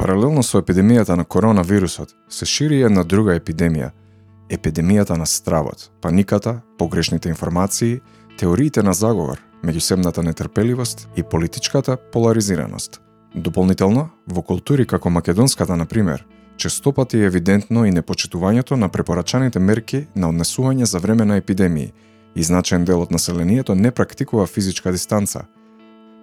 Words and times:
Паралелно 0.00 0.40
со 0.40 0.62
епидемијата 0.62 1.12
на 1.12 1.26
коронавирусот, 1.28 2.14
се 2.32 2.46
шири 2.48 2.78
една 2.86 3.02
друга 3.04 3.34
епидемија– 3.36 3.90
епидемијата 4.56 5.18
на 5.20 5.26
стравот, 5.26 5.90
паниката, 6.00 6.62
погрешните 6.78 7.28
информации, 7.28 8.00
теориите 8.38 8.82
на 8.82 8.94
заговор, 8.94 9.42
меѓусебната 9.64 10.24
нетрпеливост 10.24 11.08
и 11.16 11.22
политичката 11.22 11.98
поларизираност. 12.12 13.00
Дополнително, 13.34 14.08
во 14.26 14.42
култури 14.42 14.86
како 14.86 15.10
македонската, 15.10 15.76
на 15.76 15.86
пример, 15.86 16.24
честопати 16.56 17.20
е 17.20 17.28
евидентно 17.28 17.84
и 17.84 17.92
непочитувањето 17.92 18.80
на 18.80 18.88
препорачаните 18.88 19.60
мерки 19.60 20.06
на 20.16 20.32
однесување 20.32 20.88
за 20.88 20.98
време 20.98 21.24
на 21.24 21.36
епидемии 21.36 21.92
и 22.34 22.42
значен 22.42 22.84
дел 22.84 23.02
од 23.02 23.10
населението 23.10 23.74
не 23.74 23.90
практикува 23.90 24.46
физичка 24.46 24.92
дистанца. 24.92 25.44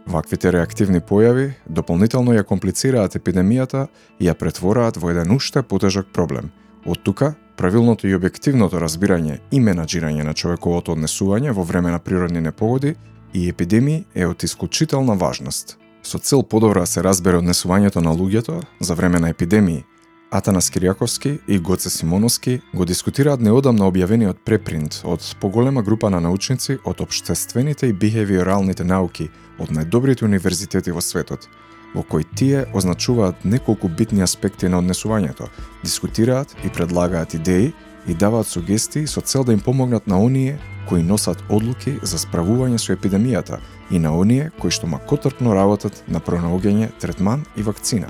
Ваквите 0.08 0.52
реактивни 0.52 1.02
појави 1.04 1.50
дополнително 1.68 2.32
ја 2.32 2.46
комплицираат 2.48 3.18
епидемијата 3.20 3.88
и 4.20 4.30
ја 4.30 4.38
претвораат 4.40 4.96
во 5.04 5.12
еден 5.12 5.34
уште 5.36 5.64
потежок 5.64 6.08
проблем. 6.16 6.48
Од 6.88 7.02
тука, 7.04 7.34
правилното 7.60 8.08
и 8.08 8.16
објективното 8.16 8.80
разбирање 8.80 9.42
и 9.52 9.60
менаджирање 9.60 10.24
на 10.24 10.34
човековото 10.34 10.96
однесување 10.96 11.52
во 11.52 11.64
време 11.68 11.92
на 11.92 12.00
природни 12.00 12.42
непогоди 12.42 12.96
и 13.34 13.50
епидемии 13.50 14.06
е 14.16 14.28
од 14.28 14.44
исклучителна 14.44 15.20
важност. 15.20 15.78
Со 16.04 16.20
цел 16.20 16.44
подобро 16.44 16.86
се 16.86 17.04
разбере 17.04 17.44
однесувањето 17.44 18.00
на 18.00 18.16
луѓето 18.16 18.62
за 18.80 18.96
време 18.96 19.20
на 19.20 19.30
епидемии, 19.30 19.84
Атанас 20.32 20.70
Кириаковски 20.70 21.40
и 21.48 21.60
Гоце 21.60 21.90
Симоновски 21.90 22.62
го 22.76 22.86
дискутираат 22.86 23.40
неодамна 23.40 23.88
објавениот 23.88 24.42
препринт 24.44 25.00
од 25.08 25.24
поголема 25.40 25.82
група 25.82 26.10
на 26.12 26.20
научници 26.20 26.76
од 26.84 27.00
обштествените 27.02 27.88
и 27.88 27.94
бихевиоралните 27.94 28.84
науки 28.84 29.30
од 29.60 29.72
најдобрите 29.72 30.26
универзитети 30.26 30.92
во 30.92 31.02
светот, 31.02 31.48
во 31.96 32.04
кои 32.04 32.24
тие 32.24 32.66
означуваат 32.74 33.46
неколку 33.46 33.88
битни 33.88 34.22
аспекти 34.22 34.70
на 34.70 34.82
однесувањето, 34.82 35.50
дискутираат 35.84 36.56
и 36.66 36.70
предлагаат 36.70 37.34
идеи 37.34 37.74
и 38.08 38.14
даваат 38.14 38.48
сугестии 38.48 39.08
со 39.08 39.22
цел 39.22 39.44
да 39.44 39.54
им 39.54 39.60
помогнат 39.60 40.08
на 40.08 40.22
оние 40.24 40.60
кои 40.90 41.04
носат 41.04 41.44
одлуки 41.50 41.98
за 42.02 42.18
справување 42.18 42.78
со 42.78 42.94
епидемијата 42.96 43.60
и 43.92 44.00
на 44.00 44.14
оние 44.18 44.52
кои 44.60 44.72
што 44.72 44.88
макотрпно 44.88 45.56
работат 45.56 46.04
на 46.08 46.20
пронаоѓање 46.20 46.94
третман 47.00 47.46
и 47.58 47.64
вакцина. 47.64 48.08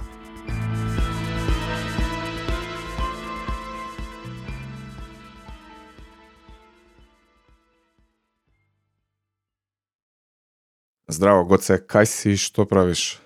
Здраво, 11.08 11.45
Гоце, 11.47 11.77
кај 11.80 12.03
си, 12.03 12.36
што 12.36 12.66
правиш? 12.67 13.22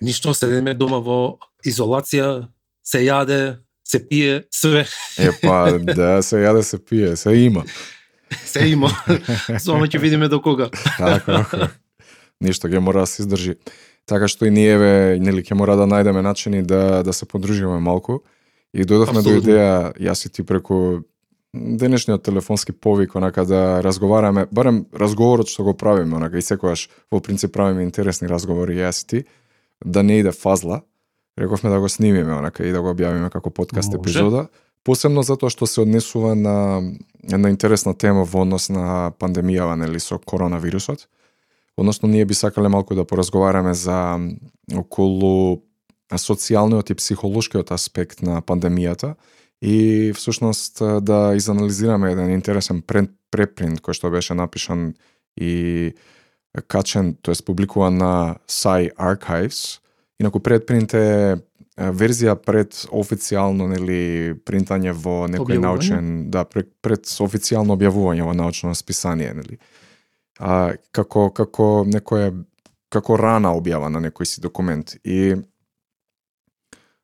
Ништо, 0.00 0.32
седеме 0.32 0.72
дома 0.72 1.02
во 1.04 1.36
изолација, 1.68 2.48
се 2.80 3.02
јаде, 3.04 3.58
се 3.84 4.00
пие, 4.00 4.38
све. 4.48 4.86
Е, 5.20 5.28
па, 5.42 5.76
да, 5.98 6.22
се 6.24 6.40
јаде, 6.40 6.62
се 6.64 6.80
пие, 6.80 7.12
се 7.16 7.34
има. 7.36 7.66
се 8.40 8.64
има. 8.72 8.88
Само 9.60 9.84
ќе 9.84 10.00
видиме 10.00 10.30
до 10.32 10.40
кога. 10.40 10.70
Така, 10.72 11.20
така. 11.28 11.68
Ништо 12.40 12.72
ќе 12.72 12.80
мора 12.80 13.04
да 13.04 13.12
се 13.12 13.20
издржи. 13.26 13.58
Така 14.08 14.32
што 14.32 14.48
и 14.48 14.54
ние 14.54 14.80
ве, 14.80 14.94
нели 15.20 15.44
ќе 15.44 15.60
мора 15.60 15.76
да 15.76 15.84
најдеме 15.84 16.24
начини 16.24 16.64
да 16.64 17.02
да 17.04 17.12
се 17.12 17.28
подружиме 17.28 17.76
малку. 17.84 18.22
И 18.72 18.80
дојдовме 18.80 19.20
до 19.20 19.36
идеја 19.42 19.92
јас 20.00 20.24
и 20.24 20.32
ти 20.32 20.40
преку 20.40 21.04
денешниот 21.76 22.22
телефонски 22.22 22.72
повик, 22.72 23.14
онака 23.14 23.44
да 23.44 23.82
разговараме, 23.82 24.46
барем 24.52 24.86
разговорот 24.94 25.48
што 25.48 25.64
го 25.64 25.74
правиме, 25.74 26.16
онака 26.16 26.38
и 26.38 26.42
секогаш 26.42 26.88
во 27.10 27.20
принцип 27.20 27.52
правиме 27.52 27.82
интересни 27.82 28.28
разговори 28.28 28.78
јас 28.78 29.04
и 29.04 29.06
ти, 29.06 29.24
да 29.84 30.02
не 30.02 30.20
иде 30.20 30.32
фазла. 30.32 30.82
Рековме 31.38 31.70
да 31.70 31.80
го 31.80 31.88
снимиме, 31.88 32.32
онака 32.34 32.64
и 32.64 32.72
да 32.72 32.80
го 32.82 32.94
објавиме 32.94 33.30
како 33.30 33.50
подкаст 33.50 33.92
Може. 33.92 34.00
епизода. 34.00 34.46
Посебно 34.84 35.22
затоа 35.22 35.50
што 35.50 35.66
се 35.66 35.82
однесува 35.82 36.34
на 36.34 36.80
една 37.26 37.50
интересна 37.50 37.94
тема 37.94 38.24
во 38.24 38.46
однос 38.46 38.68
на 38.70 39.12
пандемијава, 39.18 39.74
нели, 39.76 40.00
со 40.00 40.18
коронавирусот. 40.18 41.08
Односно, 41.76 42.08
ние 42.08 42.24
би 42.24 42.34
сакале 42.34 42.68
малку 42.68 42.94
да 42.94 43.04
поразговараме 43.04 43.74
за 43.74 44.16
околу 44.74 45.62
социјалниот 46.12 46.90
и 46.90 46.94
психолошкиот 46.94 47.70
аспект 47.74 48.22
на 48.22 48.40
пандемијата, 48.40 49.16
и 49.62 50.12
всушност 50.14 50.82
да 51.00 51.32
изанализираме 51.36 52.12
еден 52.12 52.30
интересен 52.30 52.82
препринт 52.82 53.80
кој 53.80 53.96
што 53.96 54.10
беше 54.10 54.36
напишан 54.36 54.94
и 55.36 55.92
качен, 56.68 57.16
тоест 57.22 57.44
публикуван 57.44 57.96
на 57.96 58.36
Sci 58.48 58.90
Archives. 58.96 59.80
Инаку 60.20 60.40
предпринт 60.40 60.94
е 60.94 61.36
верзија 61.76 62.36
пред 62.40 62.86
официјално 62.88 63.68
нели 63.68 64.32
принтање 64.48 64.94
во 64.96 65.26
некој 65.28 65.60
научен, 65.60 66.30
да, 66.32 66.46
пред, 66.48 66.72
пред 66.80 67.04
официјално 67.04 67.76
објавување 67.76 68.24
во 68.24 68.32
научно 68.32 68.74
списание, 68.74 69.34
нели. 69.36 69.58
А 70.40 70.72
како 70.92 71.28
како 71.30 71.84
некоја 71.84 72.32
како 72.88 73.16
рана 73.20 73.52
објава 73.56 73.90
на 73.92 74.00
некој 74.00 74.24
си 74.24 74.40
документ 74.40 74.96
и 75.04 75.36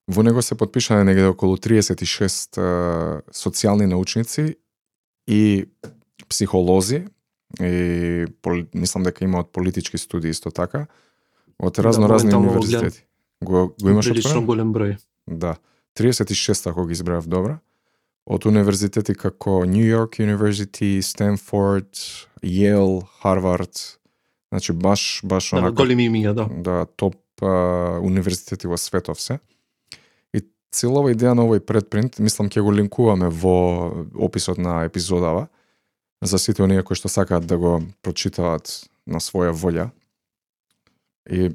Во 0.08 0.22
него 0.22 0.42
се 0.42 0.54
подпишане 0.54 1.04
негде 1.04 1.28
околу 1.30 1.56
36 1.56 2.58
uh, 2.58 3.22
социјални 3.30 3.86
научници 3.86 4.56
и 5.26 5.64
психолози 6.28 7.04
и 7.60 8.26
пол, 8.42 8.64
мислам 8.74 9.04
дека 9.06 9.24
има 9.24 9.44
од 9.44 9.52
политички 9.52 9.98
студии 9.98 10.30
исто 10.30 10.50
така 10.50 10.86
од 11.62 11.78
разно 11.78 12.08
да, 12.08 12.14
разни 12.14 12.34
универзитети. 12.34 13.04
Го, 13.44 13.74
го 13.82 13.88
имаш 13.88 14.08
Прилично 14.08 14.42
голем 14.42 14.72
број. 14.74 14.96
Да. 15.26 15.56
36 15.98 16.70
ако 16.70 16.86
ги 16.86 16.92
избравав 16.92 17.28
добро. 17.28 17.60
Од 18.26 18.46
универзитети 18.46 19.14
како 19.14 19.62
New 19.66 19.86
York 19.86 20.18
University, 20.18 20.98
Stanford, 21.02 21.94
Yale, 22.42 23.02
Harvard, 23.22 23.98
значи 24.50 24.72
баш 24.72 25.20
баш 25.24 25.50
да, 25.50 25.58
онака 25.58 25.82
големи 25.82 26.08
имиња, 26.10 26.34
да. 26.34 26.46
Да, 26.50 26.86
топ 26.96 27.14
uh, 27.42 27.98
универзитети 28.02 28.66
во 28.66 28.78
светот 28.78 29.18
се 29.18 29.38
целова 30.72 31.12
идеја 31.12 31.34
на 31.36 31.44
овој 31.46 31.60
предпринт, 31.60 32.18
мислам 32.18 32.48
ќе 32.50 32.64
го 32.64 32.72
линкуваме 32.72 33.28
во 33.28 33.56
описот 34.14 34.58
на 34.58 34.82
епизодава, 34.88 35.48
за 36.22 36.38
сите 36.38 36.62
оние 36.62 36.82
кои 36.82 36.96
што 36.96 37.10
сакаат 37.12 37.46
да 37.46 37.58
го 37.58 37.80
прочитаат 38.02 38.88
на 39.06 39.20
своја 39.20 39.52
волја. 39.52 39.90
И, 41.30 41.52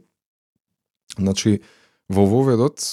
значи, 1.18 1.62
во 2.10 2.26
воведот, 2.28 2.84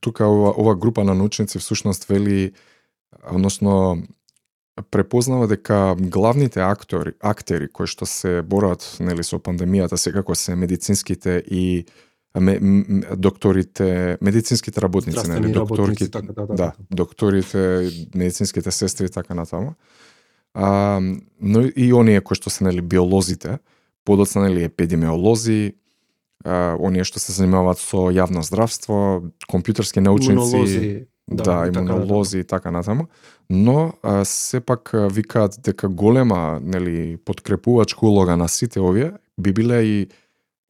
тука 0.00 0.26
ова, 0.26 0.54
ова 0.56 0.74
група 0.74 1.04
на 1.04 1.14
научници 1.14 1.58
всушност 1.58 2.04
вели, 2.04 2.52
односно, 3.22 4.02
препознава 4.90 5.46
дека 5.48 5.96
главните 5.98 6.60
актори, 6.60 7.14
актери 7.20 7.68
кои 7.68 7.88
што 7.88 8.06
се 8.06 8.42
борат 8.42 8.84
нели 9.00 9.24
со 9.24 9.40
пандемијата 9.40 9.96
секако 9.96 10.34
се 10.36 10.56
медицинските 10.56 11.42
и 11.48 11.86
ме, 12.40 12.58
докторите, 13.16 14.18
медицинските 14.22 14.80
работници, 14.80 15.30
нели, 15.30 15.52
докторки, 15.52 16.10
така, 16.10 16.32
да, 16.32 16.46
да, 16.46 16.54
да, 16.54 16.72
докторите, 16.90 17.90
медицинските 18.14 18.70
сестри 18.70 19.04
и 19.04 19.08
така 19.08 19.34
натаму. 19.34 19.74
А, 20.54 21.00
но 21.40 21.62
и 21.76 21.92
оние 21.92 22.20
кои 22.20 22.36
што 22.36 22.50
се 22.50 22.64
нели 22.64 22.80
биолозите, 22.80 23.58
подоцна 24.04 24.48
нели 24.48 24.64
епидемиолози, 24.64 25.76
а, 26.44 26.76
оние 26.80 27.04
што 27.04 27.20
се 27.20 27.36
занимаваат 27.36 27.82
со 27.82 28.08
јавно 28.08 28.40
здравство, 28.40 29.20
компјутерски 29.52 30.00
научници, 30.00 30.32
имунолози, 30.32 31.06
да, 31.28 31.44
да 31.44 31.56
имунолози 31.68 32.40
и 32.40 32.44
така 32.44 32.70
натаму, 32.70 33.08
но 33.50 33.92
а, 34.02 34.24
сепак 34.24 34.90
викаат 35.12 35.60
дека 35.60 35.88
голема 35.88 36.60
нели 36.62 37.16
подкрепувачка 37.16 38.06
улога 38.06 38.36
на 38.36 38.48
сите 38.48 38.80
овие 38.80 39.12
би 39.38 39.52
биле 39.52 39.82
и 39.82 40.08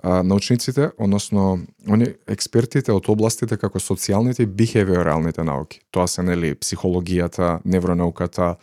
а, 0.02 0.22
научниците, 0.22 0.90
односно 0.98 1.60
они 1.88 2.06
експертите 2.28 2.92
од 2.92 3.08
областите 3.08 3.56
како 3.56 3.78
социјалните 3.78 4.44
и 4.44 4.46
бихевиоралните 4.46 5.44
науки. 5.44 5.80
Тоа 5.90 6.06
се 6.06 6.22
нели 6.22 6.54
психологијата, 6.54 7.60
невронауката, 7.64 8.56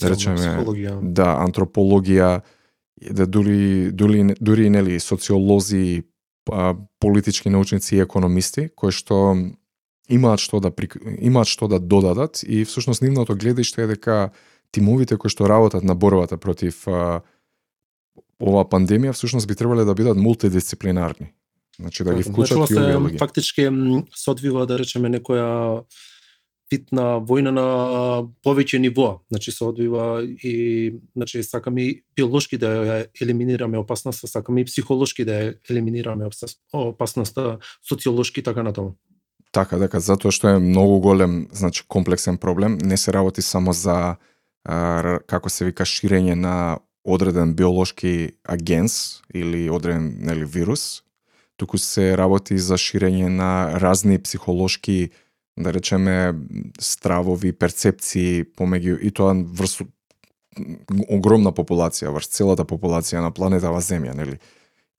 да 0.00 0.10
речеме, 0.10 0.36
психологија. 0.36 0.98
да, 1.02 1.34
антропологија, 1.44 2.40
да 3.10 3.26
дури 3.26 3.90
дури 3.92 4.34
дури 4.40 4.70
нели 4.70 5.00
социолози, 5.00 6.04
а, 6.52 6.74
политички 7.00 7.50
научници 7.50 7.96
и 7.96 8.00
економисти 8.00 8.68
кои 8.76 8.92
што 8.92 9.34
имаат 10.08 10.40
што 10.40 10.60
да 10.60 10.72
имаат 11.18 11.48
што 11.48 11.68
да 11.68 11.78
додадат 11.78 12.42
и 12.46 12.64
всушност 12.64 13.02
нивното 13.02 13.36
гледиште 13.36 13.82
е 13.82 13.86
дека 13.86 14.30
тимовите 14.72 15.16
кои 15.16 15.30
што 15.30 15.48
работат 15.48 15.84
на 15.84 15.94
борбата 15.94 16.36
против 16.36 16.88
а, 16.88 17.22
оваа 18.40 18.64
пандемија 18.68 19.12
всушност 19.12 19.48
би 19.48 19.54
требале 19.54 19.84
да 19.84 19.94
бидат 19.94 20.16
мултидисциплинарни. 20.16 21.32
Значи 21.80 22.04
да 22.04 22.14
ги 22.14 22.22
вклучат 22.22 22.56
значи, 22.56 22.74
и 22.74 22.78
овие 22.78 22.96
луѓе. 22.96 23.18
Фактички 23.18 23.68
се 24.14 24.30
одвива 24.30 24.66
да 24.66 24.78
речеме 24.78 25.10
некоја 25.10 25.84
вид 26.72 26.92
на 26.92 27.20
војна 27.20 27.52
на 27.54 27.66
повеќе 28.46 28.78
нивоа. 28.78 29.18
Значи 29.30 29.52
се 29.52 29.64
одвива 29.64 30.22
и 30.24 30.94
значи 31.16 31.42
сакаме 31.42 31.82
и 31.82 32.02
биолошки 32.16 32.58
да 32.58 32.70
ја 32.70 32.98
елиминираме 33.20 33.78
опасноста, 33.78 34.30
сакаме 34.30 34.62
и 34.62 34.68
психолошки 34.70 35.24
да 35.24 35.32
ја 35.32 35.56
елиминираме 35.70 36.28
опасноста, 36.72 37.58
социолошки 37.88 38.42
така 38.42 38.62
натаму. 38.62 38.96
Така, 39.52 39.78
дека 39.78 40.00
затоа 40.02 40.34
што 40.34 40.56
е 40.56 40.62
многу 40.62 40.98
голем, 40.98 41.46
значи 41.54 41.84
комплексен 41.86 42.38
проблем, 42.38 42.78
не 42.82 42.96
се 42.96 43.12
работи 43.12 43.42
само 43.42 43.72
за 43.72 44.16
а, 44.64 45.20
како 45.26 45.50
се 45.50 45.70
вика 45.70 45.86
ширење 45.86 46.34
на 46.34 46.78
одреден 47.04 47.54
биолошки 47.54 48.32
агенс 48.44 49.22
или 49.34 49.70
одреден 49.70 50.16
нели 50.20 50.44
вирус, 50.44 51.02
туку 51.56 51.78
се 51.78 52.16
работи 52.16 52.58
за 52.58 52.78
ширење 52.80 53.28
на 53.28 53.80
разни 53.80 54.18
психолошки 54.18 55.10
да 55.56 55.72
речеме 55.72 56.34
стравови, 56.80 57.52
перцепции 57.52 58.44
помеѓу 58.44 58.98
и 58.98 59.10
тоа 59.14 59.34
врз 59.34 59.84
огромна 61.10 61.52
популација, 61.54 62.10
врз 62.14 62.30
целата 62.30 62.64
популација 62.66 63.22
на 63.22 63.30
планетава 63.34 63.80
Земја, 63.82 64.14
нели? 64.14 64.38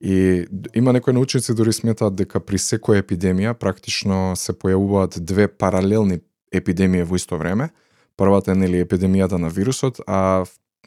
И 0.00 0.46
има 0.74 0.92
некои 0.92 1.12
научници 1.12 1.54
дори 1.54 1.72
сметаат 1.72 2.16
дека 2.16 2.40
при 2.40 2.60
секоја 2.60 3.00
епидемија 3.00 3.54
практично 3.54 4.36
се 4.36 4.52
појавуваат 4.52 5.20
две 5.20 5.48
паралелни 5.48 6.20
епидемии 6.52 7.02
во 7.02 7.16
исто 7.16 7.38
време. 7.40 7.70
Првата 8.16 8.52
е 8.52 8.60
нели 8.60 8.84
епидемијата 8.84 9.40
на 9.40 9.48
вирусот, 9.48 10.00
а 10.06 10.44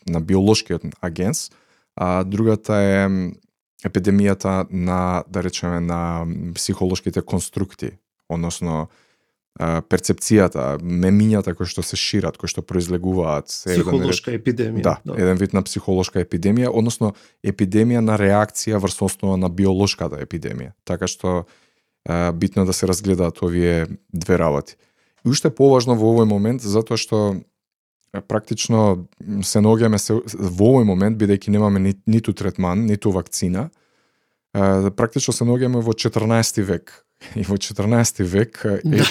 на 0.09 0.21
биолошкиот 0.21 0.89
агенс, 1.01 1.49
а 1.95 2.23
другата 2.23 2.75
е 2.75 3.07
епидемијата 3.85 4.65
на 4.69 5.23
да 5.29 5.43
речеме 5.43 5.79
на 5.79 6.25
психолошките 6.55 7.21
конструкти, 7.21 7.95
односно 8.29 8.89
перцепцијата, 9.59 10.77
мемињата 10.79 11.51
кои 11.57 11.67
што 11.67 11.83
се 11.83 11.97
шират, 11.99 12.37
кои 12.39 12.47
што 12.47 12.61
произлегуваат. 12.63 13.49
Психолошка 13.51 14.31
еден, 14.31 14.39
епидемија. 14.39 14.83
Да, 14.85 14.93
да, 15.03 15.17
еден 15.19 15.39
вид 15.41 15.53
на 15.53 15.63
психолошка 15.67 16.21
епидемија, 16.23 16.71
односно 16.71 17.11
епидемија 17.43 17.99
на 17.99 18.15
реакција 18.19 18.79
врз 18.79 19.01
основа 19.03 19.35
на 19.41 19.49
биолошката 19.51 20.21
епидемија. 20.23 20.71
Така 20.87 21.11
што 21.11 21.43
е, 22.07 22.31
битно 22.31 22.63
да 22.65 22.73
се 22.73 22.87
разгледаат 22.87 23.41
овие 23.43 23.87
две 24.13 24.39
работи. 24.39 24.77
И 25.25 25.29
уште 25.29 25.51
поважно 25.51 25.97
во 25.99 26.13
овој 26.13 26.29
момент, 26.29 26.63
затоа 26.63 26.95
што 26.95 27.41
практично 28.27 29.07
се 29.43 29.61
наоѓаме 29.61 29.99
се 30.01 30.17
во 30.17 30.71
овој 30.73 30.87
момент 30.87 31.19
бидејќи 31.21 31.53
немаме 31.53 31.79
ни, 31.79 31.93
ниту 32.07 32.33
третман, 32.33 32.85
ниту 32.85 33.11
вакцина, 33.11 33.69
е, 34.53 34.89
практично 34.91 35.33
се 35.33 35.45
наоѓаме 35.45 35.83
во 35.85 35.93
14 35.93 36.63
век 36.63 36.93
И 37.35 37.43
во 37.43 37.57
14 37.59 38.23
век 38.23 38.61
е, 38.63 38.79
е, 38.95 39.03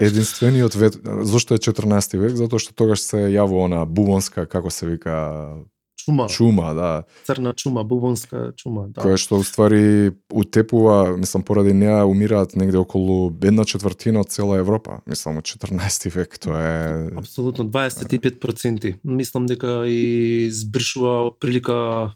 единствениот 0.00 0.74
вет, 0.74 0.96
зошто 1.22 1.54
е 1.54 1.60
14 1.60 2.16
век? 2.16 2.32
Затоа 2.32 2.62
што 2.62 2.72
тогаш 2.72 3.04
се 3.04 3.28
јавува 3.28 3.68
она 3.68 3.84
бубонска, 3.84 4.46
како 4.48 4.72
се 4.72 4.88
вика, 4.88 5.60
чума. 6.04 6.28
Чума, 6.28 6.74
да. 6.74 7.04
Црна 7.24 7.52
чума, 7.54 7.84
бубонска 7.84 8.52
чума, 8.56 8.86
да. 8.88 9.00
Која 9.00 9.16
што 9.20 9.38
уствари 9.40 10.12
утепува, 10.32 11.16
мислам 11.16 11.42
поради 11.42 11.72
неа 11.72 12.04
умираат 12.06 12.56
негде 12.56 12.78
околу 12.78 13.32
една 13.42 13.64
четвртина 13.64 14.20
од 14.20 14.30
цела 14.30 14.58
Европа, 14.60 15.00
мислам 15.06 15.40
од 15.40 15.48
14 15.48 16.10
век, 16.14 16.38
тоа 16.38 16.60
е 16.60 17.16
Апсолутно 17.16 17.64
25%. 17.64 18.98
Мислам 19.04 19.46
дека 19.46 19.84
и 19.88 20.50
збршува 20.50 21.32
прилика 21.40 22.14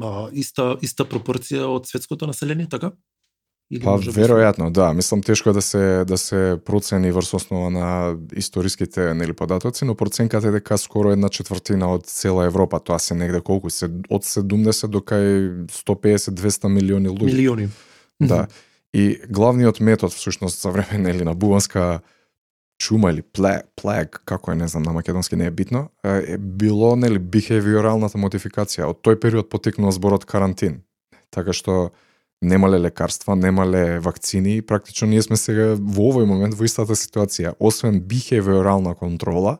а, 0.00 0.28
иста 0.32 0.76
иста 0.82 1.04
пропорција 1.04 1.66
од 1.66 1.90
светското 1.90 2.26
население, 2.30 2.68
така? 2.70 2.92
Или 3.70 3.84
па 3.86 3.92
веројатно, 4.02 4.66
да, 4.74 4.88
мислам 4.92 5.20
тешко 5.22 5.52
да 5.54 5.62
се 5.62 6.04
да 6.04 6.18
се 6.18 6.58
процени 6.64 7.12
врз 7.14 7.34
основа 7.34 7.70
на 7.70 8.16
историските 8.34 9.14
нели 9.14 9.32
податоци, 9.32 9.84
но 9.84 9.94
проценката 9.94 10.48
е 10.48 10.50
дека 10.50 10.78
скоро 10.78 11.12
една 11.14 11.28
четвртина 11.28 11.92
од 11.94 12.06
цела 12.10 12.48
Европа, 12.50 12.80
тоа 12.80 12.98
се 12.98 13.14
негде 13.14 13.40
колку 13.40 13.70
се 13.70 13.86
од 14.10 14.26
70 14.26 14.90
до 14.90 14.98
кај 14.98 15.70
150-200 15.70 16.68
милиони 16.68 17.08
луѓе. 17.08 17.30
Милиони. 17.30 17.68
Да. 18.20 18.46
И 18.92 19.20
главниот 19.30 19.80
метод 19.80 20.10
всушност 20.10 20.62
за 20.62 20.70
време 20.70 20.98
нели 21.06 21.24
на 21.24 21.34
бубанска 21.34 22.00
чума 22.78 23.10
или 23.10 23.22
плег, 23.22 24.22
како 24.24 24.52
е, 24.52 24.54
не 24.54 24.68
знам, 24.68 24.82
на 24.82 24.92
македонски 24.92 25.36
не 25.36 25.46
е 25.46 25.50
битно, 25.50 25.88
е 26.04 26.38
било 26.38 26.96
нели 26.96 27.18
бихевиоралната 27.18 28.18
модификација. 28.18 28.90
Од 28.90 29.04
тој 29.04 29.20
период 29.20 29.50
потекнува 29.50 29.92
зборот 29.92 30.24
карантин. 30.24 30.80
Така 31.30 31.52
што 31.52 31.92
немале 32.42 32.80
лекарства, 32.80 33.36
немале 33.36 33.98
вакцини 33.98 34.56
и 34.56 34.62
практично 34.62 35.08
ние 35.08 35.22
сме 35.22 35.36
сега 35.36 35.74
во 35.76 36.08
овој 36.10 36.24
момент 36.24 36.56
во 36.56 36.64
истата 36.64 36.96
ситуација. 36.96 37.54
Освен 37.60 38.00
бихевиорална 38.00 38.94
контрола 38.96 39.58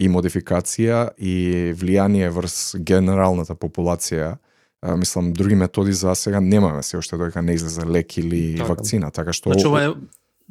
и 0.00 0.08
модификација 0.08 1.14
и 1.16 1.72
влијание 1.72 2.28
врз 2.28 2.76
генералната 2.76 3.56
популација, 3.56 4.36
а, 4.82 4.96
мислам 4.96 5.32
други 5.32 5.54
методи 5.54 5.92
за 5.92 6.14
сега 6.14 6.40
немаме 6.40 6.82
се 6.82 6.98
уште 6.98 7.16
додека 7.16 7.42
не 7.42 7.54
излезе 7.54 7.86
лек 7.86 8.16
или 8.18 8.56
така. 8.58 8.68
вакцина, 8.68 9.10
така 9.10 9.32
што 9.32 9.52
Значи 9.52 9.66
ова 9.66 9.84
е 9.84 9.88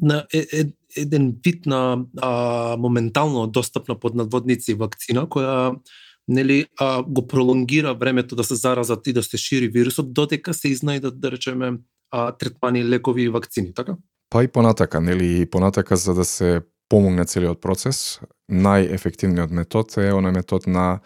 на 0.01 0.25
е, 0.33 0.47
е, 0.51 0.65
еден 0.97 1.35
вид 1.45 1.65
на 1.65 2.05
а, 2.21 2.77
моментално 2.79 3.47
достапна 3.47 3.95
под 3.95 4.15
надводници 4.15 4.73
вакцина 4.73 5.27
која 5.29 5.77
нели 6.27 6.65
а, 6.79 7.03
го 7.03 7.27
пролонгира 7.27 7.93
времето 7.93 8.35
да 8.35 8.43
се 8.43 8.55
заразат 8.55 9.07
и 9.07 9.13
да 9.13 9.23
се 9.23 9.37
шири 9.37 9.67
вирусот 9.67 10.13
додека 10.13 10.53
се 10.53 10.67
изнајдат 10.67 11.19
да 11.19 11.31
речеме 11.31 11.77
а, 12.11 12.31
третмани, 12.31 12.85
лекови 12.85 13.23
и 13.23 13.29
вакцини, 13.29 13.73
така? 13.73 13.95
Па 14.29 14.43
и 14.43 14.47
понатака, 14.47 15.01
нели, 15.01 15.41
и 15.41 15.45
понатака 15.45 15.97
за 15.97 16.13
да 16.13 16.25
се 16.25 16.61
помогне 16.89 17.25
целиот 17.25 17.61
процес, 17.61 18.19
најефективниот 18.51 19.51
метод 19.51 19.97
е 19.97 20.13
оној 20.13 20.33
метод 20.33 20.69
на 20.69 20.99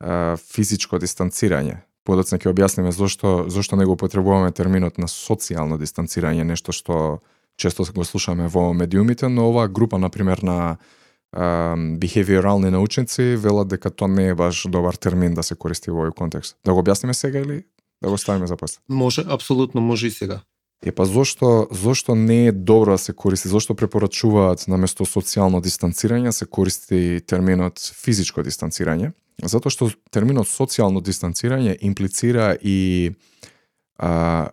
а, 0.00 0.36
физичко 0.36 0.98
дистанцирање. 0.98 1.82
Подоцна 2.04 2.38
ќе 2.40 2.52
објасниме 2.52 2.92
зошто 2.92 3.44
зошто 3.48 3.76
не 3.76 3.84
го 3.84 3.96
потребуваме 3.96 4.52
терминот 4.52 4.98
на 4.98 5.08
социјално 5.08 5.78
дистанцирање, 5.78 6.44
нешто 6.44 6.72
што 6.72 7.20
често 7.60 7.84
го 7.92 8.04
слушаме 8.04 8.48
во 8.48 8.72
медиумите, 8.72 9.28
но 9.28 9.50
оваа 9.50 9.68
група 9.68 9.98
на 9.98 10.08
пример 10.08 10.42
на 10.42 10.78
бихевиорални 11.98 12.70
научници 12.70 13.36
велат 13.38 13.68
дека 13.68 13.90
тоа 13.90 14.08
не 14.08 14.28
е 14.28 14.34
баш 14.34 14.66
добар 14.68 14.94
термин 14.94 15.34
да 15.34 15.42
се 15.42 15.54
користи 15.54 15.90
во 15.90 16.02
овој 16.02 16.14
контекст. 16.14 16.56
Да 16.64 16.74
го 16.74 16.82
објасниме 16.82 17.12
сега 17.12 17.38
или 17.38 17.62
да 18.02 18.10
го 18.10 18.18
ставиме 18.18 18.46
за 18.46 18.56
после? 18.56 18.80
Може, 18.88 19.24
апсолутно 19.28 19.80
може 19.80 20.06
и 20.06 20.10
сега. 20.10 20.40
Е 20.82 20.92
па 20.92 21.04
зошто 21.04 21.68
зошто 21.70 22.14
не 22.14 22.46
е 22.46 22.52
добро 22.52 22.90
да 22.90 22.98
се 22.98 23.12
користи? 23.12 23.48
Зошто 23.48 23.74
препорачуваат 23.74 24.64
наместо 24.68 25.04
социјално 25.04 25.60
дистанцирање 25.60 26.32
се 26.32 26.46
користи 26.46 27.20
терминот 27.26 27.78
физичко 27.78 28.42
дистанцирање? 28.42 29.12
Затоа 29.44 29.70
што 29.70 29.90
терминот 30.10 30.48
социјално 30.48 31.04
дистанцирање 31.04 31.76
имплицира 31.84 32.56
и 32.62 33.12
а, 33.98 34.50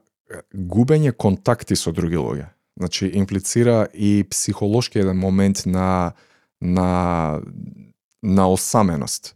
губење 0.53 1.15
контакти 1.15 1.75
со 1.79 1.91
други 1.95 2.19
луѓе. 2.19 2.51
Значи 2.77 3.07
имплицира 3.07 3.87
и 3.93 4.27
психолошки 4.29 4.99
еден 4.99 5.17
момент 5.17 5.63
на 5.65 6.13
на 6.61 7.41
на 8.23 8.47
осаменост. 8.49 9.35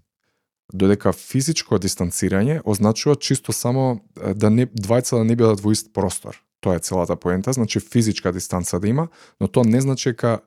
Додека 0.74 1.12
физичко 1.14 1.78
дистанцирање 1.80 2.62
означува 2.66 3.16
чисто 3.16 3.54
само 3.54 4.00
да 4.16 4.50
не 4.50 4.68
двајца 4.68 5.20
да 5.20 5.24
не 5.24 5.36
бидат 5.36 5.60
во 5.60 5.72
ист 5.76 5.92
простор. 5.94 6.40
Тоа 6.62 6.78
е 6.78 6.80
целата 6.80 7.16
поента, 7.16 7.54
значи 7.54 7.80
физичка 7.80 8.32
дистанца 8.32 8.80
да 8.80 8.88
има, 8.88 9.08
но 9.42 9.48
тоа 9.48 9.66
не 9.66 9.82
значи 9.82 10.10
дека 10.10 10.40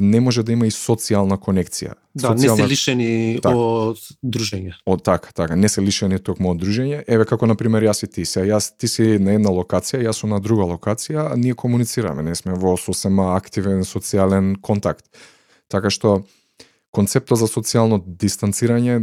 не 0.00 0.20
може 0.20 0.42
да 0.42 0.52
има 0.52 0.66
и 0.66 0.70
социјална 0.70 1.34
конекција. 1.38 1.96
Да, 2.14 2.30
социјална... 2.30 2.62
не 2.62 2.62
се 2.62 2.68
лишени 2.70 3.40
так. 3.42 3.54
од 3.54 3.98
дружење. 4.22 4.76
Од 4.86 5.02
така, 5.02 5.32
така, 5.34 5.56
не 5.56 5.68
се 5.68 5.82
лишени 5.82 6.18
токму 6.22 6.52
од 6.54 6.60
дружење. 6.62 7.02
Еве 7.10 7.26
како 7.26 7.46
на 7.50 7.56
пример 7.58 7.82
јас 7.82 8.04
и 8.06 8.10
ти 8.10 8.24
се, 8.24 8.44
јас 8.46 8.70
ти 8.78 8.88
си 8.88 9.18
на 9.18 9.34
една 9.38 9.50
локација, 9.54 10.02
јас 10.06 10.22
сум 10.22 10.30
на 10.30 10.38
друга 10.40 10.68
локација, 10.70 11.32
а 11.32 11.36
ние 11.36 11.58
комуницираме, 11.58 12.22
не 12.22 12.34
сме 12.38 12.54
во 12.54 12.76
сосема 12.78 13.34
активен 13.34 13.82
социјален 13.86 14.54
контакт. 14.62 15.06
Така 15.70 15.90
што 15.90 16.20
концептот 16.90 17.38
за 17.38 17.46
социјално 17.46 18.00
дистанцирање 18.02 18.98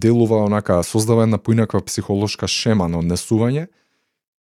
делува 0.00 0.44
онака 0.46 0.80
создава 0.82 1.26
една 1.28 1.38
поинаква 1.38 1.82
психолошка 1.84 2.48
шема 2.48 2.88
на 2.88 3.02
однесување 3.04 3.66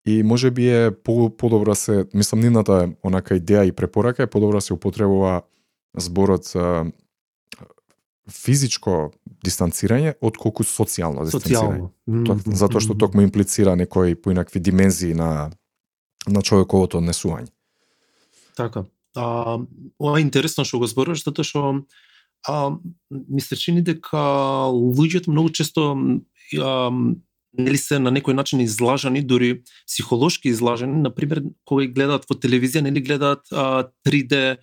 и 0.06 0.22
може 0.22 0.50
би 0.50 0.68
е 0.68 0.90
по 0.90 1.30
подобро 1.30 1.74
се 1.74 2.06
мислам 2.14 2.40
нивната 2.40 2.92
онака 3.02 3.38
идеја 3.38 3.66
и 3.68 3.72
препорака 3.72 4.22
е 4.22 4.30
подобро 4.30 4.60
се 4.60 4.74
употребува 4.74 5.42
зборот 5.98 6.54
физичко 8.30 9.10
дистанцирање 9.44 10.14
од 10.22 10.38
колку 10.38 10.62
социјално 10.62 11.26
дистанцирање. 11.26 11.90
Социјално. 12.06 12.26
Ток, 12.26 12.46
затоа 12.46 12.82
што 12.82 12.94
токму 12.94 13.26
имплицира 13.26 13.74
некои 13.76 14.14
поинакви 14.14 14.60
димензии 14.60 15.14
на 15.14 15.50
на 16.26 16.42
човековото 16.42 17.00
однесување. 17.02 17.50
Така. 18.56 18.84
А, 19.16 19.58
ова 19.98 20.18
е 20.18 20.22
интересно 20.22 20.64
што 20.64 20.80
го 20.82 20.88
зборуваш, 20.88 21.24
затоа 21.24 21.44
што 21.44 21.60
а, 22.48 22.76
ми 23.10 23.40
се 23.40 23.56
чини 23.56 23.82
дека 23.82 24.18
луѓето 24.72 25.30
многу 25.30 25.52
често 25.52 25.92
а, 26.56 26.90
нели 27.52 27.78
се 27.78 27.98
на 28.00 28.12
некој 28.12 28.32
начин 28.32 28.60
излажани, 28.64 29.22
дури 29.22 29.62
психолошки 29.86 30.48
излажани, 30.48 31.02
на 31.02 31.12
пример 31.14 31.42
кога 31.68 31.86
гледаат 31.86 32.24
во 32.28 32.36
телевизија, 32.36 32.84
нели 32.88 33.04
гледаат 33.04 33.44
а, 33.52 33.88
3D 34.06 34.56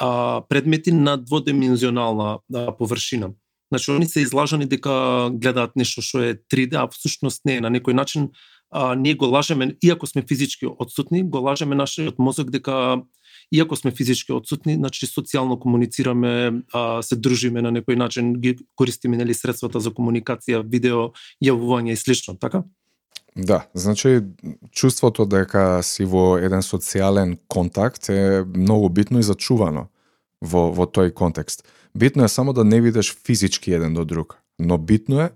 а, 0.00 0.42
предмети 0.48 0.92
на 0.92 1.16
дводимензионална 1.16 2.38
а, 2.54 2.76
површина. 2.76 3.34
Значи, 3.72 3.90
они 3.90 4.06
се 4.06 4.20
излажани 4.20 4.66
дека 4.66 5.30
гледаат 5.32 5.76
нешто 5.76 6.02
што 6.02 6.22
е 6.22 6.34
3D, 6.34 6.74
а 6.74 6.88
всушност 6.90 7.44
не 7.44 7.58
е. 7.58 7.60
На 7.60 7.70
некој 7.70 7.94
начин 7.94 8.30
а, 8.70 8.94
ние 8.94 9.14
го 9.14 9.26
лажеме, 9.26 9.76
иако 9.82 10.06
сме 10.06 10.22
физички 10.28 10.66
отсутни, 10.78 11.22
го 11.22 11.38
лажеме 11.38 11.74
нашиот 11.74 12.18
мозок 12.18 12.50
дека 12.50 13.02
иако 13.52 13.76
сме 13.76 13.90
физички 13.90 14.32
отсутни, 14.32 14.74
значи 14.74 15.06
социјално 15.06 15.58
комуницираме, 15.58 16.62
а, 16.72 17.02
се 17.02 17.16
дружиме 17.16 17.62
на 17.62 17.72
некој 17.72 17.96
начин, 17.96 18.34
ги 18.34 18.56
користиме 18.76 19.16
нели 19.16 19.34
средствата 19.34 19.80
за 19.80 19.90
комуникација, 19.90 20.62
видео, 20.62 21.10
јавување 21.42 21.92
и 21.92 21.96
слично, 21.96 22.36
така? 22.38 22.62
Да, 23.36 23.66
значи 23.74 24.20
чувството 24.70 25.26
дека 25.26 25.82
си 25.82 26.04
во 26.04 26.38
еден 26.38 26.62
социјален 26.66 27.38
контакт 27.48 28.10
е 28.10 28.44
многу 28.44 28.88
битно 28.88 29.18
и 29.18 29.26
зачувано 29.26 29.88
во 30.42 30.70
во 30.74 30.86
тој 30.86 31.12
контекст. 31.14 31.66
Битно 31.94 32.24
е 32.24 32.28
само 32.28 32.52
да 32.52 32.64
не 32.64 32.80
видиш 32.80 33.14
физички 33.26 33.72
еден 33.72 33.94
до 33.94 34.04
друг, 34.04 34.38
но 34.58 34.78
битно 34.78 35.20
е 35.20 35.30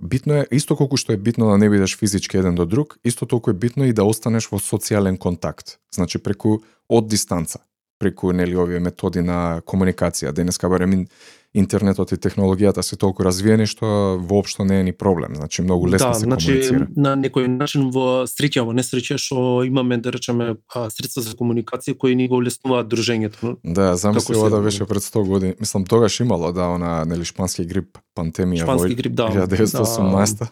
битно 0.00 0.34
е 0.42 0.46
исто 0.50 0.76
колку 0.76 0.96
што 0.96 1.12
е 1.12 1.16
битно 1.16 1.50
да 1.50 1.58
не 1.58 1.70
бидеш 1.70 1.96
физички 1.98 2.36
еден 2.36 2.54
до 2.54 2.66
друг, 2.66 2.98
исто 3.04 3.26
толку 3.26 3.50
е 3.50 3.54
битно 3.54 3.84
и 3.84 3.92
да 3.92 4.04
останеш 4.04 4.48
во 4.50 4.58
социјален 4.62 5.18
контакт. 5.18 5.78
Значи 5.94 6.18
преку 6.18 6.62
од 6.88 7.08
дистанца, 7.08 7.58
преку 7.98 8.32
нели 8.32 8.56
овие 8.56 8.80
методи 8.80 9.20
на 9.22 9.62
комуникација. 9.66 10.32
Денеска 10.32 10.68
барем 10.68 11.08
интернетот 11.54 12.12
и 12.12 12.16
технологијата 12.16 12.80
се 12.82 12.96
толку 12.96 13.24
развиени 13.24 13.66
што 13.68 14.16
воопшто 14.16 14.64
не 14.64 14.80
е 14.80 14.84
ни 14.84 14.92
проблем. 14.92 15.36
Значи 15.36 15.62
многу 15.62 15.88
лесно 15.88 16.08
да, 16.08 16.14
се 16.14 16.24
значи, 16.24 16.46
комуницира. 16.46 16.86
на 16.96 17.12
некој 17.16 17.46
начин 17.46 17.90
во 17.92 18.24
среќа, 18.24 18.64
во 18.64 18.72
несреќа 18.72 19.18
што 19.20 19.64
имаме 19.66 19.98
да 19.98 20.12
речеме 20.12 20.56
средства 20.72 21.22
за 21.22 21.36
комуникација 21.36 21.96
кои 21.98 22.16
ни 22.16 22.28
го 22.28 22.40
улеснуваат 22.40 22.88
дружењето. 22.88 23.56
Да, 23.64 23.96
замисли 23.96 24.36
ова 24.36 24.50
да 24.50 24.62
беше 24.64 24.84
пред 24.88 25.02
100 25.02 25.26
години. 25.26 25.54
Мислам 25.60 25.84
тогаш 25.84 26.20
имало 26.20 26.52
да 26.52 26.72
она 26.72 27.04
нели 27.04 27.24
шпански 27.24 27.64
грип 27.68 27.98
пандемија 28.16 28.64
Шпански 28.64 28.94
грип, 28.94 29.14
да. 29.14 29.28
1918. 29.28 30.38
Да. 30.38 30.48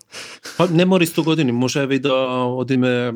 Па 0.58 0.68
не 0.68 0.84
мори 0.84 1.06
100 1.06 1.24
години, 1.24 1.52
може 1.52 1.88
и 1.90 1.98
да 1.98 2.12
одиме 2.44 3.12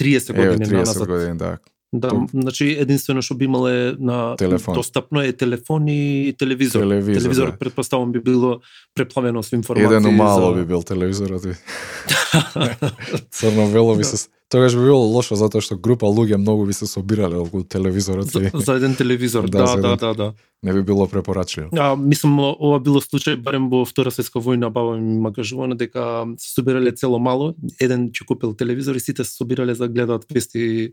30 0.00 0.32
години 0.32 0.64
Еве 0.64 0.64
30 0.64 0.78
назад. 0.78 1.08
години, 1.08 1.36
да. 1.36 1.58
Да, 1.92 2.08
Ту- 2.08 2.26
значи 2.32 2.64
единствено 2.72 3.20
што 3.22 3.34
би 3.34 3.44
имале 3.44 3.96
на 3.98 4.36
Телефон. 4.36 4.74
достапно 4.74 5.20
е 5.20 5.32
телефон 5.32 5.88
и 5.88 6.32
телевизор. 6.38 6.80
Телевизор, 6.80 7.20
телевизор 7.20 7.50
да. 7.50 7.58
предпоставам 7.58 8.12
би 8.12 8.20
било 8.20 8.60
преплавено 8.94 9.42
со 9.42 9.56
информации. 9.56 9.96
Еден 9.96 10.06
умало 10.06 10.54
за... 10.54 10.60
би 10.60 10.64
бил 10.64 10.82
телевизорот 10.82 11.44
и 11.44 11.52
црно-бело 13.30 13.96
би 13.96 14.04
се 14.04 14.28
Тогаш 14.48 14.74
би 14.76 14.84
било 14.84 15.00
лошо 15.08 15.32
затоа 15.36 15.64
што 15.64 15.78
група 15.80 16.04
луѓе 16.12 16.36
многу 16.36 16.66
би 16.68 16.74
се 16.76 16.84
собирале 16.86 17.36
околу 17.40 17.64
телевизорот 17.64 18.28
за, 18.28 18.42
и 18.44 18.50
за 18.52 18.74
еден 18.76 18.94
телевизор. 18.96 19.48
Да, 19.48 19.64
Да, 19.64 19.76
да, 19.76 19.88
еден- 19.88 19.96
да, 19.96 20.14
да. 20.14 20.32
не 20.62 20.72
би 20.72 20.82
било 20.82 21.08
препорачливо. 21.08 21.70
А, 21.72 21.96
мислам, 21.96 22.38
ова 22.38 22.80
било 22.80 23.00
случај, 23.00 23.36
барем 23.40 23.70
во 23.70 23.84
Втора 23.84 24.10
светска 24.12 24.40
војна, 24.44 24.68
баба 24.68 24.96
ми 25.00 25.20
ма 25.20 25.32
кажувана 25.32 25.76
дека 25.76 26.26
се 26.36 26.52
собирале 26.52 26.92
цело 26.92 27.18
мало, 27.18 27.54
еден 27.80 28.10
ќе 28.12 28.26
купил 28.28 28.52
телевизор 28.52 28.94
и 28.94 29.00
сите 29.00 29.24
се 29.24 29.32
собирале 29.32 29.74
за 29.74 29.88
да 29.88 29.92
гледаат 29.92 30.26
вести 30.28 30.92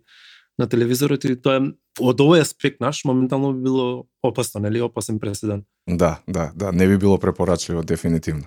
на 0.60 0.68
телевизорот 0.68 1.24
и 1.26 1.38
тоа 1.40 1.58
е 1.58 1.68
од 2.00 2.20
овој 2.20 2.44
аспект 2.44 2.82
наш 2.84 3.04
моментално 3.08 3.54
би 3.56 3.64
било 3.64 4.06
опасно, 4.24 4.62
нели 4.62 4.82
опасен 4.82 5.20
преседан. 5.20 5.64
Да, 5.88 6.20
да, 6.28 6.52
да, 6.56 6.72
не 6.72 6.88
би 6.88 6.98
било 6.98 7.18
препорачливо 7.18 7.84
дефинитивно. 7.84 8.44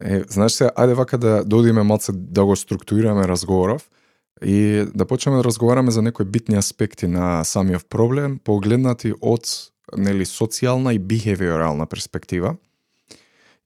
Е, 0.00 0.24
знаеш 0.28 0.52
се, 0.52 0.72
ајде 0.72 0.94
вака 0.94 1.18
да, 1.18 1.28
да 1.28 1.44
додиме 1.44 1.82
малце 1.82 2.12
да 2.12 2.44
го 2.44 2.56
структурираме 2.56 3.28
разговоров 3.28 3.90
и 4.44 4.84
да 4.94 5.06
почнеме 5.06 5.36
да 5.36 5.44
разговараме 5.44 5.90
за 5.90 6.02
некои 6.02 6.24
битни 6.24 6.56
аспекти 6.56 7.06
на 7.06 7.44
самиот 7.44 7.88
проблем, 7.88 8.38
погледнати 8.44 9.14
од 9.20 9.48
нели 9.96 10.24
социјална 10.24 10.92
и 10.92 10.98
бихевиорална 10.98 11.86
перспектива. 11.86 12.56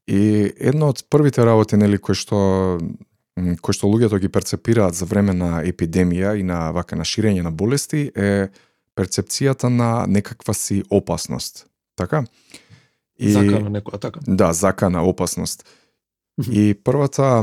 И 0.07 0.53
едно 0.59 0.91
од 0.91 1.05
првите 1.11 1.45
работи 1.47 1.79
нели 1.79 1.99
кои 1.99 2.15
што 2.15 2.79
м, 3.41 3.57
кои 3.57 3.75
што 3.75 3.89
луѓето 3.91 4.21
ги 4.21 4.29
перцепираат 4.29 4.95
за 4.95 5.09
време 5.09 5.35
на 5.35 5.63
епидемија 5.65 6.37
и 6.39 6.45
на 6.47 6.71
вака 6.77 6.97
на 6.97 7.05
ширење 7.05 7.43
на 7.43 7.51
болести 7.51 8.11
е 8.15 8.51
перцепцијата 8.97 9.69
на 9.69 10.07
некаква 10.07 10.55
си 10.55 10.83
опасност. 10.91 11.67
Така? 11.97 12.25
И... 13.19 13.33
Закана 13.33 13.71
некоја 13.71 14.01
така. 14.01 14.21
Да, 14.27 14.53
закана, 14.53 15.05
опасност. 15.05 15.65
И 16.49 16.73
првата 16.75 17.43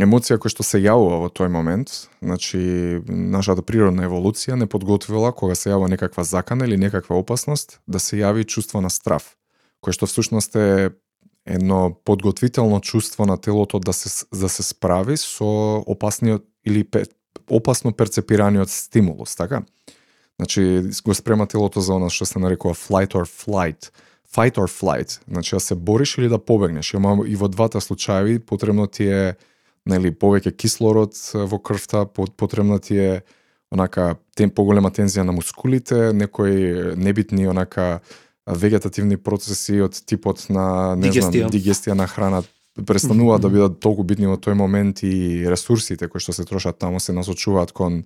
емоција 0.00 0.38
која 0.40 0.54
што 0.54 0.64
се 0.66 0.80
јавува 0.82 1.20
во 1.24 1.28
тој 1.28 1.50
момент, 1.52 1.92
значи 2.22 2.58
нашата 3.06 3.62
природна 3.62 4.06
еволуција 4.08 4.56
не 4.58 4.66
подготвила 4.70 5.32
кога 5.36 5.54
се 5.54 5.70
јавува 5.70 5.90
некаква 5.92 6.24
закана 6.24 6.66
или 6.66 6.80
некаква 6.80 7.18
опасност 7.20 7.80
да 7.86 8.00
се 8.00 8.22
јави 8.22 8.46
чувство 8.46 8.80
на 8.80 8.90
страв, 8.90 9.36
кој 9.84 9.96
што 9.96 10.08
всушност 10.10 10.56
е 10.56 10.90
едно 11.50 11.96
подготвително 12.04 12.80
чувство 12.80 13.26
на 13.26 13.36
телото 13.36 13.78
да 13.78 13.92
се 13.92 14.26
да 14.34 14.48
се 14.48 14.62
справи 14.62 15.16
со 15.16 15.82
опасниот 15.86 16.44
или 16.66 16.84
пе, 16.84 17.02
опасно 17.50 17.92
перцепираниот 17.92 18.70
стимулус, 18.70 19.36
така? 19.36 19.62
Значи 20.38 20.82
го 21.04 21.14
спрема 21.14 21.46
телото 21.46 21.80
за 21.80 21.94
она 21.94 22.10
што 22.10 22.24
се 22.26 22.38
нарекува 22.38 22.74
flight 22.74 23.12
or 23.12 23.26
flight, 23.26 23.90
fight 24.24 24.56
or 24.56 24.70
flight, 24.70 25.20
значи 25.28 25.56
да 25.56 25.60
се 25.60 25.74
бориш 25.74 26.18
или 26.18 26.28
да 26.28 26.38
побегнеш. 26.38 26.94
Ама 26.94 27.26
и 27.26 27.36
во 27.36 27.48
двата 27.48 27.80
случаи 27.80 28.38
потребно 28.38 28.86
ти 28.86 29.10
е 29.10 29.34
нели 29.86 30.12
повеќе 30.12 30.56
кислород 30.56 31.16
во 31.34 31.58
крвта, 31.58 32.06
потребна 32.06 32.78
ти 32.78 32.98
е 32.98 33.22
онака 33.70 34.16
тем 34.36 34.50
поголема 34.50 34.90
тензија 34.90 35.26
на 35.26 35.32
мускулите, 35.32 36.12
некои 36.12 36.94
небитни 36.96 37.48
онака 37.48 38.00
вегетативни 38.54 39.16
процеси 39.16 39.80
од 39.80 39.96
типот 40.06 40.46
на 40.50 40.96
не 40.96 41.10
Дигестија. 41.10 41.46
знам 41.46 41.50
дигестија 41.50 41.94
на 41.94 42.06
храна 42.06 42.42
престануваат 42.86 43.42
да 43.42 43.50
бидат 43.50 43.80
толку 43.80 44.04
битни 44.06 44.26
во 44.30 44.36
тој 44.36 44.54
момент 44.54 45.02
и 45.02 45.44
ресурсите 45.48 46.08
кои 46.08 46.20
што 46.20 46.32
се 46.32 46.44
трошат 46.44 46.78
таму 46.78 47.00
се 47.00 47.12
насочуваат 47.12 47.72
кон 47.72 48.04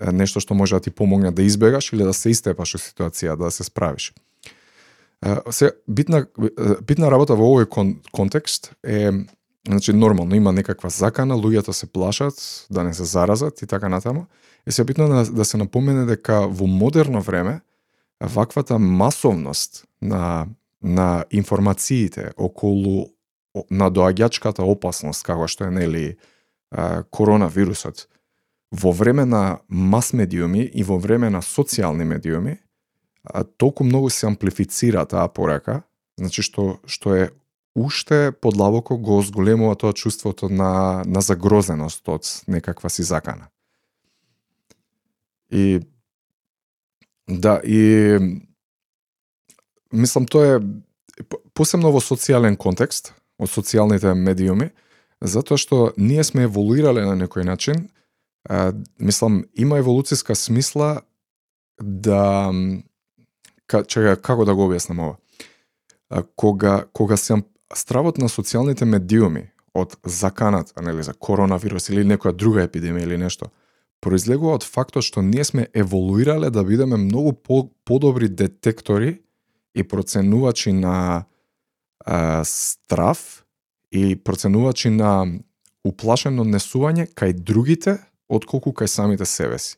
е, 0.00 0.12
нешто 0.12 0.40
што 0.40 0.54
може 0.54 0.76
да 0.76 0.80
ти 0.80 0.90
помогне 0.90 1.30
да 1.30 1.42
избегаш 1.42 1.92
или 1.92 2.04
да 2.04 2.12
се 2.12 2.30
истепаш 2.30 2.74
од 2.74 2.80
ситуација, 2.80 3.36
да 3.36 3.50
се 3.50 3.64
справиш. 3.64 4.12
Е, 5.24 5.36
Се 5.50 5.72
битна 5.88 6.26
е, 6.38 6.50
битна 6.86 7.10
работа 7.10 7.34
во 7.34 7.48
овој 7.48 7.68
кон, 7.68 7.96
контекст 8.12 8.72
е 8.84 9.10
значи 9.66 9.92
нормално 9.92 10.34
има 10.36 10.52
некаква 10.52 10.90
закана, 10.90 11.34
луѓето 11.34 11.72
се 11.72 11.86
плашат 11.86 12.66
да 12.70 12.84
не 12.84 12.94
се 12.94 13.04
заразат 13.04 13.62
и 13.62 13.66
така 13.66 13.88
натаму. 13.88 14.26
И 14.68 14.72
се 14.72 14.84
битно 14.84 15.08
да, 15.08 15.24
да 15.24 15.44
се 15.44 15.56
напомене 15.56 16.04
дека 16.04 16.46
во 16.48 16.66
модерно 16.66 17.20
време 17.20 17.60
ваквата 18.20 18.78
масовност 18.78 19.84
на 20.02 20.46
на 20.84 21.24
информациите 21.30 22.30
околу 22.36 23.06
на 23.70 23.88
доаѓачката 23.90 24.60
опасност 24.60 25.24
како 25.24 25.48
што 25.48 25.64
е 25.64 25.70
нели 25.70 26.04
коронавирусот 27.10 28.08
во 28.74 28.92
време 28.92 29.24
на 29.24 29.58
мас 29.68 30.12
медиуми 30.12 30.66
и 30.66 30.82
во 30.82 30.98
време 30.98 31.30
на 31.30 31.40
социјални 31.40 32.04
медиуми 32.04 32.58
толку 33.56 33.84
многу 33.84 34.10
се 34.10 34.26
амплифицира 34.26 35.06
таа 35.06 35.28
порака, 35.28 35.82
значи 36.18 36.42
што 36.42 36.78
што 36.86 37.14
е 37.16 37.30
уште 37.74 38.32
подлабоко 38.32 38.98
го 38.98 39.22
зголемува 39.22 39.74
тоа 39.76 39.92
чувството 39.92 40.48
на 40.48 41.02
на 41.06 41.20
загрозеност 41.20 42.08
од 42.08 42.28
некаква 42.46 42.90
си 42.90 43.02
закана. 43.02 43.48
И 45.50 45.80
да, 47.28 47.60
и 47.64 48.18
мислам 49.92 50.26
тоа 50.26 50.58
е 50.58 51.24
посебно 51.54 51.92
во 51.94 52.02
социјален 52.02 52.56
контекст, 52.60 53.14
од 53.38 53.50
социјалните 53.50 54.14
медиуми, 54.14 54.70
затоа 55.20 55.58
што 55.58 55.92
ние 55.96 56.24
сме 56.24 56.48
еволуирале 56.48 57.04
на 57.06 57.14
некој 57.18 57.46
начин, 57.46 57.88
а, 58.48 58.72
мислам, 58.98 59.44
има 59.54 59.80
еволуцијска 59.80 60.34
смисла 60.34 61.02
да 61.80 62.52
ка, 63.66 63.84
чека, 63.84 64.16
како 64.20 64.44
да 64.44 64.54
го 64.54 64.68
објаснам 64.68 65.00
ова? 65.00 65.16
А, 66.10 66.22
кога 66.36 66.84
кога 66.92 67.16
се 67.16 67.42
стравот 67.74 68.18
на 68.18 68.28
социјалните 68.28 68.84
медиуми 68.84 69.50
од 69.74 69.96
заканата, 70.04 70.82
нели 70.82 71.02
за 71.02 71.14
коронавирус 71.14 71.88
или 71.88 72.04
некоја 72.06 72.34
друга 72.36 72.66
епидемија 72.66 73.08
или 73.08 73.18
нешто, 73.18 73.50
произлегува 74.04 74.58
од 74.60 74.66
фактот 74.68 75.06
што 75.06 75.24
ние 75.24 75.44
сме 75.48 75.68
еволуирале 75.72 76.50
да 76.52 76.64
бидеме 76.64 77.00
многу 77.00 77.32
по, 77.32 77.70
подобри 77.84 78.28
детектори 78.28 79.20
и 79.74 79.82
проценувачи 79.82 80.72
на 80.72 81.24
а, 82.04 82.44
страв 82.44 83.44
и 83.92 84.16
проценувачи 84.16 84.90
на 84.90 85.40
уплашено 85.84 86.44
несување 86.44 87.08
кај 87.16 87.32
другите 87.32 87.98
отколку 88.28 88.72
кај 88.72 88.88
самите 88.88 89.24
себе 89.24 89.58
си. 89.58 89.76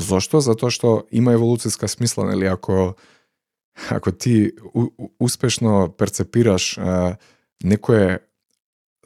Зошто? 0.00 0.40
Затоа 0.40 0.72
што 0.72 1.04
има 1.12 1.34
еволуцијска 1.36 1.88
смисла, 1.88 2.28
нели, 2.30 2.48
ако 2.48 2.94
ако 3.90 4.12
ти 4.12 4.52
у, 4.74 4.88
успешно 5.20 5.88
перцепираш 5.88 6.78
а, 6.78 7.16
некое 7.64 8.20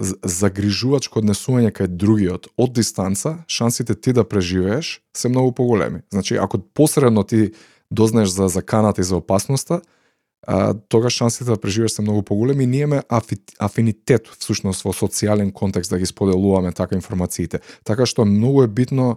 загрижувачко 0.00 1.22
однесување 1.22 1.72
кај 1.72 1.88
другиот 1.88 2.50
од 2.60 2.72
дистанца, 2.76 3.38
шансите 3.48 3.94
ти 3.94 4.12
да 4.12 4.24
преживееш 4.28 5.00
се 5.16 5.28
многу 5.28 5.52
поголеми. 5.52 6.00
Значи, 6.12 6.36
ако 6.36 6.58
посредно 6.58 7.24
ти 7.24 7.52
дознаеш 7.90 8.28
за 8.28 8.48
заканата 8.48 9.00
и 9.00 9.04
за 9.04 9.16
опасноста, 9.16 9.80
а, 10.46 10.74
тогаш 10.88 11.12
шансите 11.12 11.44
да 11.44 11.60
преживееш 11.60 11.92
се 11.92 12.02
многу 12.02 12.22
поголеми 12.22 12.64
и 12.64 12.66
ние 12.66 12.80
имаме 12.80 13.02
афинитет 13.58 14.28
всушност 14.38 14.84
во 14.84 14.92
социјален 14.92 15.52
контекст 15.52 15.90
да 15.90 15.98
ги 15.98 16.06
споделуваме 16.06 16.72
така 16.72 16.94
информациите. 16.94 17.60
Така 17.84 18.06
што 18.06 18.24
многу 18.24 18.62
е 18.62 18.68
битно 18.68 19.16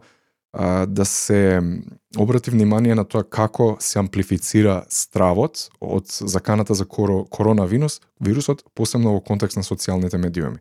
а, 0.53 0.85
да 0.85 1.05
се 1.05 1.61
обрати 2.17 2.51
внимание 2.51 2.95
на 2.95 3.05
тоа 3.05 3.23
како 3.23 3.75
се 3.79 3.99
амплифицира 3.99 4.85
стравот 4.89 5.69
од 5.81 6.07
заканата 6.07 6.73
за 6.73 6.85
коро, 6.85 7.25
коронавирус, 7.29 8.01
вирусот, 8.21 8.63
посебно 8.73 9.13
во 9.13 9.21
контекст 9.21 9.57
на 9.57 9.63
социјалните 9.63 10.17
медиуми. 10.17 10.57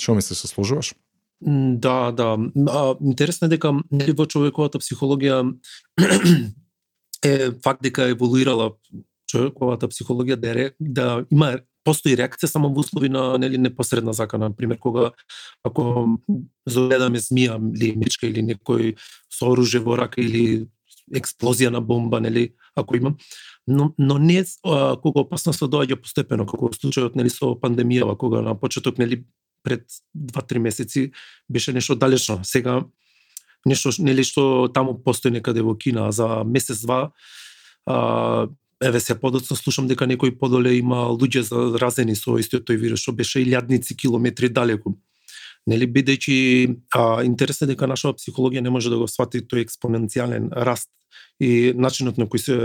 Што 0.00 0.14
мислиш, 0.14 0.38
се 0.38 0.48
сложуваш? 0.48 0.94
Да, 1.40 2.10
да. 2.12 2.38
А, 2.68 2.96
интересно 3.00 3.46
е 3.46 3.54
дека 3.54 3.72
нели 3.90 4.12
во 4.12 4.26
човековата 4.26 4.78
психологија 4.82 5.42
е 7.24 7.50
факт 7.62 7.82
дека 7.82 8.08
еволуирала 8.10 8.72
човековата 9.30 9.88
психологија 9.88 10.36
да, 10.36 10.70
да 10.80 11.24
има 11.30 11.58
постои 11.86 12.16
реакција 12.18 12.50
само 12.50 12.72
во 12.74 12.82
услови 12.82 13.08
на 13.08 13.38
нели 13.38 13.58
непосредна 13.58 14.12
закана, 14.12 14.48
на 14.48 14.56
пример 14.56 14.78
кога 14.78 15.12
ако 15.64 16.18
зогледаме 16.66 17.22
змија 17.22 17.58
или 17.76 17.94
мечка 17.96 18.26
или 18.26 18.42
некој 18.42 18.96
со 19.30 19.52
оружје 19.54 19.80
во 19.84 19.96
рака 19.96 20.20
или 20.20 20.66
експлозија 21.14 21.70
на 21.72 21.80
бомба, 21.80 22.20
нели, 22.20 22.52
ако 22.76 22.96
имам. 22.96 23.16
Но, 23.66 23.92
но 23.98 24.18
не 24.18 24.44
а, 24.64 24.96
кога 25.00 25.22
опасноста 25.22 25.68
доаѓа 25.68 26.00
постепено, 26.02 26.46
како 26.46 26.68
во 26.68 26.74
случајот 26.74 27.16
нели 27.16 27.30
со 27.32 27.54
пандемијава, 27.54 28.16
кога 28.16 28.42
на 28.42 28.54
почеток 28.58 28.98
нели 28.98 29.24
пред 29.68 29.84
2-3 30.16 30.58
месеци 30.58 31.10
беше 31.48 31.72
нешто 31.72 31.94
далечно. 31.94 32.40
Сега 32.42 32.84
нешто 33.66 33.92
нели 33.98 34.24
што 34.24 34.68
таму 34.72 34.96
постои 35.04 35.34
некаде 35.34 35.62
во 35.62 35.74
Кина, 35.76 36.08
за 36.12 36.44
месец 36.44 36.80
два 36.86 37.10
а, 37.86 38.48
еве 38.80 39.00
се 39.00 39.18
подоцна 39.20 39.56
слушам 39.56 39.88
дека 39.88 40.08
некој 40.08 40.38
подоле 40.38 40.78
има 40.78 41.08
луѓе 41.12 41.42
заразени 41.48 42.16
со 42.16 42.38
истиот 42.40 42.64
тој 42.64 42.80
вирус 42.80 43.04
што 43.04 43.12
беше 43.12 43.42
илјадници 43.44 43.96
километри 43.96 44.48
далеку. 44.48 44.96
Нели 45.68 45.84
бидејќи 45.84 46.38
а, 46.96 47.24
интересно 47.28 47.68
е 47.68 47.74
дека 47.74 47.90
нашата 47.90 48.16
психологија 48.16 48.64
не 48.64 48.72
може 48.72 48.88
да 48.88 48.96
го 48.96 49.08
свати 49.08 49.44
тој 49.44 49.66
експоненцијален 49.66 50.48
раст 50.52 50.88
и 51.40 51.74
начинот 51.76 52.16
на 52.16 52.24
кој 52.24 52.40
се 52.40 52.56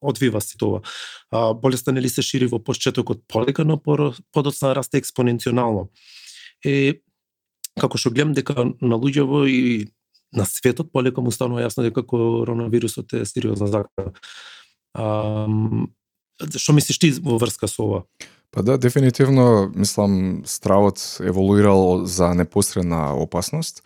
одвива 0.00 0.40
се 0.40 0.58
тоа. 0.58 0.82
А, 1.30 1.54
болеста 1.54 1.92
нели 1.92 2.08
се 2.08 2.22
шири 2.22 2.46
во 2.46 2.60
почетокот 2.62 3.24
полека, 3.28 3.64
но 3.64 3.80
подоцна 3.80 4.74
расте 4.76 4.98
експоненционално. 4.98 5.88
Е, 6.64 7.00
како 7.80 7.98
што 7.98 8.10
гледам 8.10 8.32
дека 8.36 8.54
на 8.80 8.96
луѓево 8.96 9.44
и 9.48 9.88
на 10.32 10.46
светот 10.46 10.92
полека 10.92 11.20
му 11.20 11.30
станува 11.30 11.64
јасно 11.64 11.86
дека 11.88 12.02
коронавирусот 12.06 13.12
е 13.12 13.24
сериозна 13.26 13.66
закана. 13.66 14.12
што 16.56 16.72
мислиш 16.72 16.98
ти 16.98 17.10
во 17.20 17.38
врска 17.38 17.68
со 17.68 17.82
ова? 17.82 18.02
Па 18.50 18.62
да, 18.62 18.78
дефинитивно, 18.78 19.72
мислам, 19.74 20.42
стравот 20.46 21.18
еволуирал 21.20 22.06
за 22.06 22.34
непосредна 22.34 23.14
опасност 23.14 23.82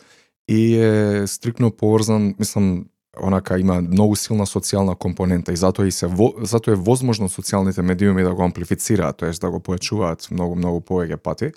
и 0.49 0.77
е 0.77 1.27
стрикно 1.27 1.71
поврзан, 1.71 2.35
мислам, 2.39 2.87
онака 3.23 3.59
има 3.59 3.81
многу 3.81 4.17
силна 4.17 4.47
социјална 4.47 4.95
компонента 4.95 5.53
и 5.53 5.57
затоа 5.57 5.87
и 5.87 5.91
се 5.91 6.07
во, 6.07 6.33
затоа 6.43 6.75
е 6.75 6.79
возможно 6.79 7.29
социјалните 7.29 7.83
медиуми 7.83 8.23
да 8.23 8.35
го 8.35 8.43
амплифицираат, 8.43 9.17
тоест 9.17 9.43
да 9.43 9.51
го 9.51 9.59
појачуваат 9.59 10.31
многу 10.31 10.55
многу 10.55 10.81
повеќе 10.81 11.17
пати. 11.17 11.53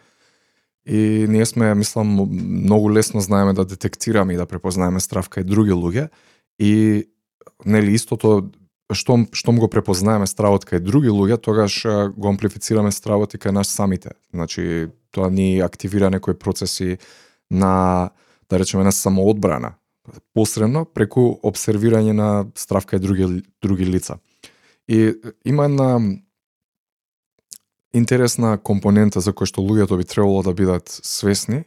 И 0.86 1.25
ние 1.30 1.46
сме, 1.46 1.75
мислам, 1.75 2.08
многу 2.32 2.92
лесно 2.92 3.22
знаеме 3.22 3.54
да 3.54 3.66
детектираме 3.66 4.34
и 4.34 4.38
да 4.38 4.46
препознаеме 4.46 5.00
страв 5.00 5.30
кај 5.30 5.44
други 5.44 5.72
луѓе 5.72 6.10
и 6.60 7.04
нели 7.66 7.94
истото 7.96 8.52
штом 8.94 9.28
штом 9.32 9.60
го 9.60 9.70
препознаеме 9.70 10.28
стравот 10.28 10.66
кај 10.66 10.84
други 10.84 11.08
луѓе, 11.08 11.40
тогаш 11.42 11.84
го 12.18 12.28
амплифицираме 12.30 12.92
стравот 12.92 13.34
и 13.34 13.40
кај 13.40 13.52
нас 13.52 13.72
самите. 13.72 14.12
Значи, 14.34 14.90
тоа 15.12 15.30
ни 15.32 15.60
активира 15.60 16.10
некои 16.10 16.34
процеси 16.34 16.98
на 17.52 18.12
да 18.50 18.60
речеме 18.60 18.84
на 18.84 18.92
самоодбрана, 18.92 19.75
посредно 20.34 20.86
преку 20.86 21.40
обсервирање 21.44 22.12
на 22.12 22.46
страв 22.55 22.86
кај 22.86 23.00
други 23.00 23.44
други 23.62 23.86
лица. 23.86 24.20
И 24.88 25.16
има 25.46 25.66
една 25.66 26.00
интересна 27.94 28.58
компонента 28.58 29.22
за 29.22 29.34
која 29.34 29.50
што 29.50 29.62
луѓето 29.62 29.98
би 29.98 30.03
требало 30.03 30.44
да 30.44 30.53
бидат 30.53 30.90
свесни 30.90 31.64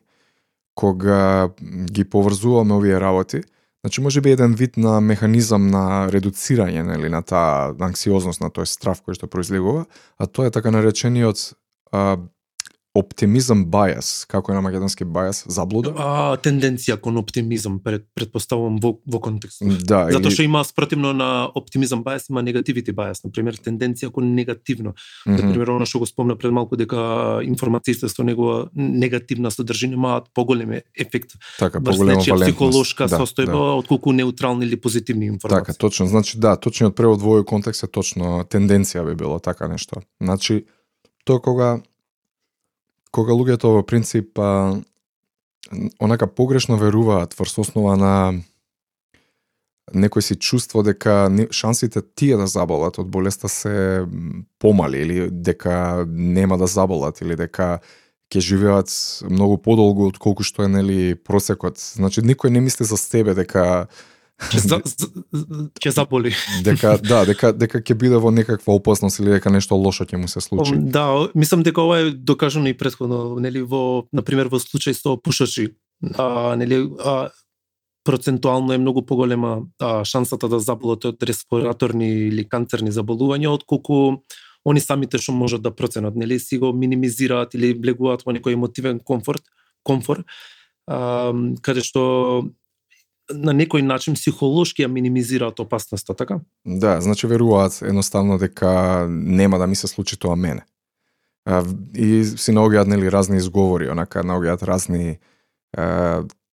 кога 0.76 1.50
ги 1.92 2.04
поврзуваме 2.04 2.74
овие 2.74 3.00
работи. 3.00 3.40
Значи 3.84 4.00
може 4.00 4.20
би 4.20 4.30
еден 4.30 4.54
вид 4.54 4.76
на 4.76 5.00
механизам 5.00 5.70
на 5.70 6.10
редуцирање 6.12 6.82
нели 6.82 7.08
на 7.08 7.22
таа 7.22 7.72
анксиозност, 7.80 8.42
на 8.42 8.50
тој 8.50 8.66
страв 8.66 9.00
кој 9.06 9.16
што 9.16 9.30
произлегува, 9.30 9.86
а 10.18 10.26
тоа 10.26 10.50
е 10.50 10.52
така 10.52 10.74
наречениот 10.74 11.54
а, 11.92 12.18
оптимизам 12.96 13.66
бајас, 13.70 14.26
како 14.28 14.52
е 14.52 14.56
на 14.56 14.62
македонски 14.64 15.04
бајас, 15.04 15.44
заблуда? 15.52 15.92
А, 15.96 16.36
тенденција 16.42 16.96
кон 17.02 17.18
оптимизам, 17.20 17.78
пред, 17.84 18.06
предпоставувам 18.14 18.78
во, 18.82 18.96
во 19.06 19.20
контекст. 19.20 19.62
Да, 19.84 20.06
Затоа 20.12 20.32
што 20.32 20.46
има 20.46 20.64
спротивно 20.64 21.12
на 21.16 21.30
оптимизам 21.54 22.04
бајас, 22.06 22.30
има 22.30 22.42
негативити 22.46 22.94
бајас, 22.96 23.24
на 23.24 23.32
пример 23.32 23.58
тенденција 23.60 24.10
кон 24.10 24.34
негативно. 24.34 24.94
Mm 25.26 25.36
-hmm. 25.36 25.52
пример 25.52 25.70
она 25.70 25.86
што 25.86 25.98
го 25.98 26.06
спомна 26.06 26.36
пред 26.36 26.52
малку 26.52 26.76
дека 26.76 27.40
информациите 27.42 28.08
со 28.08 28.24
негова 28.24 28.68
негативна 28.74 29.50
содржина 29.50 29.94
имаат 29.94 30.24
поголем 30.34 30.80
ефект 30.98 31.30
така, 31.58 31.80
поголема 31.80 32.20
валентност. 32.20 32.42
психолошка 32.42 33.06
да, 33.08 33.18
состојба 33.18 33.52
да. 33.52 33.76
отколку 33.80 34.12
неутрални 34.12 34.66
или 34.66 34.76
позитивни 34.76 35.26
информации. 35.26 35.64
Така, 35.64 35.78
точно. 35.78 36.06
Значи 36.06 36.38
да, 36.38 36.56
точниот 36.56 36.96
превод 36.96 37.20
во 37.22 37.36
овој 37.36 37.44
контекст 37.44 37.84
е 37.84 37.88
точно 37.88 38.44
тенденција 38.44 39.04
би 39.06 39.14
било 39.14 39.38
така 39.38 39.68
нешто. 39.68 40.02
Значи 40.20 40.64
тоа 41.24 41.40
кога 41.40 41.80
кога 43.10 43.32
луѓето 43.32 43.72
во 43.78 43.82
принцип 43.86 44.38
а, 44.38 44.76
онака 45.98 46.26
погрешно 46.26 46.76
веруваат 46.76 47.34
врз 47.38 47.58
основа 47.58 47.96
на 47.96 48.14
некој 49.94 50.20
си 50.20 50.34
чувство 50.36 50.82
дека 50.82 51.30
шансите 51.54 52.02
тие 52.02 52.36
да 52.36 52.46
заболат 52.50 52.98
од 52.98 53.06
болеста 53.06 53.48
се 53.48 54.06
помали 54.58 55.02
или 55.02 55.30
дека 55.30 56.04
нема 56.08 56.58
да 56.58 56.66
заболат 56.66 57.20
или 57.22 57.36
дека 57.36 57.78
ќе 58.32 58.42
живеат 58.42 58.90
многу 59.30 59.58
подолго 59.62 60.08
од 60.10 60.18
колку 60.18 60.42
што 60.42 60.64
е 60.66 60.68
нели 60.68 61.14
просекот. 61.14 61.78
Значи 61.78 62.22
никој 62.26 62.50
не 62.50 62.60
мисли 62.60 62.84
за 62.84 62.98
себе 62.98 63.34
дека 63.38 63.86
ќе 64.36 64.60
за, 64.60 64.78
ќе 65.82 65.92
заболи. 65.96 66.32
Дека 66.64 66.96
да, 67.00 67.24
дека 67.28 67.52
дека 67.56 67.80
ќе 67.80 67.96
биде 67.96 68.20
во 68.20 68.30
некаква 68.30 68.76
опасност 68.76 69.20
или 69.20 69.36
дека 69.36 69.50
нешто 69.50 69.78
лошо 69.78 70.04
ќе 70.04 70.20
му 70.20 70.28
се 70.28 70.40
случи. 70.44 70.76
Да, 70.76 71.28
мислам 71.34 71.64
дека 71.66 71.82
ова 71.82 72.00
е 72.04 72.10
докажано 72.10 72.68
и 72.68 72.76
претходно, 72.76 73.38
нели 73.40 73.62
во 73.62 74.06
на 74.12 74.22
пример 74.22 74.52
во 74.52 74.60
случај 74.60 74.96
со 74.96 75.16
пушачи, 75.16 75.72
а 76.18 76.56
нели 76.56 76.84
а, 77.00 77.30
процентуално 78.04 78.72
е 78.72 78.78
многу 78.78 79.02
поголема 79.02 79.62
а, 79.80 80.04
шансата 80.04 80.48
да 80.48 80.60
заболат 80.60 81.04
од 81.04 81.22
респираторни 81.22 82.28
или 82.28 82.44
канцерни 82.44 82.92
заболувања 82.92 83.54
отколку 83.56 84.22
они 84.66 84.82
самите 84.82 85.18
што 85.22 85.32
можат 85.32 85.62
да 85.62 85.70
проценат, 85.70 86.16
нели 86.16 86.38
си 86.42 86.58
го 86.58 86.72
минимизираат 86.74 87.54
или 87.54 87.72
влегуваат 87.74 88.26
во 88.26 88.34
некој 88.34 88.58
емотивен 88.58 88.98
комфорт, 88.98 89.42
комфорт, 89.86 90.26
а, 90.90 91.32
каде 91.62 91.86
што 91.86 92.50
на 93.30 93.52
некој 93.52 93.82
начин 93.82 94.14
психолошки 94.14 94.84
ја 94.84 94.88
минимизираат 94.92 95.60
опасноста, 95.60 96.14
така? 96.14 96.40
Да, 96.64 97.00
значи 97.00 97.26
веруваат 97.26 97.82
едноставно 97.82 98.38
дека 98.38 99.06
нема 99.10 99.58
да 99.58 99.66
ми 99.66 99.76
се 99.76 99.86
случи 99.86 100.18
тоа 100.18 100.36
мене. 100.36 100.62
И 101.94 102.24
си 102.24 102.52
наоѓаат 102.52 102.86
нели 102.86 103.10
разни 103.10 103.36
изговори, 103.36 103.90
онака 103.90 104.22
наоѓаат 104.22 104.62
разни 104.66 105.08
е, 105.08 105.18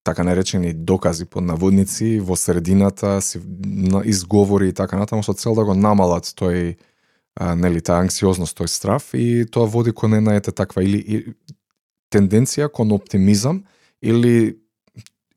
така 0.04 0.24
наречени 0.24 0.74
докази 0.74 1.26
под 1.26 1.44
наводници 1.44 2.20
во 2.20 2.36
средината, 2.36 3.22
си 3.22 3.40
изговори 4.06 4.70
и 4.70 4.74
така 4.74 4.98
натаму 4.98 5.24
со 5.24 5.34
цел 5.34 5.56
да 5.56 5.66
го 5.66 5.74
намалат 5.74 6.26
тој 6.26 6.76
а, 7.36 7.56
нели 7.56 7.82
таа 7.82 8.04
анксиозност, 8.04 8.58
тој 8.58 8.68
страф 8.68 9.14
и 9.14 9.46
тоа 9.50 9.66
води 9.66 9.92
кон 9.92 10.14
една 10.14 10.36
ете 10.36 10.52
таква 10.52 10.84
или 10.84 10.98
и, 10.98 11.34
тенденција 12.14 12.70
кон 12.70 12.92
оптимизам 12.92 13.64
или 14.02 14.58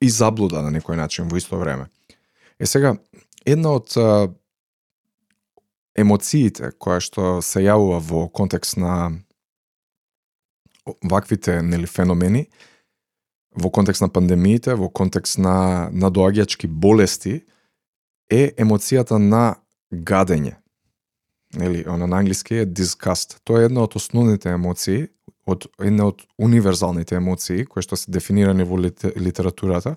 и 0.00 0.11
заблуда 0.11 0.62
на 0.62 0.72
некој 0.74 0.96
начин 0.96 1.28
во 1.28 1.38
исто 1.40 1.59
време. 1.59 1.88
Е 2.59 2.66
сега, 2.66 2.96
една 3.46 3.76
од 3.76 3.96
а, 3.96 4.28
емоциите 5.96 6.72
која 6.78 7.00
што 7.00 7.40
се 7.42 7.64
јавува 7.64 8.00
во 8.04 8.26
контекст 8.28 8.76
на 8.76 9.12
ваквите 11.02 11.62
нели 11.62 11.87
феномени, 11.87 12.46
во 13.56 13.70
контекст 13.70 14.04
на 14.04 14.09
пандемиите, 14.12 14.74
во 14.74 14.88
контекст 14.88 15.38
на 15.38 15.88
надоаѓачки 15.92 16.68
болести, 16.68 17.40
е 18.30 18.52
емоцијата 18.59 19.18
на 19.18 19.56
гадење. 19.90 20.56
Нели, 21.56 21.85
она 21.88 22.06
на 22.06 22.18
англиски 22.18 22.54
е 22.54 22.66
disgust. 22.66 23.38
Тоа 23.44 23.62
е 23.62 23.70
една 23.70 23.87
од 23.87 23.96
основните 23.96 24.50
емоции 24.52 25.06
од 25.46 25.66
една 25.78 26.11
од 26.11 26.22
универзалните 26.38 27.16
емоции 27.16 27.64
кои 27.64 27.82
што 27.82 27.96
се 27.96 28.11
дефинирани 28.11 28.66
во 28.66 28.78
литературата, 28.78 29.96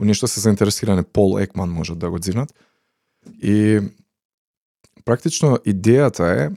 оние 0.00 0.16
што 0.16 0.28
се 0.28 0.40
заинтересирани 0.40 1.04
Пол 1.04 1.38
Екман 1.40 1.70
можат 1.70 1.98
да 1.98 2.10
го 2.10 2.18
дзинат. 2.18 2.52
И 3.42 3.80
практично 5.04 5.58
идејата 5.64 6.30
е 6.32 6.50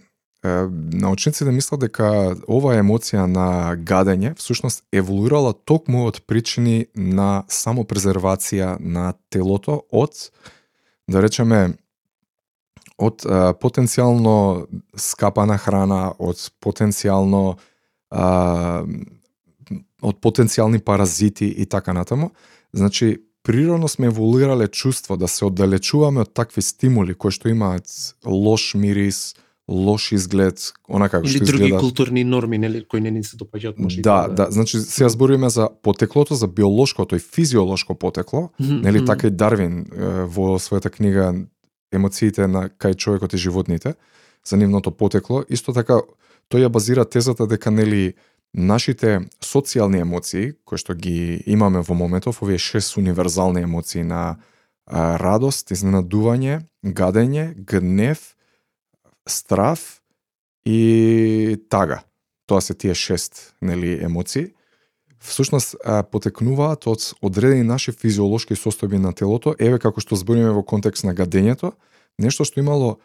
научниците 0.93 1.45
да 1.45 1.51
мислат 1.51 1.81
дека 1.83 2.35
оваа 2.47 2.79
емоција 2.79 3.25
на 3.27 3.75
гадење 3.75 4.37
всушност 4.39 4.85
еволуирала 4.95 5.51
токму 5.53 6.05
од 6.07 6.21
причини 6.27 6.87
на 6.95 7.43
самопрезервација 7.51 8.77
на 8.79 9.13
телото 9.29 9.81
од 9.91 10.29
да 11.11 11.21
речеме 11.21 11.75
од 12.99 13.23
потенцијално 13.59 14.67
скапана 14.95 15.57
храна, 15.57 16.13
од 16.19 16.39
потенцијално 16.63 17.57
а, 18.11 18.85
од 20.01 20.15
потенцијални 20.21 20.79
паразити 20.79 21.45
и 21.45 21.65
така 21.65 21.93
натаму. 21.93 22.31
Значи, 22.73 23.17
природно 23.43 23.87
сме 23.87 24.07
еволуирале 24.07 24.67
чувство 24.67 25.17
да 25.17 25.27
се 25.27 25.45
оддалечуваме 25.45 26.21
од 26.21 26.33
такви 26.33 26.61
стимули 26.61 27.13
кои 27.13 27.31
што 27.31 27.49
имаат 27.49 27.85
лош 28.25 28.73
мирис, 28.75 29.35
лош 29.69 30.11
изглед, 30.11 30.73
онака 30.89 31.17
како 31.19 31.27
Или 31.27 31.35
што 31.37 31.45
други 31.45 31.63
изгледа. 31.63 31.79
културни 31.79 32.23
норми, 32.23 32.57
нели, 32.57 32.85
кои 32.87 33.01
не 33.01 33.11
ни 33.11 33.23
се 33.23 33.37
допаѓаат, 33.37 33.77
може 33.77 33.99
и 33.99 34.01
Да, 34.01 34.25
тоа 34.25 34.35
да, 34.35 34.47
значи 34.51 34.79
сега 34.79 35.09
зборуваме 35.09 35.49
за 35.49 35.69
потеклото, 35.83 36.35
за 36.35 36.47
биолошкото 36.47 37.15
и 37.15 37.19
физиолошко 37.19 37.95
потекло, 37.95 38.49
Мгм, 38.59 38.81
нели 38.81 38.97
мгм. 38.97 39.05
така 39.05 39.27
и 39.27 39.31
Дарвин 39.31 39.85
во 40.25 40.57
својата 40.59 40.89
книга 40.89 41.35
емоциите 41.93 42.47
на 42.47 42.69
кај 42.69 42.95
човекот 42.95 43.33
и 43.33 43.37
животните, 43.37 43.93
за 44.45 44.57
нивното 44.57 44.91
потекло, 44.91 45.43
исто 45.49 45.73
така 45.73 46.01
тој 46.49 46.65
ја 46.65 46.69
базира 46.69 47.05
тезата 47.05 47.47
дека 47.47 47.71
нели 47.71 48.15
нашите 48.53 49.19
социјални 49.41 50.01
емоции 50.01 50.53
кои 50.65 50.77
што 50.81 50.95
ги 50.97 51.43
имаме 51.45 51.83
во 51.85 51.93
моментов, 51.93 52.41
овие 52.41 52.57
шест 52.57 52.97
универзални 52.97 53.61
емоции 53.61 54.03
на 54.03 54.39
а, 54.85 55.17
радост, 55.21 55.71
изненадување, 55.71 56.65
гадење, 56.83 57.53
гнев, 57.55 58.35
страв 59.27 60.01
и 60.65 61.57
тага. 61.69 62.01
Тоа 62.49 62.61
се 62.61 62.73
тие 62.73 62.95
шест 62.95 63.53
нели 63.61 63.99
емоции. 64.03 64.49
Всушност 65.19 65.75
потекнуваат 66.11 66.87
од 66.87 67.13
одредени 67.21 67.63
наши 67.67 67.91
физиолошки 67.91 68.55
состојби 68.55 68.97
на 68.97 69.11
телото, 69.13 69.53
еве 69.59 69.77
како 69.77 70.01
што 70.01 70.15
збориме 70.15 70.53
во 70.55 70.63
контекст 70.63 71.03
на 71.03 71.13
гадењето, 71.13 71.73
нешто 72.17 72.47
што 72.47 72.63
имало 72.63 72.97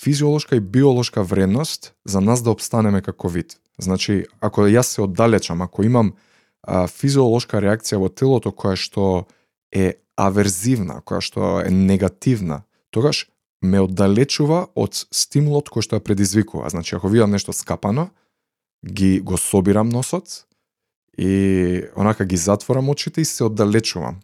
физиолошка 0.00 0.56
и 0.56 0.60
биолошка 0.60 1.22
вредност 1.24 1.94
за 2.04 2.20
нас 2.20 2.42
да 2.42 2.50
обстанеме 2.50 3.02
како 3.02 3.28
вид. 3.28 3.58
Значи, 3.78 4.24
ако 4.40 4.68
јас 4.68 4.94
се 4.96 5.02
оддалечам, 5.02 5.62
ако 5.62 5.84
имам 5.84 6.14
а, 6.62 6.86
физиолошка 6.86 7.60
реакција 7.60 8.00
во 8.00 8.08
телото 8.08 8.52
која 8.52 8.76
што 8.76 9.26
е 9.72 10.00
аверзивна, 10.16 11.02
која 11.04 11.20
што 11.20 11.60
е 11.60 11.70
негативна, 11.70 12.62
тогаш 12.90 13.26
ме 13.62 13.80
оддалечува 13.80 14.66
од 14.74 14.96
стимулот 15.12 15.68
кој 15.72 15.84
што 15.84 16.00
ја 16.00 16.04
предизвикува. 16.04 16.70
Значи, 16.70 16.96
ако 16.96 17.08
видам 17.08 17.30
нешто 17.30 17.52
скапано, 17.52 18.10
ги 18.86 19.20
го 19.20 19.36
собирам 19.36 19.88
носот 19.88 20.46
и 21.18 21.82
онака 21.96 22.24
ги 22.24 22.36
затворам 22.36 22.88
очите 22.88 23.20
и 23.20 23.24
се 23.24 23.44
оддалечувам. 23.44 24.20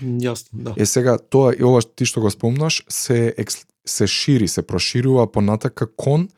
Јасно, 0.00 0.52
да. 0.52 0.74
Е 0.76 0.86
сега 0.86 1.18
тоа 1.18 1.54
и 1.56 1.64
ова 1.64 1.80
ти 1.82 2.04
што 2.04 2.20
го 2.20 2.30
спомнаш 2.30 2.84
се 2.88 3.34
екс, 3.38 3.64
се 3.88 4.06
шири, 4.06 4.48
се 4.48 4.66
проширува 4.66 5.32
понатака 5.32 5.86
кон 5.96 6.28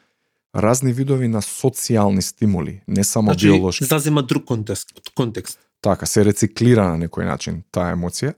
разни 0.57 0.93
видови 0.93 1.29
на 1.29 1.43
социјални 1.43 2.21
стимули, 2.21 2.83
не 2.89 3.05
само 3.05 3.33
Значи, 3.33 3.47
биолошки. 3.47 3.85
зазема 3.85 4.23
друг 4.23 4.45
контекст, 4.45 4.93
контекст. 5.15 5.59
Така, 5.81 6.07
се 6.07 6.25
рециклира 6.25 6.89
на 6.89 7.07
некој 7.07 7.25
начин 7.25 7.63
таа 7.71 7.95
емоција. 7.95 8.35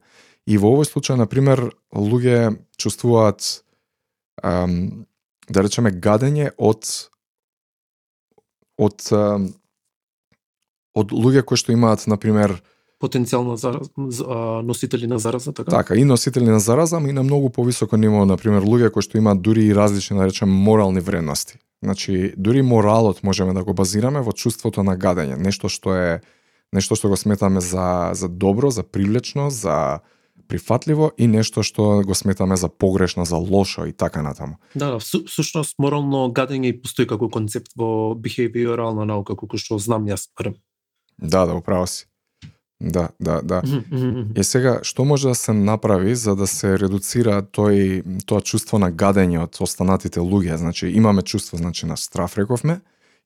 И 0.47 0.59
во 0.59 0.75
овој 0.75 0.89
случај, 0.91 1.17
на 1.17 1.27
пример, 1.27 1.71
луѓе 1.95 2.57
чувствуваат 2.77 3.63
ам, 4.43 5.07
да 5.49 5.63
речеме 5.63 5.91
гадење 5.91 6.51
од 6.59 6.85
од 8.79 9.13
од 10.95 11.13
луѓе 11.13 11.45
кои 11.47 11.57
што 11.57 11.73
имаат 11.73 12.07
на 12.11 12.17
пример 12.17 12.59
Потенцијално 13.01 13.57
зараз, 13.57 13.91
носители 14.65 15.07
на 15.07 15.19
зараза, 15.19 15.53
така? 15.53 15.71
така 15.71 15.95
и 15.95 16.05
носители 16.05 16.45
на 16.45 16.61
зараза, 16.61 16.97
ама 16.97 17.09
и 17.09 17.13
на 17.13 17.23
многу 17.23 17.51
повисоко 17.51 17.97
ниво, 17.97 18.27
на 18.27 18.37
пример 18.37 18.63
луѓе 18.63 18.91
кои 18.91 19.03
што 19.03 19.19
имаат 19.19 19.41
дури 19.43 19.65
и 19.65 19.75
различни 19.75 20.19
да 20.19 20.47
морални 20.47 21.01
вредности. 21.01 21.59
Значи, 21.83 22.35
дури 22.37 22.63
моралот 22.63 23.23
можеме 23.23 23.55
да 23.55 23.65
го 23.65 23.75
базираме 23.75 24.21
во 24.21 24.33
чувството 24.33 24.83
на 24.83 24.99
гадење, 24.99 25.41
нешто 25.41 25.69
што 25.69 25.97
е 25.97 26.21
нешто 26.73 26.95
што 26.97 27.09
го 27.09 27.17
сметаме 27.17 27.61
за 27.61 28.11
за 28.13 28.29
добро, 28.29 28.71
за 28.71 28.83
привлечно, 28.83 29.51
за 29.51 30.01
прифатливо 30.49 31.13
и 31.17 31.27
нешто 31.27 31.63
што 31.63 32.03
го 32.03 32.15
сметаме 32.15 32.57
за 32.57 32.69
погрешно, 32.69 33.25
за 33.25 33.37
лошо 33.37 33.87
и 33.87 33.93
така 33.93 34.23
натаму. 34.23 34.59
Да, 34.75 34.91
да, 34.91 34.99
всу- 34.99 35.25
всушност 35.25 35.79
морално 35.79 36.29
гадење 36.35 36.75
и 36.75 36.83
постои 36.83 37.07
како 37.07 37.31
концепт 37.31 37.71
во 37.77 38.15
behavioralна 38.19 39.07
наука, 39.07 39.37
колку 39.37 39.57
што 39.57 39.79
знам 39.79 40.05
јас 40.11 40.29
барем. 40.37 40.59
Да, 41.23 41.47
да, 41.47 41.55
управо 41.55 41.87
си. 41.87 42.10
Да, 42.81 43.09
да, 43.21 43.43
да. 43.43 43.63
Е 44.37 44.43
сега, 44.43 44.81
што 44.83 45.05
може 45.05 45.29
да 45.29 45.35
се 45.35 45.53
направи 45.53 46.15
за 46.15 46.37
да 46.37 46.47
се 46.47 46.79
редуцира 46.79 47.43
тој 47.43 48.25
тоа 48.25 48.41
чувство 48.41 48.79
на 48.79 48.89
гадење 48.93 49.43
од 49.45 49.61
останатите 49.61 50.21
луѓе? 50.21 50.57
Значи, 50.57 50.89
имаме 50.89 51.23
чувство 51.23 51.59
значи 51.61 51.87
на 51.87 51.97
страф 51.97 52.39
рековме, 52.39 52.81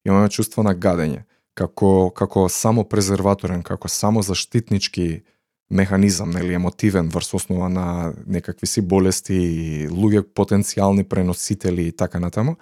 имаме 0.04 0.28
чувство 0.28 0.62
на 0.62 0.74
гадење 0.74 1.22
како 1.54 2.10
како 2.10 2.48
само 2.48 2.84
презерваторен, 2.84 3.62
како 3.62 3.88
само 3.88 4.22
заштитнички 4.22 5.22
механизам, 5.70 6.30
нели 6.30 6.54
емотивен 6.54 7.08
врз 7.08 7.34
основа 7.34 7.68
на 7.68 8.12
некакви 8.26 8.66
си 8.66 8.82
болести 8.82 9.34
и 9.34 9.88
луѓе 9.88 10.22
потенцијални 10.34 11.04
преносители 11.04 11.88
и 11.88 11.92
така 11.92 12.20
натаму. 12.20 12.56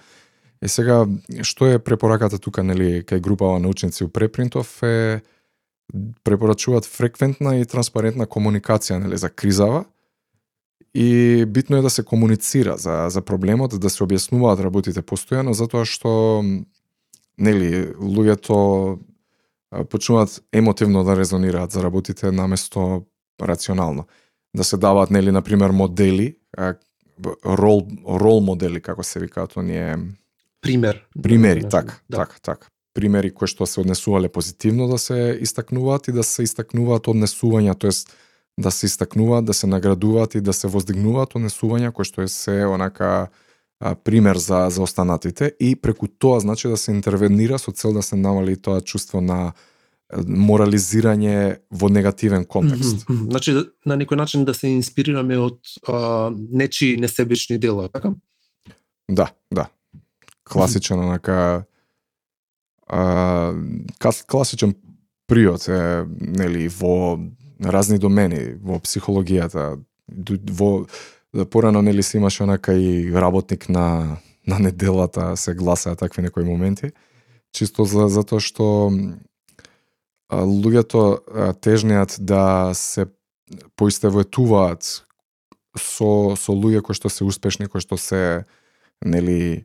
Е 0.63 0.69
сега 0.69 1.07
што 1.43 1.67
е 1.67 1.79
препораката 1.83 2.39
тука 2.39 2.63
нели 2.63 3.03
кај 3.03 3.21
групава 3.21 3.59
научници 3.59 4.05
у 4.05 4.09
Препринтов 4.09 4.83
е 4.83 5.23
препорачуваат 6.25 6.87
фреквентна 6.87 7.57
и 7.61 7.67
транспарентна 7.67 8.27
комуникација 8.27 8.99
нели 8.99 9.17
за 9.17 9.31
кризава 9.31 9.85
и 10.95 11.45
битно 11.49 11.77
е 11.77 11.83
да 11.83 11.91
се 11.91 12.05
комуницира 12.05 12.77
за 12.77 13.07
за 13.09 13.23
проблемот, 13.23 13.81
да 13.81 13.91
се 13.91 14.05
објаснуваат 14.05 14.61
работите 14.61 15.03
постојано 15.03 15.53
затоа 15.53 15.85
што 15.85 16.43
нели 17.39 17.93
луѓето 17.97 18.99
почнуваат 19.89 20.43
емотивно 20.53 21.05
да 21.05 21.17
резонираат 21.17 21.73
за 21.73 21.83
работите 21.83 22.31
наместо 22.31 23.05
рационално. 23.43 24.05
Да 24.57 24.65
се 24.65 24.77
даваат 24.77 25.11
нели 25.11 25.31
на 25.31 25.43
пример 25.43 25.71
модели, 25.71 26.37
рол 27.47 27.87
рол 28.07 28.41
модели 28.41 28.81
како 28.81 29.03
се 29.03 29.21
викаат 29.21 29.57
оние 29.57 29.97
Пример. 30.61 31.07
примери, 31.23 31.61
Да, 31.61 31.69
така, 31.69 31.95
да. 32.11 32.17
така, 32.17 32.37
така. 32.43 32.67
Примери 32.95 33.31
кои 33.31 33.49
што 33.49 33.67
се 33.67 33.81
однесувале 33.81 34.29
позитивно 34.29 34.89
да 34.89 34.99
се 34.99 35.39
истакнуваат 35.41 36.09
и 36.09 36.13
да 36.13 36.23
се 36.23 36.45
истакнуваат 36.45 37.09
однесувања, 37.09 37.79
тоест 37.79 38.13
да 38.61 38.71
се 38.71 38.87
истакнуваат, 38.87 39.45
да 39.45 39.55
се 39.55 39.67
наградуваат 39.67 40.35
и 40.35 40.41
да 40.41 40.53
се 40.53 40.69
воздигнуваат 40.69 41.35
однесувања 41.35 41.93
кои 41.93 42.05
што 42.05 42.23
е 42.23 42.29
се 42.29 42.67
онака 42.69 43.29
а, 43.81 43.95
пример 43.95 44.37
за 44.37 44.69
за 44.71 44.83
останатите 44.83 45.53
и 45.61 45.77
преку 45.77 46.07
тоа 46.09 46.41
значи 46.41 46.69
да 46.69 46.77
се 46.77 46.93
интервенира 46.93 47.59
со 47.59 47.73
цел 47.73 47.93
да 47.93 48.03
се 48.03 48.17
намали 48.17 48.57
тоа 48.57 48.81
чувство 48.81 49.21
на 49.21 49.53
морализирање 50.13 51.57
во 51.71 51.89
негативен 51.89 52.45
контекст. 52.45 53.09
Мгм, 53.09 53.15
мгм. 53.15 53.31
Значи, 53.31 53.55
на 53.87 53.97
некој 53.97 54.17
начин 54.17 54.45
да 54.45 54.55
се 54.55 54.69
инспирираме 54.69 55.39
од 55.41 55.59
а, 55.89 56.31
нечи 56.33 56.97
несебични 57.01 57.59
дела, 57.59 57.89
така? 57.89 58.13
Да, 59.09 59.33
да. 59.51 59.69
Класичен 60.45 61.01
онака 61.01 61.65
а, 62.93 63.55
класичен 64.27 64.75
приот 65.27 65.69
е 65.69 66.05
нели 66.21 66.69
во 66.69 67.19
разни 67.65 67.99
домени, 67.99 68.59
во 68.61 68.77
психологијата, 68.83 69.79
во 70.53 70.71
порано 71.49 71.81
нели 71.83 72.03
се 72.03 72.19
имаше 72.19 72.43
онака 72.45 72.75
и 72.75 73.09
работник 73.13 73.69
на 73.69 74.19
на 74.47 74.59
неделата 74.59 75.37
се 75.37 75.55
гласаа 75.55 75.97
такви 75.97 76.23
некои 76.23 76.45
моменти, 76.45 76.91
чисто 77.53 77.85
за 77.85 78.09
затоа 78.11 78.43
што 78.43 78.91
а, 80.29 80.43
луѓето 80.43 81.01
а, 81.01 81.53
тежнеат 81.55 82.17
да 82.19 82.75
се 82.75 83.07
поистоветуваат 83.79 85.07
со 85.79 86.11
со 86.35 86.53
луѓе 86.53 86.83
кои 86.83 86.99
што 86.99 87.09
се 87.09 87.25
успешни, 87.25 87.71
кои 87.71 87.81
што 87.81 87.97
се 87.97 88.45
нели 89.05 89.65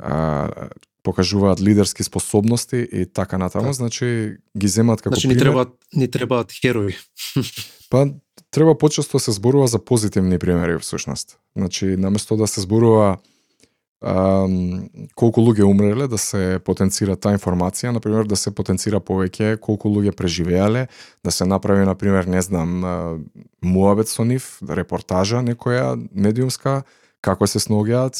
а, 0.00 0.72
покажуваат 1.04 1.60
лидерски 1.60 2.02
способности 2.02 2.88
и 2.92 3.06
така 3.06 3.38
натаму, 3.38 3.66
Да. 3.66 3.72
значи 3.72 4.36
ги 4.58 4.68
земаат 4.68 5.02
како 5.02 5.14
Значи, 5.14 5.28
ни 5.28 5.34
пример. 5.34 5.44
требаат, 5.46 5.68
ни 5.94 6.10
требаат 6.10 6.52
херои. 6.52 6.96
Па 7.90 8.08
треба 8.50 8.78
почесто 8.78 9.18
се 9.18 9.32
зборува 9.32 9.66
за 9.66 9.78
позитивни 9.78 10.38
примери 10.38 10.78
всушност. 10.78 11.38
Значи 11.56 11.86
наместо 11.96 12.36
да 12.36 12.46
се 12.46 12.60
зборува 12.60 13.18
ам, 14.02 14.88
колку 15.14 15.40
луѓе 15.40 15.62
умреле, 15.64 16.08
да 16.08 16.18
се 16.18 16.58
потенцира 16.64 17.16
таа 17.16 17.36
информација, 17.36 17.92
на 17.92 18.00
пример 18.00 18.24
да 18.28 18.36
се 18.36 18.50
потенцира 18.54 19.00
повеќе 19.00 19.56
колку 19.60 19.88
луѓе 19.88 20.12
преживеале, 20.16 20.86
да 21.24 21.30
се 21.30 21.44
направи 21.44 21.84
на 21.84 21.94
пример, 21.94 22.24
не 22.24 22.42
знам, 22.42 22.80
муабет 23.62 24.08
со 24.08 24.24
нив, 24.24 24.58
репортажа 24.68 25.40
некоја 25.44 25.94
медиумска, 26.12 26.82
како 27.24 27.46
се 27.48 27.60
сногеат, 27.60 28.18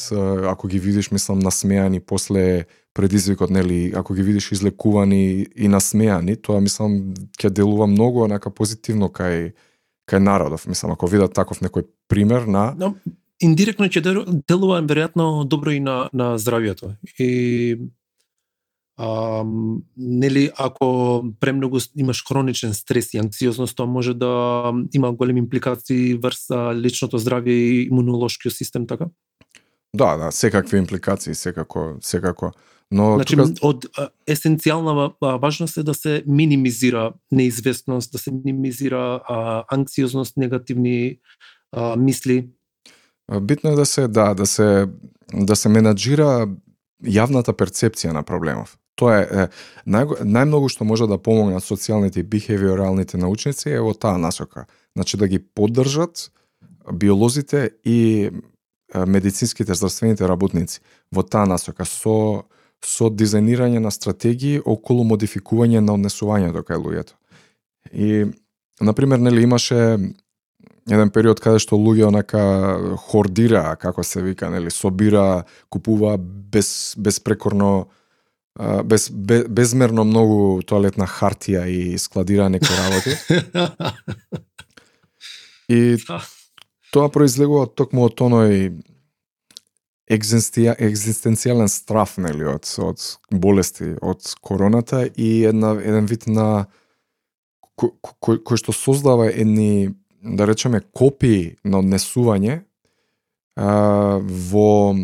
ако 0.49 0.69
ги 0.69 0.79
видиш, 0.79 1.11
мислам, 1.11 1.38
насмеани 1.45 2.01
после 2.01 2.64
предизвикот, 2.95 3.51
нели, 3.51 3.93
ако 3.97 4.14
ги 4.14 4.23
видиш 4.23 4.53
излекувани 4.53 5.47
и 5.57 5.69
насмеани, 5.69 6.37
тоа 6.37 6.62
мислам 6.64 7.12
ќе 7.37 7.51
делува 7.51 7.87
многу 7.90 8.25
онака 8.25 8.51
позитивно 8.51 9.11
кај 9.12 9.53
кај 10.09 10.21
народов, 10.21 10.67
мислам, 10.69 10.93
ако 10.93 11.09
видат 11.09 11.35
таков 11.35 11.61
некој 11.64 11.87
пример 12.09 12.49
на 12.49 12.73
Но, 12.77 12.95
индиректно 13.40 13.88
ќе 13.88 14.03
делува 14.49 14.81
веројатно 14.85 15.45
добро 15.45 15.73
и 15.73 15.81
на 15.81 16.09
на 16.12 16.35
здравјето. 16.38 16.95
И 17.19 17.79
а, 18.96 19.44
нели 19.96 20.50
ако 20.59 21.24
премногу 21.40 21.78
имаш 21.96 22.24
хроничен 22.28 22.74
стрес 22.74 23.14
и 23.14 23.18
анксиозност, 23.18 23.76
тоа 23.76 23.87
може 23.87 24.14
да 24.14 24.72
има 24.94 25.12
големи 25.12 25.38
импликации 25.40 26.14
врз 26.14 26.50
личното 26.74 27.18
здравје 27.18 27.50
и 27.50 27.88
имунолошкиот 27.90 28.54
систем, 28.54 28.87
така? 28.87 29.07
Да, 29.94 30.16
да, 30.16 30.33
секакви 30.33 30.78
импликации, 30.78 31.35
секако, 31.35 31.96
секако. 32.00 32.52
Но 32.90 33.14
значи, 33.14 33.37
тука... 33.37 33.66
од 33.66 33.87
есенцијална 34.30 35.14
важност 35.40 35.76
е 35.76 35.83
да 35.83 35.94
се 35.94 36.22
минимизира 36.26 37.12
неизвестност, 37.33 38.12
да 38.12 38.18
се 38.18 38.30
минимизира 38.30 39.20
а, 39.28 39.64
анксиозност, 39.70 40.37
негативни 40.37 41.18
а, 41.72 41.96
мисли. 41.96 42.48
Битно 43.40 43.70
е 43.70 43.74
да 43.74 43.87
се 43.87 44.09
да 44.09 44.35
да 44.35 44.46
се 44.46 44.87
да 45.33 45.57
се 45.57 45.68
менаџира 45.68 46.46
јавната 47.02 47.54
перцепција 47.57 48.12
на 48.12 48.22
проблемов. 48.22 48.76
Тоа 48.96 49.18
е, 49.20 49.24
е 49.24 49.46
нај, 49.90 50.22
најмногу 50.22 50.70
што 50.70 50.87
може 50.87 51.09
да 51.11 51.18
помогнат 51.18 51.64
социјалните 51.66 52.22
и 52.22 52.28
бихевиоралните 52.28 53.18
научници 53.18 53.74
е 53.74 53.83
во 53.83 53.94
таа 53.94 54.18
насока. 54.18 54.66
Значи 54.94 55.16
да 55.16 55.28
ги 55.28 55.38
поддржат 55.38 56.30
биолозите 56.92 57.70
и 57.85 58.30
медицинските 58.94 59.74
здравствените 59.74 60.28
работници 60.28 60.80
во 61.12 61.22
таа 61.22 61.46
насока 61.46 61.85
со 61.85 62.44
со 62.85 63.09
дизајнирање 63.09 63.80
на 63.80 63.90
стратегии 63.90 64.61
околу 64.61 65.07
модификување 65.09 65.80
на 65.80 65.94
однесувањето 65.96 66.61
кај 66.68 66.83
луѓето. 66.85 67.14
И 67.92 68.26
на 68.80 68.92
пример 68.92 69.18
нели 69.18 69.42
имаше 69.42 69.98
еден 70.90 71.11
период 71.11 71.40
каде 71.40 71.62
што 71.64 71.78
луѓе 71.80 72.11
онака 72.11 72.42
хордира, 73.09 73.76
како 73.80 74.04
се 74.04 74.22
вика, 74.22 74.50
нели, 74.52 74.70
собира, 74.70 75.44
купува 75.72 76.18
без 76.18 76.94
безпрекорно 76.98 77.88
без, 78.85 79.11
без 79.11 79.49
безмерно 79.49 80.05
многу 80.05 80.62
тоалетна 80.62 81.07
хартија 81.11 81.67
и 81.67 81.99
складирање 81.99 82.59
некои 82.59 82.77
работи. 82.79 83.12
и 85.75 85.97
тоа 86.95 87.11
произлегува 87.11 87.67
токму 87.67 88.07
од 88.07 88.14
тоној 88.21 88.71
екзистенцијален 90.14 91.71
страф 91.73 92.19
нели 92.21 92.47
од 92.47 92.69
од 92.79 93.03
болести 93.31 93.95
од 94.03 94.35
короната 94.45 95.07
и 95.17 95.45
една 95.49 95.75
еден 95.81 96.07
вид 96.07 96.27
на 96.27 96.67
кој, 97.81 98.38
кој 98.45 98.61
што 98.61 98.73
создава 98.77 99.31
едни 99.33 99.95
да 100.23 100.47
речеме 100.47 100.81
копии 100.81 101.57
на 101.64 101.81
однесување 101.83 102.61
а, 103.57 104.21
во 104.23 104.95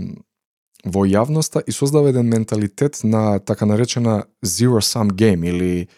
во 0.85 1.05
јавноста 1.07 1.63
и 1.67 1.73
создава 1.73 2.09
еден 2.09 2.29
менталитет 2.29 3.01
на 3.05 3.39
така 3.39 3.67
наречена 3.67 4.25
zero 4.45 4.81
sum 4.81 5.11
game 5.11 5.49
или 5.49 5.89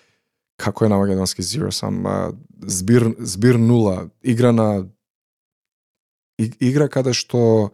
како 0.56 0.84
е 0.84 0.88
на 0.88 0.98
македонски 0.98 1.42
zero 1.42 1.70
sum 1.70 2.06
а, 2.06 2.32
збир 2.66 3.14
збир 3.18 3.58
нула 3.58 4.10
игра 4.22 4.52
на 4.52 4.86
игра 6.38 6.88
каде 6.88 7.12
што 7.12 7.72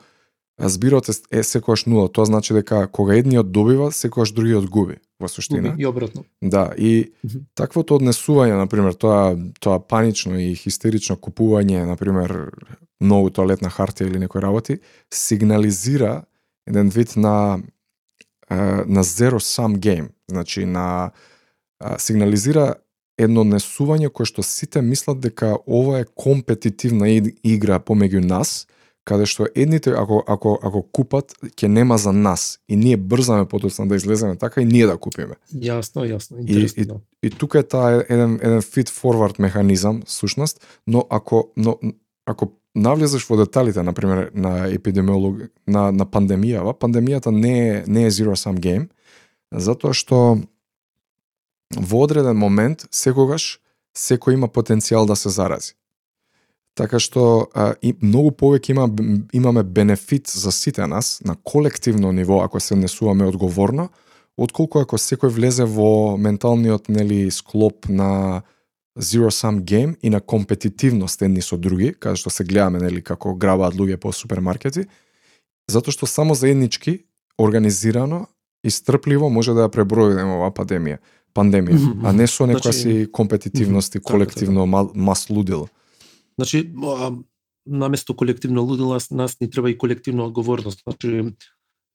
збирот 0.58 1.08
е, 1.08 1.14
е 1.30 1.42
секојаш 1.46 1.86
нула. 1.86 2.08
Тоа 2.10 2.26
значи 2.26 2.54
дека 2.54 2.86
кога 2.90 3.14
едниот 3.14 3.52
добива, 3.54 3.92
секојаш 3.94 4.34
другиот 4.34 4.66
губи 4.66 4.98
во 5.20 5.30
суштина. 5.30 5.74
И 5.78 5.86
обратно. 5.86 6.24
Да, 6.42 6.72
и 6.76 7.12
mm 7.24 7.28
-hmm. 7.28 7.42
таквото 7.54 7.98
однесување, 7.98 8.56
на 8.56 8.66
пример, 8.66 8.94
тоа 8.94 9.36
тоа 9.60 9.78
панично 9.78 10.38
и 10.40 10.54
хистерично 10.54 11.16
купување, 11.16 11.86
на 11.86 11.96
пример, 11.96 12.50
многу 13.00 13.30
тоалетна 13.30 13.70
хартија 13.70 14.06
или 14.06 14.18
некои 14.18 14.42
работи, 14.42 14.78
сигнализира 15.10 16.24
еден 16.68 16.92
вид 16.92 17.16
на 17.16 17.58
на 18.50 19.04
zero 19.04 19.40
sum 19.40 19.76
game, 19.78 20.08
значи 20.28 20.64
на 20.64 21.10
сигнализира 21.98 22.74
едно 23.18 23.44
несување 23.44 24.10
кое 24.14 24.28
што 24.30 24.44
сите 24.46 24.80
мислат 24.82 25.20
дека 25.20 25.56
ова 25.66 26.00
е 26.00 26.08
компетитивна 26.14 27.10
игра 27.42 27.80
помеѓу 27.82 28.22
нас, 28.24 28.66
каде 29.08 29.26
што 29.26 29.48
едните 29.54 29.92
ако 29.96 30.22
ако 30.26 30.54
ако 30.62 30.82
купат 30.82 31.34
ќе 31.56 31.68
нема 31.68 31.98
за 31.98 32.12
нас 32.12 32.58
и 32.68 32.76
ние 32.76 32.96
брзаме 32.96 33.48
потоцна 33.48 33.88
да 33.88 33.96
излеземе 33.96 34.36
така 34.36 34.62
и 34.62 34.68
ние 34.68 34.86
да 34.86 34.96
купиме. 34.96 35.36
Јасно, 35.52 36.04
јасно, 36.06 36.40
интересно. 36.40 37.00
И, 37.22 37.26
и, 37.26 37.28
и 37.28 37.30
тука 37.30 37.58
е 37.58 37.68
таа 37.68 38.04
еден 38.08 38.38
еден 38.42 38.62
fit 38.62 38.92
forward 38.92 39.40
механизам 39.40 40.02
сушност, 40.06 40.60
но 40.86 41.06
ако 41.10 41.48
но 41.56 41.78
ако 42.26 42.52
навлезеш 42.74 43.24
во 43.28 43.36
деталите 43.36 43.82
на 43.82 43.92
пример 43.92 44.30
на 44.34 44.66
епидемиолог 44.68 45.48
на 45.66 45.90
на 45.92 46.06
пандемијава, 46.06 46.74
пандемијата 46.74 47.30
не 47.30 47.68
е 47.68 47.84
не 47.86 48.06
е 48.06 48.10
zero 48.10 48.36
sum 48.36 48.58
game, 48.60 48.88
затоа 49.52 49.92
што 49.92 50.38
во 51.76 52.04
одреден 52.04 52.36
момент 52.36 52.86
секогаш 52.90 53.60
секој 53.96 54.34
има 54.34 54.48
потенцијал 54.48 55.06
да 55.06 55.16
се 55.16 55.28
зарази. 55.28 55.74
Така 56.78 57.00
што 57.02 57.48
а, 57.54 57.74
и 57.82 57.94
многу 58.02 58.30
повеќе 58.30 58.70
има, 58.70 58.86
имаме 59.32 59.62
бенефит 59.62 60.28
за 60.30 60.52
сите 60.52 60.86
нас 60.86 61.20
на 61.24 61.34
колективно 61.34 62.12
ниво 62.12 62.42
ако 62.42 62.60
се 62.60 62.76
несуваме 62.76 63.26
одговорно, 63.26 63.88
отколку 64.36 64.78
ако 64.78 64.98
секој 64.98 65.32
влезе 65.34 65.66
во 65.66 66.16
менталниот 66.16 66.88
нели 66.88 67.30
склоп 67.30 67.88
на 67.88 68.42
zero 68.98 69.30
sum 69.30 69.60
game 69.60 69.96
и 70.02 70.10
на 70.10 70.20
компетитивност 70.20 71.22
едни 71.22 71.42
со 71.42 71.56
други, 71.56 71.94
каде 71.94 72.16
што 72.16 72.30
се 72.30 72.44
гледаме 72.44 72.78
нели 72.78 73.02
како 73.02 73.34
грабаат 73.34 73.74
луѓе 73.74 73.96
по 73.96 74.12
супермаркети, 74.12 74.86
затоа 75.70 75.92
што 75.92 76.06
само 76.06 76.34
заеднички, 76.34 77.04
организирано 77.38 78.26
и 78.64 78.70
стрпливо 78.70 79.30
може 79.30 79.54
да 79.54 79.68
ја 79.68 79.70
преброиме 79.70 80.24
оваа 80.24 80.50
пандемија, 80.50 80.98
пандемија, 81.34 81.78
mm 81.78 81.92
-hmm. 81.92 82.08
а 82.08 82.12
не 82.12 82.26
со 82.26 82.46
некоја 82.46 82.72
значи... 82.72 82.78
си 82.78 83.12
компетитивност 83.12 83.94
и 83.94 84.00
колективно 84.00 84.66
mm 84.66 84.70
-hmm. 84.70 84.90
мас 84.94 85.30
лудило. 85.30 85.68
Значи, 86.38 86.72
наместо 87.66 88.16
колективно 88.16 88.62
лудило, 88.62 88.98
нас 89.10 89.40
ни 89.40 89.50
треба 89.50 89.70
и 89.70 89.78
колективна 89.78 90.24
одговорност. 90.24 90.82
Значи, 90.86 91.34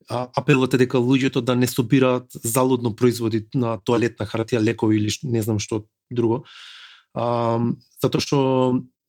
апелот 0.10 0.74
е 0.74 0.78
дека 0.78 0.98
луѓето 0.98 1.42
да 1.42 1.56
не 1.56 1.68
собираат 1.68 2.26
залудно 2.44 2.96
производи 2.96 3.46
на 3.56 3.78
тоалетна 3.78 4.26
хартија, 4.26 4.62
лекови 4.62 4.98
или 4.98 5.12
не 5.24 5.42
знам 5.42 5.60
што 5.60 5.86
друго. 6.12 6.44
А, 7.14 7.60
затоа 8.02 8.22
што 8.22 8.38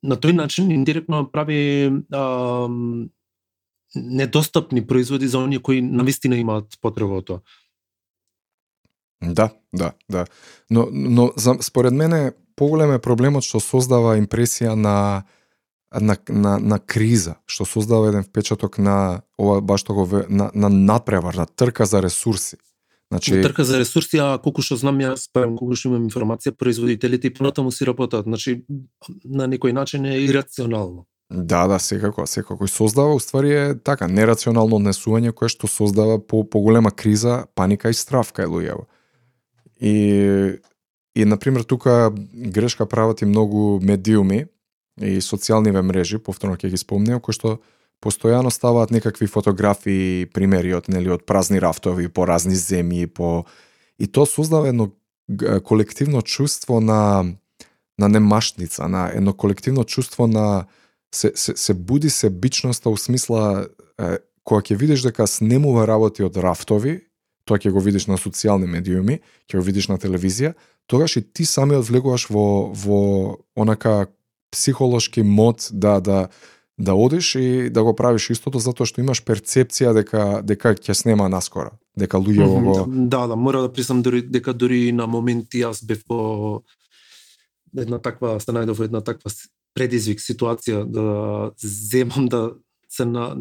на 0.05 0.17
тој 0.21 0.37
начин 0.37 0.71
индиректно 0.73 1.25
прави 1.25 1.91
а, 2.13 2.69
недостапни 3.95 4.87
производи 4.87 5.29
за 5.29 5.39
оние 5.39 5.59
кои 5.59 5.81
навистина 5.83 6.39
имаат 6.41 6.79
потреба 6.81 7.23
од 7.23 7.27
тоа. 7.27 7.41
Да, 9.23 9.51
да, 9.73 9.93
да. 10.09 10.27
Но, 10.71 10.89
но 10.93 11.33
за, 11.37 11.57
според 11.61 11.93
мене 11.93 12.33
поголем 12.57 12.93
е 12.93 13.01
проблемот 13.03 13.47
што 13.47 13.61
создава 13.61 14.19
импресија 14.21 14.75
на 14.75 15.25
на, 16.01 16.17
на, 16.29 16.59
на 16.59 16.79
криза, 16.79 17.37
што 17.47 17.65
создава 17.65 18.09
еден 18.11 18.25
впечаток 18.27 18.79
на 18.79 19.23
ова 19.39 19.61
баш 19.61 19.85
тоа 19.87 20.27
на, 20.29 20.51
на 20.55 20.69
надпревар, 20.69 21.35
на 21.35 21.47
трка 21.47 21.87
за 21.87 22.03
ресурси. 22.03 22.59
Значи 23.13 23.43
трка 23.43 23.65
за 23.65 23.79
ресурси, 23.79 24.19
а 24.19 24.39
колку 24.43 24.63
што 24.65 24.77
знам 24.81 24.99
јас, 24.99 25.29
колку 25.33 25.77
што 25.77 25.93
имам 25.93 26.07
информација, 26.09 26.55
производителите 26.57 27.29
и 27.29 27.35
понатаму 27.35 27.73
си 27.73 27.87
работат, 27.87 28.25
значи 28.25 28.65
на 29.25 29.47
некој 29.47 29.73
начин 29.73 30.07
е 30.07 30.21
ирационално. 30.25 31.07
Да, 31.31 31.67
да, 31.67 31.79
секако, 31.79 32.27
секако. 32.27 32.65
И 32.65 32.69
создава, 32.69 33.15
уствари 33.15 33.53
е 33.53 33.75
така, 33.75 34.09
нерационално 34.09 34.77
однесување 34.81 35.33
кое 35.33 35.49
што 35.49 35.71
создава 35.71 36.19
по 36.19 36.45
поголема 36.45 36.91
криза, 36.91 37.47
паника 37.55 37.91
и 37.91 37.95
страв 37.95 38.33
кај 38.33 38.51
луѓето. 38.51 38.87
И 39.81 40.61
И, 41.15 41.25
например, 41.25 41.63
тука 41.63 42.13
грешка 42.35 42.87
прават 42.87 43.23
и 43.23 43.25
многу 43.25 43.81
медиуми 43.81 44.47
и 45.01 45.21
социјалниве 45.23 45.83
мрежи, 45.83 46.19
повторно 46.19 46.59
ќе 46.59 46.71
ги 46.71 46.79
спомнеам, 46.79 47.21
кои 47.23 47.35
што 47.35 47.59
постојано 48.03 48.51
ставаат 48.51 48.91
некакви 48.91 49.27
фотографии, 49.27 50.27
примери 50.27 50.75
од 50.75 50.89
нели 50.89 51.11
од 51.11 51.25
празни 51.27 51.61
рафтови 51.61 52.09
по 52.09 52.27
разни 52.27 52.57
земји, 52.57 53.07
по 53.07 53.45
и 53.99 54.07
тоа 54.07 54.27
создава 54.27 54.69
едно 54.69 54.91
колективно 55.65 56.23
чувство 56.23 56.81
на 56.81 57.25
на 57.99 58.09
немашница, 58.09 58.89
на 58.89 59.11
едно 59.15 59.33
колективно 59.33 59.85
чувство 59.85 60.27
на 60.27 60.67
се, 61.15 61.33
се, 61.35 61.57
се 61.57 61.75
буди 61.75 62.11
се 62.11 62.31
бичноста 62.31 62.91
у 62.91 62.97
смисла 62.97 63.69
е, 64.01 64.19
кога 64.45 64.61
ќе 64.61 64.77
видиш 64.77 65.05
дека 65.07 65.27
снемува 65.31 65.87
работи 65.87 66.25
од 66.27 66.37
рафтови, 66.37 67.07
тоа 67.47 67.61
ќе 67.63 67.71
го 67.71 67.81
видиш 67.81 68.09
на 68.11 68.19
социјални 68.19 68.67
медиуми, 68.67 69.21
ќе 69.47 69.61
го 69.61 69.63
видиш 69.63 69.89
на 69.89 69.99
телевизија, 69.99 70.55
тогаш 70.91 71.17
и 71.17 71.23
ти 71.23 71.47
самиот 71.47 71.87
влегуваш 71.87 72.27
во 72.35 72.75
во 72.75 73.01
онака 73.55 74.11
психолошки 74.51 75.23
мод 75.23 75.71
да 75.71 76.01
да 76.01 76.29
да 76.79 76.95
одиш 76.95 77.35
и 77.35 77.71
да 77.71 77.85
го 77.85 77.95
правиш 77.97 78.31
истото 78.31 78.59
затоа 78.59 78.87
што 78.87 79.01
имаш 79.01 79.23
перцепција 79.23 79.95
дека 79.95 80.43
дека 80.43 80.75
ќе 80.75 80.95
снема 80.95 81.29
наскоро, 81.31 81.77
дека 81.97 82.19
луѓе 82.19 82.47
Мгм, 82.47 82.65
го 82.65 82.87
Да, 82.87 83.27
да, 83.27 83.37
мора 83.37 83.63
да 83.63 83.73
признам 83.73 84.03
дури 84.03 84.23
дека 84.23 84.55
дури 84.55 84.93
на 84.93 85.07
моменти 85.07 85.63
јас 85.63 85.85
бев 85.87 86.03
во 86.09 86.63
една 87.77 87.99
таква 87.99 88.41
се 88.41 88.53
најдов 88.53 88.85
една 88.85 89.01
таква 89.01 89.31
предизвик 89.75 90.21
ситуација 90.21 90.85
да 90.85 91.53
земам 91.63 92.29
да 92.29 92.55
се 92.89 93.05
на 93.05 93.35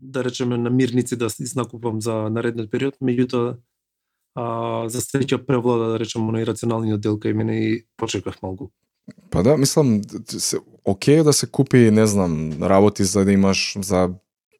да 0.00 0.24
речеме 0.24 0.56
на 0.56 0.70
мирници 0.70 1.16
да 1.16 1.28
изнакупам 1.40 2.00
за 2.00 2.30
наредниот 2.30 2.70
период, 2.70 2.94
меѓутоа 3.04 3.58
а, 4.34 4.88
за 4.88 5.02
среќа 5.04 5.42
превлада 5.44 5.92
да 5.92 5.98
речеме 6.00 6.30
оној 6.32 6.46
рационалниот 6.48 7.00
дел 7.00 7.18
кај 7.20 7.34
мене 7.36 7.56
и 7.60 7.72
почекав 8.00 8.40
малку. 8.42 8.70
Па 9.30 9.42
да, 9.42 9.56
мислам, 9.56 10.00
се, 10.28 10.58
окей 10.84 11.20
е 11.20 11.22
да 11.22 11.32
се 11.32 11.46
купи, 11.46 11.90
не 11.90 12.06
знам, 12.06 12.62
работи 12.62 13.04
за 13.04 13.24
да 13.24 13.32
имаш 13.32 13.76
за 13.80 14.10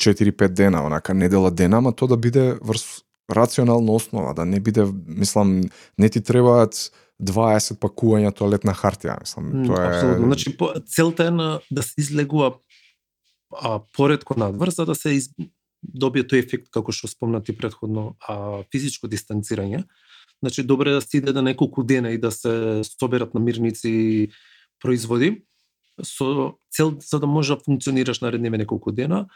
4-5 0.02 0.48
дена, 0.48 0.86
онака 0.86 1.14
недела 1.14 1.50
дена, 1.50 1.78
ама 1.78 1.92
то 1.92 2.06
да 2.06 2.16
биде 2.16 2.58
врз 2.62 2.84
рационална 3.30 3.92
основа, 3.92 4.34
да 4.34 4.44
не 4.44 4.60
биде, 4.60 4.86
мислам, 5.06 5.60
не 5.98 6.08
ти 6.08 6.20
требаат 6.20 6.74
20 7.22 7.78
пакувања 7.78 8.32
тоалетна 8.34 8.72
хартија, 8.74 9.20
мислам, 9.20 9.50
М, 9.52 9.66
тоа 9.68 9.84
е... 9.84 9.88
Апсолутно. 9.88 10.26
Значи 10.26 10.56
по, 10.56 10.72
целта 10.86 11.26
е 11.26 11.30
на 11.30 11.60
да 11.70 11.82
се 11.82 11.94
излегува 11.98 12.54
а, 13.60 13.80
поредко 13.96 14.38
надвор 14.38 14.70
за 14.70 14.86
да 14.86 14.94
се 14.94 15.14
из, 15.14 15.30
добие 15.82 16.24
тој 16.24 16.44
ефект 16.44 16.70
како 16.72 16.92
што 16.92 17.08
спомнати 17.08 17.56
предходно, 17.56 18.16
а 18.20 18.64
физичко 18.72 19.08
дистанцирање. 19.08 19.84
Значи 20.42 20.62
добре 20.62 20.90
е 20.90 20.92
да 20.92 21.00
се 21.00 21.16
иде 21.16 21.32
да 21.32 21.42
неколку 21.42 21.82
дена 21.82 22.10
и 22.10 22.18
да 22.18 22.30
се 22.30 22.82
соберат 23.00 23.34
намирници 23.34 24.28
производи 24.82 25.42
со 26.02 26.54
цел 26.70 26.96
за 27.00 27.20
да 27.20 27.26
може 27.26 27.54
да 27.54 27.60
функционираш 27.60 28.20
наредниве 28.20 28.58
неколку 28.58 28.92
дена. 28.92 29.26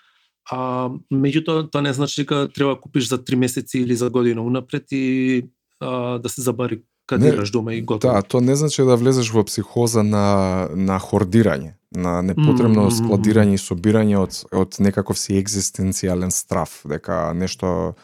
А 0.50 0.90
меѓутоа 1.12 1.70
тоа 1.72 1.82
не 1.82 1.92
значи 1.92 2.22
дека 2.22 2.48
треба 2.52 2.74
да 2.74 2.80
купиш 2.80 3.08
за 3.08 3.24
три 3.24 3.36
месеци 3.36 3.78
или 3.78 3.96
за 3.96 4.10
година 4.10 4.42
унапред 4.42 4.92
и 4.92 5.48
а, 5.80 6.18
да 6.18 6.28
се 6.28 6.42
забари 6.42 6.82
кадираш 7.06 7.50
дома 7.50 7.74
и 7.74 7.82
готово. 7.82 8.14
Да, 8.14 8.22
тоа 8.22 8.40
не 8.40 8.56
значи 8.56 8.82
да 8.82 8.96
влезеш 8.96 9.32
во 9.32 9.44
психоза 9.44 10.02
на 10.02 10.68
на 10.74 11.00
хордирање, 11.00 11.76
на 11.96 12.20
непотребно 12.22 12.88
Мм, 12.88 12.92
складирање 12.92 13.56
и 13.56 13.60
собирање 13.60 14.20
од 14.20 14.44
од 14.52 14.76
некаков 14.80 15.18
си 15.18 15.40
екзистенцијален 15.40 16.32
страв, 16.32 16.80
дека 16.84 17.32
нешто 17.32 17.94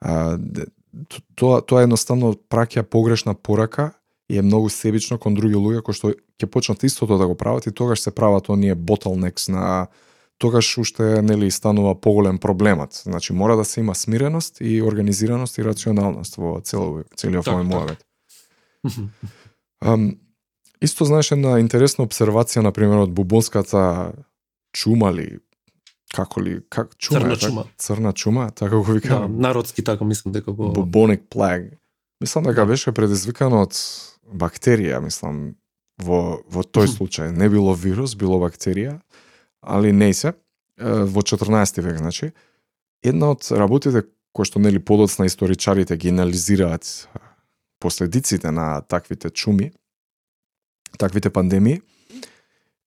а, 0.00 0.38
тоа 1.34 1.60
тоа 1.60 1.84
едноставно 1.84 2.34
праќа 2.50 2.82
погрешна 2.82 3.34
порака 3.34 3.92
и 4.28 4.38
е 4.38 4.42
многу 4.42 4.68
себично 4.68 5.18
кон 5.18 5.34
други 5.34 5.54
луѓе 5.54 5.82
кои 5.82 5.94
што 5.94 6.12
ќе 6.14 6.50
почнат 6.50 6.82
истото 6.84 7.18
да 7.18 7.26
го 7.26 7.34
прават 7.34 7.66
и 7.66 7.72
тогаш 7.72 8.00
се 8.00 8.10
прават 8.10 8.48
оние 8.48 8.74
bottlenecks 8.76 9.48
на 9.52 9.86
тогаш 10.38 10.78
уште 10.78 11.22
нели 11.22 11.50
станува 11.50 11.94
поголем 12.00 12.38
проблемот. 12.38 13.02
Значи 13.04 13.32
мора 13.32 13.56
да 13.56 13.64
се 13.64 13.80
има 13.80 13.94
смиреност 13.94 14.60
и 14.60 14.82
организираност 14.82 15.58
и 15.58 15.64
рационалност 15.64 16.36
во 16.36 16.60
цел 16.60 17.04
целиот 17.16 17.44
Така, 17.44 17.56
овој 17.56 17.64
така. 17.64 17.76
муавет. 17.76 18.00
Ам, 19.80 20.16
исто 20.82 21.04
знаеш 21.04 21.32
една 21.32 21.58
интересна 21.60 22.04
обсервација 22.04 22.60
на 22.60 22.72
пример 22.72 23.06
од 23.06 23.12
бубонската 23.12 24.12
чума 24.72 25.12
ли 25.12 25.38
како 26.14 26.40
ли 26.40 26.60
как 26.68 26.96
чума 26.98 27.20
Црна 27.20 27.36
чума. 27.36 27.64
црна 27.78 28.12
чума 28.12 28.50
така 28.50 28.76
го 28.76 28.84
Да, 28.84 28.92
викаме 28.92 29.28
народски 29.28 29.84
така 29.84 30.04
мислам 30.04 30.32
дека 30.32 30.52
го 30.52 30.72
bubonic 30.72 31.20
plague 31.28 31.70
мислам 32.20 32.44
дека 32.44 32.60
Да. 32.60 32.66
беше 32.66 32.92
предизвикано 32.92 33.62
од 33.62 33.74
бактерија 34.28 35.00
мислам 35.00 35.54
во 35.98 36.42
во 36.48 36.62
тој 36.62 36.86
случај. 36.96 37.30
Не 37.30 37.48
било 37.48 37.74
вирус 37.74 38.14
било 38.14 38.38
бактерија 38.38 39.00
али 39.62 39.92
не 39.92 40.14
се. 40.14 40.32
Во 40.78 41.22
14 41.22 41.82
век 41.82 41.98
значи. 41.98 42.32
Една 43.02 43.30
од 43.30 43.48
работите 43.50 44.02
кои 44.32 44.44
што 44.44 44.58
нели 44.58 44.78
подоцна 44.78 45.24
историчарите 45.26 45.96
ги 45.96 46.08
анализираат 46.08 47.08
последиците 47.80 48.50
на 48.50 48.80
таквите 48.82 49.30
чуми, 49.30 49.72
таквите 50.98 51.30
пандемии, 51.30 51.80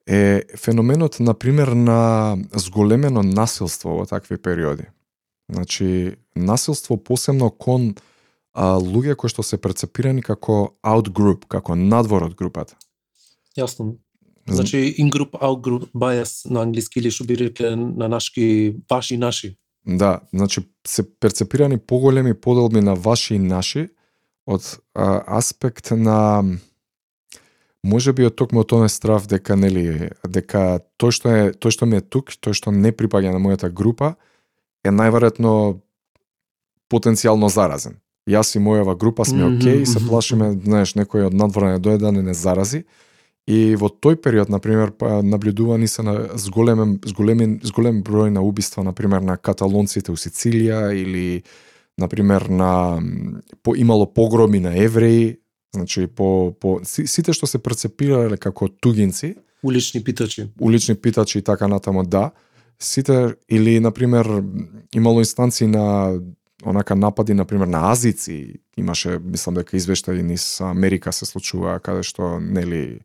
е 0.09 0.43
феноменот, 0.57 1.19
на 1.19 1.33
пример, 1.33 1.67
на 1.67 2.37
зголемено 2.53 3.23
насилство 3.23 3.99
во 3.99 4.05
такви 4.05 4.37
периоди. 4.37 4.89
Значи, 5.51 6.15
насилство 6.35 6.97
посебно 6.97 7.49
кон 7.51 7.93
а, 8.53 8.77
луѓе 8.81 9.15
кои 9.15 9.29
што 9.29 9.45
се 9.45 9.61
прецепирани 9.61 10.25
како 10.25 10.75
outgroup, 10.81 11.45
како 11.47 11.75
надвор 11.77 12.25
од 12.25 12.35
групата. 12.35 12.73
Јасно. 13.57 13.99
Значи 14.49 14.95
in-group, 14.97 15.37
out-group 15.37 15.91
bias 15.93 16.49
на 16.49 16.65
англиски 16.65 16.99
или 16.99 17.11
што 17.13 17.27
би 17.29 17.37
рекле 17.37 17.75
на 17.75 18.09
нашки 18.09 18.75
ваши 18.89 19.13
и 19.15 19.21
наши. 19.21 19.57
Да, 19.85 20.19
значи 20.33 20.65
се 20.87 21.05
перцепирани 21.19 21.77
поголеми 21.77 22.33
поделби 22.33 22.81
на 22.81 22.95
ваши 22.95 23.35
и 23.35 23.39
наши 23.39 23.89
од 24.49 24.79
а, 24.93 25.37
аспект 25.37 25.91
на 25.91 26.43
може 27.83 28.13
би 28.13 28.25
од 28.27 28.35
токму 28.35 28.63
од 28.63 28.69
тој 28.69 28.89
страв 28.91 29.27
дека 29.27 29.55
нели 29.55 30.11
дека 30.27 30.79
тој 30.99 31.11
што 31.15 31.29
е 31.29 31.43
тој 31.53 31.71
што 31.71 31.85
ми 31.85 31.99
е 31.99 32.01
тук, 32.01 32.31
тој 32.31 32.53
што 32.53 32.71
не 32.71 32.91
припаѓа 32.91 33.33
на 33.35 33.39
мојата 33.39 33.71
група 33.71 34.15
е 34.83 34.91
најверојатно 34.91 35.79
потенцијално 36.89 37.49
заразен. 37.49 37.99
Јас 38.29 38.55
и 38.55 38.59
мојава 38.61 38.97
група 38.97 39.25
сме 39.25 39.45
Мгм, 39.45 39.57
окей, 39.57 39.85
се 39.85 39.99
плашиме, 40.05 40.51
знаеш, 40.53 40.93
некој 40.93 41.29
од 41.29 41.33
надвора 41.33 41.73
не 41.73 41.79
дојде 41.79 42.03
да 42.05 42.11
не 42.11 42.21
не 42.21 42.33
зарази. 42.33 42.83
И 43.47 43.75
во 43.75 43.89
тој 43.89 44.19
период, 44.21 44.49
на 44.49 44.59
пример, 44.59 44.91
па, 44.91 45.23
наблюдувани 45.23 45.87
се 45.87 46.03
на 46.03 46.29
зголемен 46.37 46.99
зголемен 47.05 47.59
зголем 47.63 48.03
број 48.03 48.29
на 48.29 48.41
убиства, 48.41 48.83
на 48.83 48.93
пример 48.93 49.21
на 49.21 49.37
каталонците 49.37 50.11
у 50.11 50.15
Сицилија 50.15 50.93
или 50.93 51.43
на 51.97 52.07
пример 52.07 52.49
на 52.49 53.01
по 53.63 53.75
имало 53.75 54.05
погроми 54.05 54.59
на 54.59 54.75
евреи, 54.77 55.39
значи 55.75 56.07
по 56.07 56.55
по 56.59 56.79
си- 56.83 57.07
сите 57.07 57.33
што 57.33 57.47
се 57.47 57.59
прецепирале 57.59 58.37
како 58.37 58.67
тугинци, 58.69 59.35
Улични 59.63 60.03
питачи. 60.03 60.47
улични 60.59 60.95
питачи 60.95 61.39
и 61.39 61.41
така 61.41 61.67
натаму, 61.67 62.03
да, 62.03 62.31
сите 62.79 63.35
или 63.49 63.79
на 63.79 63.91
пример 63.91 64.43
имало 64.95 65.19
инстанции 65.19 65.67
на 65.67 66.15
онака 66.65 66.95
напади 66.95 67.33
на 67.33 67.45
пример 67.45 67.67
на 67.67 67.91
азици, 67.91 68.53
имаше 68.77 69.19
мислам 69.23 69.55
дека 69.55 69.77
извештаи 69.77 70.23
низ 70.23 70.61
Америка 70.61 71.13
се 71.13 71.25
случува 71.25 71.79
каде 71.79 72.03
што 72.03 72.39
нели 72.39 72.99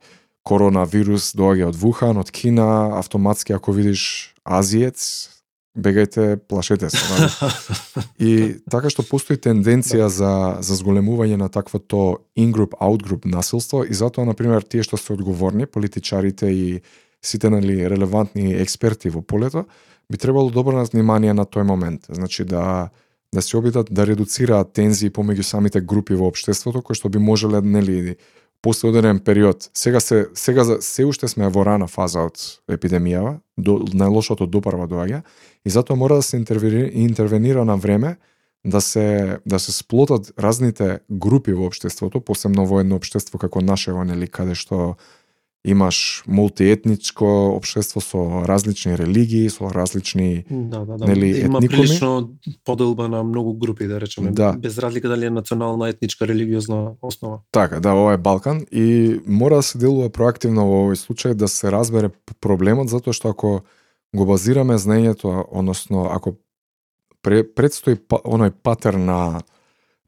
коронавирус 0.44 1.32
доаѓа 1.34 1.68
од 1.72 1.76
Вухан, 1.76 2.16
од 2.16 2.30
Кина, 2.30 2.98
автоматски 2.98 3.52
ако 3.52 3.72
видиш 3.72 4.34
азиец, 4.44 5.30
бегајте, 5.76 6.36
плашете 6.36 6.90
се. 6.90 6.98
Нали? 7.10 7.52
И 8.18 8.32
така 8.70 8.90
што 8.90 9.02
постои 9.06 9.36
тенденција 9.36 10.06
за 10.06 10.32
за 10.60 10.76
зголемување 10.78 11.36
на 11.40 11.48
таквото 11.48 12.26
in-group, 12.38 12.78
out-group 12.80 13.26
насилство 13.26 13.84
и 13.84 13.94
затоа 13.94 14.24
на 14.24 14.34
пример 14.34 14.62
тие 14.62 14.82
што 14.86 14.96
се 14.96 15.12
одговорни, 15.12 15.66
политичарите 15.66 16.46
и 16.46 16.80
сите 17.22 17.50
нели 17.50 17.88
релевантни 17.90 18.54
експерти 18.54 19.10
во 19.10 19.22
полето, 19.22 19.64
би 20.10 20.18
требало 20.18 20.50
добро 20.50 20.76
на 20.76 20.84
внимание 20.84 21.34
на 21.34 21.44
тој 21.44 21.62
момент. 21.62 22.06
Значи 22.08 22.44
да 22.44 22.90
да 23.34 23.42
се 23.42 23.56
обидат 23.56 23.88
да 23.90 24.06
редуцираат 24.06 24.72
тензии 24.72 25.10
помеѓу 25.10 25.42
самите 25.42 25.80
групи 25.80 26.14
во 26.14 26.28
општеството 26.30 26.82
кои 26.82 26.94
што 26.94 27.10
би 27.10 27.18
можеле 27.18 27.60
нели 27.60 28.16
после 28.64 28.88
одреден 28.88 29.18
период. 29.20 29.70
Сега 29.74 30.00
се 30.00 30.26
сега 30.34 30.64
за 30.64 30.78
се 30.80 31.04
уште 31.04 31.28
сме 31.28 31.50
во 31.52 31.66
рана 31.68 31.84
фаза 31.86 32.24
од 32.24 32.40
епидемијава, 32.64 33.36
до 33.60 33.76
најлошото 33.92 34.48
допарва 34.48 34.88
доаѓа 34.88 35.20
и 35.64 35.70
затоа 35.70 35.96
мора 36.00 36.16
да 36.16 36.24
се 36.24 36.40
интервенира 36.40 37.64
на 37.64 37.76
време 37.76 38.16
да 38.64 38.80
се 38.80 39.38
да 39.46 39.58
се 39.58 39.72
сплотат 39.72 40.32
разните 40.40 41.00
групи 41.10 41.52
во 41.52 41.68
општеството, 41.68 42.24
посебно 42.24 42.64
во 42.64 42.80
едно 42.80 42.96
општество 42.96 43.38
како 43.38 43.60
нашево, 43.60 44.04
нели, 44.04 44.26
каде 44.26 44.56
што 44.56 44.96
имаш 45.66 46.24
мултиетничко 46.26 47.46
општество 47.56 48.00
со 48.00 48.44
различни 48.48 48.98
религии, 48.98 49.50
со 49.50 49.70
различни 49.70 50.44
Да, 50.50 50.84
да, 50.84 50.96
да. 50.96 51.06
Нели, 51.06 51.26
Има 51.26 51.58
етникуми? 51.58 51.68
прилично 51.68 52.30
поделба 52.64 53.08
на 53.08 53.22
многу 53.24 53.54
групи, 53.54 53.86
да 53.86 54.00
речеме, 54.00 54.30
Да. 54.30 54.52
без 54.52 54.78
разлика 54.78 55.08
дали 55.08 55.26
е 55.26 55.30
национална, 55.30 55.88
етничка, 55.88 56.28
религиозна 56.28 56.90
основа. 57.02 57.38
Така, 57.52 57.80
да, 57.80 57.92
ова 57.94 58.12
е 58.12 58.18
Балкан 58.18 58.66
и 58.72 59.20
мора 59.26 59.56
да 59.56 59.62
се 59.62 59.78
делува 59.78 60.10
проактивно 60.10 60.66
во 60.66 60.84
овој 60.84 61.00
случај 61.00 61.34
да 61.34 61.48
се 61.48 61.72
разбере 61.72 62.10
проблемот 62.40 62.88
затоа 62.88 63.12
што 63.12 63.28
ако 63.28 63.60
го 64.16 64.26
базираме 64.26 64.74
знаењето, 64.78 65.44
односно 65.50 66.06
ако 66.12 66.36
пре, 67.22 67.42
предстои 67.54 67.96
па, 67.96 68.16
оној 68.24 68.52
патерн 68.62 69.04
на 69.04 69.40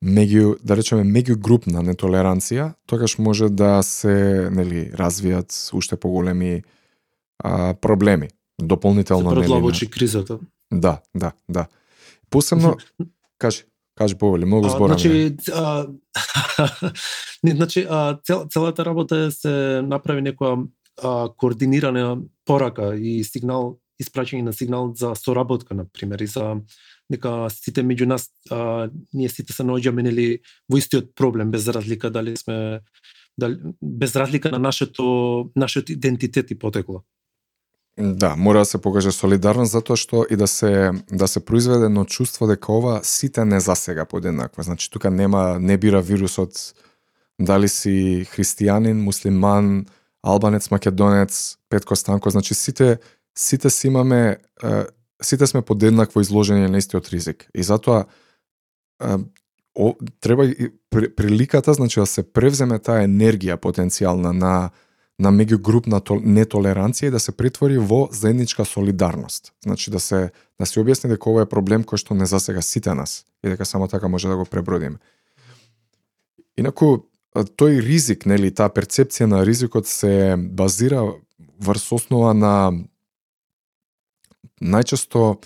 меѓу 0.05 0.57
да 0.63 0.77
речеме 0.77 1.05
меѓугрупна 1.05 1.83
нетолеранција, 1.85 2.75
тогаш 2.87 3.19
може 3.19 3.49
да 3.49 3.83
се 3.83 4.49
нели 4.53 4.91
развијат 4.93 5.53
уште 5.75 5.97
поголеми 5.97 6.63
а, 7.39 7.75
проблеми. 7.75 8.29
Дополнително 8.63 9.31
нели. 9.31 9.41
продлабочи 9.41 9.91
кризата. 9.91 10.39
Да, 10.73 11.01
да, 11.15 11.33
да. 11.49 11.67
Посебно 12.31 12.77
кажи, 13.39 13.65
кажи 13.95 14.15
повели, 14.15 14.45
многу 14.45 14.67
А, 14.67 14.71
збораме. 14.71 14.99
Значи, 14.99 15.37
а, 15.55 15.87
не, 17.43 17.51
значи 17.51 17.87
а, 17.91 18.19
цел, 18.25 18.47
целата 18.51 18.85
работа 18.85 19.17
е 19.17 19.31
се 19.31 19.83
направи 19.85 20.23
некоја 20.23 20.69
а, 21.03 21.29
координирана 21.37 22.19
порака 22.45 22.95
и 22.97 23.25
сигнал 23.25 23.79
испраќање 24.03 24.43
на 24.43 24.53
сигнал 24.53 24.93
за 24.95 25.15
соработка 25.17 25.75
на 25.75 25.87
пример 25.89 26.21
и 26.21 26.27
за 26.27 26.57
дека 27.11 27.49
сите 27.51 27.85
меѓу 27.87 28.07
нас 28.07 28.29
а, 28.51 28.89
ние 29.15 29.29
сите 29.29 29.53
се 29.53 29.63
наоѓаме 29.63 30.03
нели 30.03 30.27
во 30.71 30.79
истиот 30.79 31.15
проблем 31.15 31.51
без 31.51 31.69
разлика 31.69 32.11
дали 32.11 32.37
сме 32.37 32.81
дали, 33.39 33.59
без 33.83 34.17
разлика 34.17 34.51
на 34.51 34.59
нашето 34.59 35.51
нашиот 35.57 35.91
идентитет 35.91 36.51
и 36.51 36.59
потекло. 36.59 37.03
Да, 37.99 38.37
мора 38.37 38.59
да 38.59 38.65
се 38.65 38.79
покаже 38.79 39.13
солидарност 39.13 39.73
затоа 39.73 39.97
што 39.97 40.27
и 40.31 40.37
да 40.37 40.47
се 40.47 40.93
да 41.09 41.29
се 41.29 41.41
произведе 41.41 41.89
но 41.89 42.05
чувство 42.05 42.47
дека 42.47 42.73
ова 42.73 43.01
сите 43.03 43.45
не 43.45 43.61
засега 43.61 44.05
подеднакво. 44.05 44.63
Значи 44.63 44.91
тука 44.91 45.11
нема 45.11 45.57
не 45.61 45.79
бира 45.79 46.03
вирусот 46.03 46.75
дали 47.41 47.69
си 47.69 48.27
христијанин, 48.29 49.01
муслиман, 49.01 49.87
албанец, 50.23 50.71
македонец, 50.71 51.57
Петко 51.69 51.97
Станко, 51.97 52.31
значи 52.31 52.55
сите 52.55 52.99
сите 53.39 53.71
си 53.71 53.87
имаме 53.87 54.37
сите 55.23 55.47
сме 55.47 55.63
подеднакво 55.63 56.21
изложени 56.21 56.69
на 56.69 56.79
истиот 56.79 57.09
ризик. 57.09 57.49
И 57.55 57.63
затоа 57.63 58.05
о, 59.75 59.95
треба 60.21 60.49
приликата 60.91 61.75
значи 61.75 62.01
да 62.01 62.07
се 62.07 62.23
превземе 62.23 62.79
таа 62.79 63.05
енергија 63.05 63.57
потенцијална 63.61 64.33
на 64.33 64.71
на 65.17 65.31
меѓугрупна 65.33 66.03
нетолеранција 66.21 67.09
и 67.09 67.11
да 67.11 67.21
се 67.21 67.33
притвори 67.33 67.79
во 67.79 68.09
заедничка 68.13 68.65
солидарност. 68.65 69.53
Значи 69.65 69.91
да 69.91 70.01
се 70.01 70.31
да 70.61 70.67
се 70.67 70.81
објасни 70.81 71.09
дека 71.09 71.31
ова 71.31 71.43
е 71.43 71.49
проблем 71.49 71.85
кој 71.85 71.97
што 71.97 72.15
не 72.15 72.27
засега 72.27 72.63
сите 72.63 72.95
нас 72.95 73.25
и 73.45 73.49
дека 73.49 73.65
само 73.65 73.89
така 73.89 74.09
може 74.09 74.29
да 74.29 74.37
го 74.37 74.45
пребродиме. 74.45 74.99
Инаку 76.57 77.09
тој 77.37 77.81
ризик, 77.81 78.27
нели, 78.27 78.51
таа 78.51 78.69
перцепција 78.69 79.27
на 79.27 79.45
ризикот 79.45 79.87
се 79.87 80.37
базира 80.37 81.05
врз 81.61 81.93
основа 81.93 82.35
на 82.35 82.73
најчесто 84.61 85.37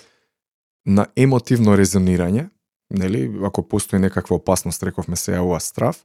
на 0.85 1.07
емотивно 1.15 1.75
резонирање, 1.77 2.49
нели, 2.89 3.25
ако 3.45 3.63
постои 3.63 3.99
некаква 3.99 4.35
опасност, 4.35 4.83
рековме 4.83 5.15
се 5.15 5.37
јавува 5.37 5.59
страв, 5.59 6.03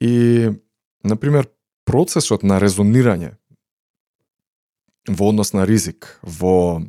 и, 0.00 0.50
например, 1.04 1.48
процесот 1.84 2.42
на 2.42 2.60
резонирање 2.60 3.34
во 5.08 5.30
однос 5.32 5.52
на 5.52 5.66
ризик, 5.66 6.20
во 6.22 6.82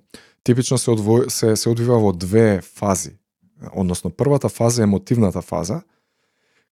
типично 0.44 0.78
се, 0.78 0.92
одво, 0.92 1.30
се, 1.30 1.56
се 1.56 1.70
одвива 1.70 2.00
во 2.00 2.12
две 2.14 2.62
фази. 2.62 3.18
Односно, 3.74 4.10
првата 4.10 4.50
фаза 4.50 4.82
е 4.82 4.90
емотивната 4.90 5.42
фаза, 5.42 5.82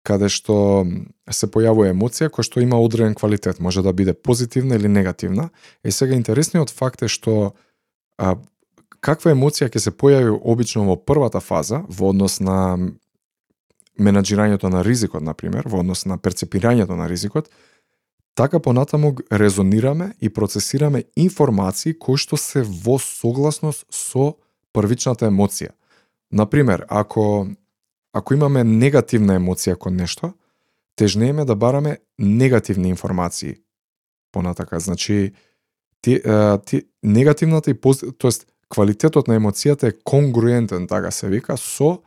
каде 0.02 0.30
што 0.32 0.86
се 1.30 1.48
појавува 1.52 1.90
емоција 1.92 2.30
која 2.32 2.46
што 2.46 2.62
има 2.64 2.78
одреден 2.80 3.14
квалитет, 3.18 3.60
може 3.60 3.82
да 3.82 3.92
биде 3.92 4.14
позитивна 4.14 4.76
или 4.76 4.88
негативна. 4.88 5.50
И 5.84 5.92
сега 5.92 6.14
интересниот 6.16 6.70
факт 6.70 7.02
е 7.02 7.08
што 7.08 7.52
а, 8.18 8.36
каква 9.00 9.32
емоција 9.32 9.70
ќе 9.70 9.82
се 9.82 9.94
појави 9.94 10.34
обично 10.42 10.84
во 10.88 10.96
првата 10.96 11.40
фаза 11.40 11.84
во 11.88 12.10
однос 12.12 12.40
на 12.40 12.76
менаџирањето 13.98 14.70
на 14.70 14.82
ризикот, 14.86 15.22
на 15.22 15.34
пример, 15.34 15.66
во 15.66 15.80
однос 15.82 16.04
на 16.06 16.18
перцепирањето 16.18 16.96
на 16.96 17.08
ризикот, 17.08 17.50
така 18.34 18.60
понатаму 18.60 19.16
резонираме 19.32 20.12
и 20.20 20.30
процесираме 20.30 21.04
информации 21.16 21.94
кои 21.98 22.18
што 22.18 22.36
се 22.36 22.62
во 22.62 22.98
согласност 22.98 23.86
со 23.90 24.36
првичната 24.72 25.26
емоција. 25.26 25.74
Например, 26.30 26.84
ако 26.88 27.48
ако 28.12 28.34
имаме 28.34 28.64
негативна 28.64 29.36
емоција 29.38 29.76
кон 29.76 29.96
нешто, 29.96 30.32
тежнееме 30.96 31.44
да 31.44 31.54
бараме 31.56 31.98
негативни 32.18 32.88
информации. 32.88 33.56
Понатака, 34.32 34.80
значи 34.80 35.32
ти, 36.02 36.22
ти 36.66 36.82
негативната 37.02 37.70
и 37.70 37.76
тоест 38.18 38.46
квалитетот 38.68 39.28
на 39.28 39.38
емоцијата 39.40 39.88
е 39.88 39.96
конгруентен, 40.04 40.86
така 40.86 41.10
се 41.10 41.28
вика, 41.28 41.56
со 41.56 42.02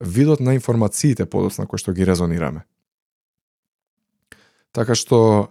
видот 0.00 0.40
на 0.40 0.54
информациите 0.54 1.26
подоцна 1.26 1.66
кои 1.66 1.78
што 1.78 1.92
ги 1.92 2.06
резонираме. 2.06 2.64
Така 4.72 4.94
што 4.94 5.50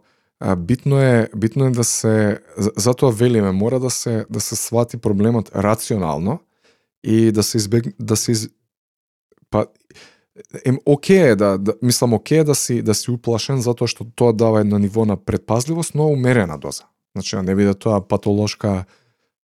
битно 0.58 1.00
е 1.00 1.30
битно 1.36 1.68
е 1.68 1.72
да 1.72 1.84
се 1.84 2.40
затоа 2.58 3.12
велиме 3.12 3.52
мора 3.52 3.80
да 3.80 3.90
се 3.90 4.26
да 4.30 4.40
се 4.40 4.56
свати 4.56 4.98
проблемот 4.98 5.52
рационално 5.56 6.40
и 7.04 7.32
да 7.32 7.44
се 7.44 7.58
избег 7.58 7.96
да 8.00 8.16
се 8.16 8.32
из... 8.32 8.50
па 9.50 9.68
ем 10.66 10.80
оке 10.86 11.30
е 11.30 11.36
да, 11.36 11.58
да 11.58 11.74
мислам 11.82 12.14
оке 12.14 12.38
е 12.38 12.44
да 12.44 12.56
си 12.56 12.82
да 12.82 12.96
си 12.96 13.12
уплашен 13.12 13.62
затоа 13.62 13.88
што 13.88 14.08
тоа 14.16 14.34
дава 14.34 14.62
едно 14.62 14.80
ниво 14.80 15.06
на 15.06 15.18
предпазливост, 15.18 15.96
но 15.96 16.08
умерена 16.08 16.58
доза. 16.58 16.84
Значи 17.16 17.36
да 17.36 17.44
не 17.44 17.56
биде 17.56 17.74
тоа 17.74 18.02
патолошка 18.02 18.86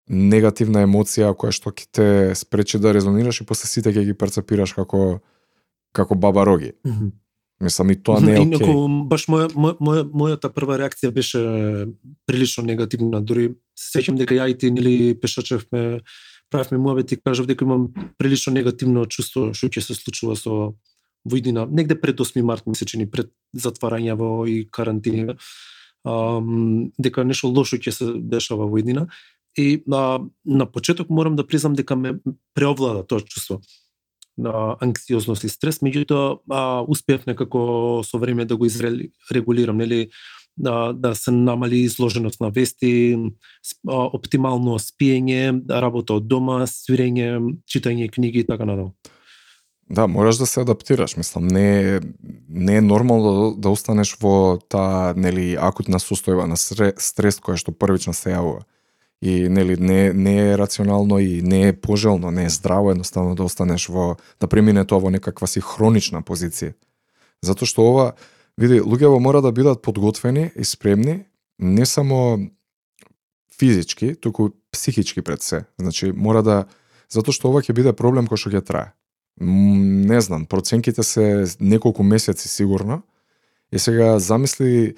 негативна 0.09 0.87
емоција 0.87 1.35
која 1.37 1.53
што 1.53 1.71
ќе 1.71 1.87
те 1.93 2.09
спречи 2.35 2.81
да 2.81 2.95
резонираш 2.97 3.43
и 3.43 3.47
после 3.47 3.69
сите 3.69 3.93
ќе 3.93 4.07
ги 4.09 4.17
перцепираш 4.17 4.73
како 4.73 5.21
како 5.93 6.15
баба 6.15 6.45
роги. 6.45 6.73
Mm 6.87 6.93
-hmm. 6.93 7.11
Мислам 7.61 7.91
и 7.91 8.03
тоа 8.03 8.21
не 8.21 8.37
е 8.37 8.41
окей. 8.41 8.59
Okay. 8.59 9.09
баш 9.09 9.27
моја, 9.29 9.49
моја, 9.55 10.03
мојата 10.07 10.49
прва 10.49 10.79
реакција 10.79 11.11
беше 11.11 11.41
прилично 12.27 12.65
негативна. 12.65 13.21
Дури 13.21 13.55
се 13.75 13.99
сеќам 13.99 14.17
дека 14.17 14.35
ја 14.35 14.51
и 14.51 14.59
ти 14.59 14.71
нели 14.71 15.15
пешачевме 15.21 16.01
правевме 16.51 16.79
муабет 16.79 17.13
и 17.13 17.17
кажав 17.17 17.47
дека 17.47 17.65
имам 17.65 17.89
прилично 18.19 18.53
негативно 18.53 19.05
чувство 19.07 19.51
што 19.55 19.67
ќе 19.67 19.81
се 19.81 19.95
случува 19.95 20.37
со 20.37 20.75
војдина 21.29 21.67
негде 21.71 22.01
пред 22.01 22.21
8 22.21 22.43
март 22.43 22.67
ми 22.67 22.75
се 22.75 22.87
чини 22.87 23.11
пред 23.11 23.31
затварање 23.57 24.15
во 24.15 24.47
и 24.47 24.69
карантини. 24.71 25.35
Дека 26.99 27.25
нешто 27.25 27.51
лошо 27.53 27.77
ќе 27.77 27.93
се 27.93 28.13
дешава 28.17 28.67
во 28.67 28.79
иднина. 28.79 29.09
И 29.59 29.83
на, 29.87 30.21
на 30.45 30.67
почеток 30.67 31.11
морам 31.11 31.37
да 31.37 31.47
признам 31.47 31.75
дека 31.75 31.97
ме 31.97 32.15
преовлада 32.55 33.07
тоа 33.07 33.21
чувство 33.21 33.61
на 34.39 34.77
анксиозност 34.81 35.45
и 35.45 35.51
стрес, 35.51 35.81
меѓутоа 35.83 36.85
успеав 36.87 37.27
некако 37.27 38.05
со 38.07 38.19
време 38.23 38.45
да 38.45 38.57
го 38.57 38.67
изрегулирам, 38.67 39.77
нели 39.83 40.11
да, 40.57 40.93
да 40.93 41.15
се 41.15 41.31
намали 41.31 41.83
изложеност 41.83 42.41
на 42.41 42.51
вести, 42.51 43.19
оптимално 43.87 44.79
спиење, 44.79 45.59
работа 45.71 46.19
од 46.19 46.27
дома, 46.31 46.67
свирење, 46.67 47.59
читање 47.67 48.11
книги 48.11 48.45
и 48.45 48.47
така 48.47 48.67
натаму 48.67 48.95
Да, 49.91 50.07
можеш 50.07 50.37
да 50.37 50.47
се 50.47 50.61
адаптираш, 50.61 51.17
мислам, 51.17 51.47
не 51.47 51.97
е, 51.97 52.01
не 52.49 52.77
е 52.77 52.81
нормално 52.81 53.33
да, 53.33 53.61
да 53.61 53.71
останеш 53.71 54.17
во 54.21 54.59
таа 54.69 55.15
нели 55.17 55.57
акутна 55.57 55.97
состојба 55.97 56.45
на 56.45 56.57
стрес 56.57 57.41
која 57.41 57.57
што 57.57 57.73
првично 57.73 58.13
се 58.13 58.37
јавува 58.37 58.67
и 59.21 59.49
нели 59.49 59.77
не 59.77 60.13
не 60.13 60.51
е 60.51 60.59
рационално 60.59 61.19
и 61.19 61.43
не 61.43 61.69
е 61.69 61.73
пожелно, 61.73 62.31
не 62.31 62.45
е 62.45 62.49
здраво 62.49 62.91
едноставно 62.91 63.35
да 63.35 63.45
останеш 63.45 63.89
во 63.89 64.17
да 64.41 64.47
премине 64.47 64.85
тоа 64.85 65.01
во 65.01 65.11
некаква 65.11 65.47
си 65.49 65.61
хронична 65.61 66.23
позиција. 66.23 66.75
Затоа 67.43 67.67
што 67.67 67.83
ова 67.83 68.13
види 68.59 68.81
луѓето 68.81 69.19
мора 69.19 69.43
да 69.43 69.53
бидат 69.53 69.83
подготвени 69.83 70.51
и 70.57 70.65
спремни 70.65 71.25
не 71.59 71.87
само 71.87 72.39
физички, 73.59 74.15
туку 74.15 74.51
психички 74.71 75.23
пред 75.23 75.43
се. 75.43 75.65
Значи 75.81 76.13
мора 76.13 76.43
да 76.43 76.67
затоа 77.11 77.33
што 77.33 77.51
ова 77.51 77.63
ќе 77.63 77.75
биде 77.75 77.93
проблем 77.93 78.29
кој 78.29 78.39
што 78.39 78.51
ќе 78.55 78.63
трае. 78.63 78.93
Не 79.41 80.21
знам, 80.21 80.47
проценките 80.47 81.03
се 81.03 81.47
неколку 81.61 82.03
месеци 82.03 82.49
сигурно. 82.49 83.03
И 83.73 83.79
сега 83.79 84.19
замисли 84.19 84.95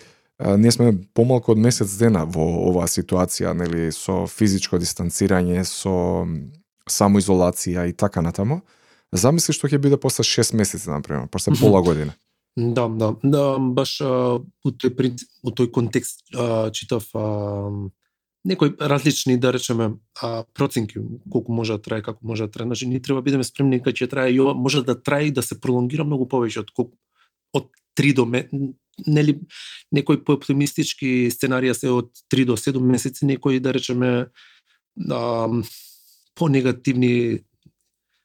ние 0.59 0.73
сме 0.73 0.95
помалку 1.15 1.53
од 1.53 1.61
месец 1.61 1.93
дена 2.01 2.25
во 2.25 2.45
оваа 2.71 2.89
ситуација, 2.89 3.53
нели, 3.53 3.91
со 3.93 4.25
физичко 4.31 4.81
дистанцирање, 4.81 5.65
со 5.69 6.25
самоизолација 6.89 7.85
и 7.91 7.93
така 7.93 8.23
натаму. 8.25 8.63
Замисли 9.13 9.53
што 9.53 9.69
ќе 9.69 9.81
биде 9.83 10.01
после 10.01 10.25
6 10.25 10.55
месеци, 10.57 10.89
например, 10.89 11.29
после 11.31 11.53
пола 11.61 11.83
година. 11.83 12.17
Да, 12.57 12.89
да, 12.89 13.15
да 13.23 13.59
баш 13.59 14.01
а, 14.01 14.41
у 14.41 14.71
тој 14.73 14.95
принцип, 14.97 15.29
у 15.45 15.53
тој 15.53 15.71
контекст 15.71 16.25
а, 16.35 16.71
читав 16.71 17.05
а, 17.15 17.71
некои 18.45 18.73
различни 18.81 19.39
да 19.41 19.53
речеме 19.53 19.91
а, 20.23 20.45
проценки 20.55 20.99
колку 21.31 21.53
може 21.53 21.73
да 21.73 21.83
трае, 21.83 22.03
како 22.03 22.19
може 22.23 22.47
да 22.47 22.51
трае. 22.51 22.67
Значи 22.67 22.87
ние 22.87 23.03
треба 23.03 23.21
да 23.21 23.25
бидеме 23.25 23.45
спремни 23.45 23.79
кога 23.79 23.93
ќе 23.93 24.11
трае 24.11 24.33
и 24.33 24.41
ова 24.41 24.55
може 24.55 24.83
да 24.85 24.97
трае 25.03 25.29
и 25.29 25.33
да 25.33 25.43
се 25.43 25.61
пролонгира 25.61 26.05
многу 26.05 26.29
повеќе 26.29 26.65
од 26.65 26.71
колку 26.71 26.97
од 27.53 27.69
3 27.99 28.15
до 28.15 28.25
нели 29.07 29.41
некои 29.93 30.21
пооптимистички 30.25 31.31
сценарија 31.33 31.75
се 31.77 31.91
од 31.93 32.11
3 32.33 32.45
до 32.45 32.57
7 32.57 32.81
месеци, 32.81 33.27
некои 33.27 33.61
да 33.61 33.75
речеме 33.75 34.27
а, 35.11 35.49
по-негативни 36.35 37.41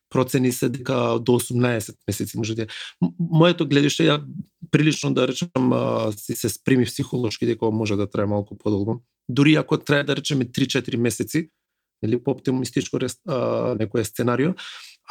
процени 0.09 0.51
се 0.51 0.69
дека 0.69 1.19
до 1.19 1.39
18 1.39 1.95
месеци 2.07 2.37
може 2.37 2.55
да. 2.55 2.67
Моето 3.19 3.67
гледиште 3.67 4.07
ја 4.07 4.21
прилично 4.71 5.13
да 5.13 5.27
речам 5.27 5.73
а, 5.73 6.11
си 6.11 6.35
се 6.35 6.49
спреми 6.49 6.85
психолошки 6.85 7.45
дека 7.45 7.71
може 7.71 7.95
да 7.95 8.07
трае 8.07 8.25
малку 8.25 8.57
подолго. 8.57 9.01
Дури 9.29 9.55
ако 9.55 9.77
трае 9.77 10.03
да 10.03 10.15
речеме 10.15 10.45
3-4 10.45 10.97
месеци, 10.97 11.49
нели 12.03 12.19
по 12.23 12.31
оптимистичко 12.31 12.99
некој 12.99 14.03
сценарио, 14.03 14.53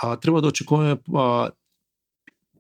а 0.03 0.17
треба 0.17 0.43
да 0.43 0.49
очекуваме 0.49 0.99
а, 1.15 1.51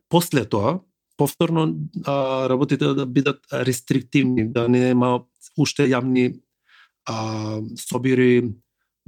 после 0.09 0.45
тоа 0.45 0.81
повторно 1.17 1.75
а, 2.07 2.49
работите 2.49 2.95
да 2.95 3.07
бидат 3.07 3.41
рестриктивни, 3.53 4.49
да 4.51 4.69
нема 4.69 5.25
уште 5.59 5.87
јавни 5.87 6.41
а, 7.07 7.61
собири 7.79 8.51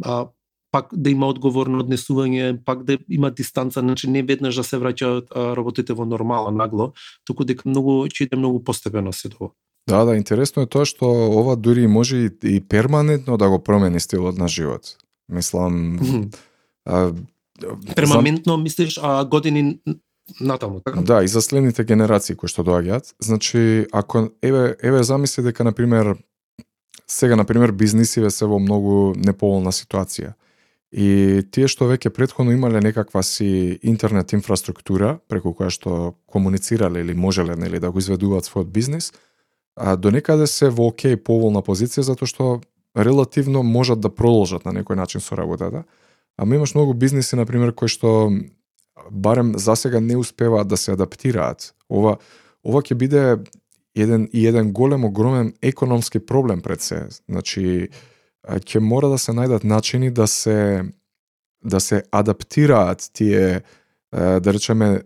а, 0.05 0.29
пак 0.71 0.91
да 0.93 1.11
има 1.11 1.29
одговорно 1.31 1.81
однесување, 1.81 2.59
пак 2.65 2.85
да 2.85 2.99
има 3.09 3.31
дистанца, 3.31 3.81
значи 3.81 4.11
не 4.11 4.23
веднаш 4.23 4.59
да 4.61 4.65
се 4.65 4.77
враќаат 4.77 5.33
работите 5.57 5.95
во 5.97 6.05
нормала 6.05 6.51
нагло, 6.53 6.93
туку 7.25 7.47
дека 7.49 7.69
многу 7.69 8.05
ќе 8.11 8.27
иде 8.27 8.37
многу 8.37 8.61
постепено 8.65 9.13
се 9.13 9.31
тоа. 9.33 9.55
Да, 9.89 10.05
да, 10.05 10.17
интересно 10.17 10.63
е 10.63 10.67
тоа 10.67 10.85
што 10.85 11.07
ова 11.07 11.57
дури 11.57 11.87
може 11.87 12.27
и, 12.27 12.31
и 12.43 12.61
перманентно 12.61 13.37
да 13.39 13.49
го 13.49 13.59
промени 13.63 14.01
стилот 14.01 14.39
на 14.39 14.49
живот. 14.49 14.97
Мислам, 15.29 15.99
mm 15.99 16.03
-hmm. 16.03 16.37
а, 16.85 17.13
перманентно 17.95 18.57
за... 18.57 18.63
мислиш 18.63 19.01
а 19.03 19.25
години 19.25 19.81
натаму, 20.41 20.81
така? 20.81 21.01
Да, 21.01 21.25
и 21.25 21.29
за 21.29 21.43
следните 21.43 21.85
генерации 21.85 22.37
кои 22.37 22.49
што 22.49 22.65
доаѓаат. 22.65 23.15
Значи, 23.23 23.87
ако 23.93 24.31
еве 24.43 24.77
еве 24.83 25.03
замисли 25.03 25.43
дека 25.43 25.65
на 25.65 25.73
пример 25.73 26.17
сега 27.07 27.37
на 27.37 27.45
пример 27.45 27.73
бизнисиве 27.73 28.31
се 28.31 28.47
во 28.47 28.59
многу 28.59 29.15
неповолна 29.17 29.73
ситуација. 29.73 30.35
И 30.93 31.43
тие 31.51 31.69
што 31.69 31.87
веќе 31.91 32.11
предходно 32.11 32.53
имале 32.53 32.81
некаква 32.81 33.23
си 33.23 33.79
интернет 33.83 34.33
инфраструктура 34.33 35.19
преку 35.29 35.55
која 35.55 35.71
што 35.71 36.15
комуницирале 36.27 37.01
или 37.01 37.15
можеле 37.15 37.57
нели 37.57 37.79
да 37.79 37.91
го 37.91 37.99
изведуваат 37.99 38.47
својот 38.47 38.71
бизнис, 38.71 39.13
а 39.77 39.97
до 39.97 40.11
некаде 40.11 40.47
се 40.47 40.71
во 40.73 40.89
окей 40.89 41.17
поволна 41.17 41.61
позиција 41.63 42.03
затоа 42.03 42.27
што 42.27 42.61
релативно 42.97 43.63
можат 43.63 44.01
да 44.01 44.09
продолжат 44.09 44.65
на 44.65 44.73
некој 44.73 44.97
начин 44.97 45.21
со 45.21 45.37
работата. 45.37 45.85
Ама 46.37 46.57
имаш 46.57 46.75
многу 46.75 46.95
бизниси 46.95 47.37
на 47.37 47.47
пример 47.47 47.75
кои 47.75 47.89
што 47.89 48.33
барем 49.11 49.53
за 49.59 49.77
сега 49.77 50.01
не 50.01 50.17
успеваат 50.17 50.69
да 50.69 50.77
се 50.77 50.93
адаптираат. 50.93 51.75
Ова 51.89 52.17
ова 52.65 52.83
ќе 52.83 52.95
биде 52.95 53.39
еден 53.95 54.29
и 54.33 54.47
еден 54.47 54.73
голем 54.73 55.05
огромен 55.05 55.55
економски 55.63 56.19
проблем 56.19 56.61
пред 56.63 56.81
се. 56.81 57.09
Значи 57.29 57.89
ќе 58.49 58.81
мора 58.81 59.09
да 59.09 59.19
се 59.19 59.33
најдат 59.33 59.65
начини 59.65 60.11
да 60.11 60.27
се 60.27 60.85
да 61.65 61.81
се 61.81 62.03
адаптираат 62.13 63.11
тие 63.13 63.63
да 64.13 64.53
речеме 64.53 65.03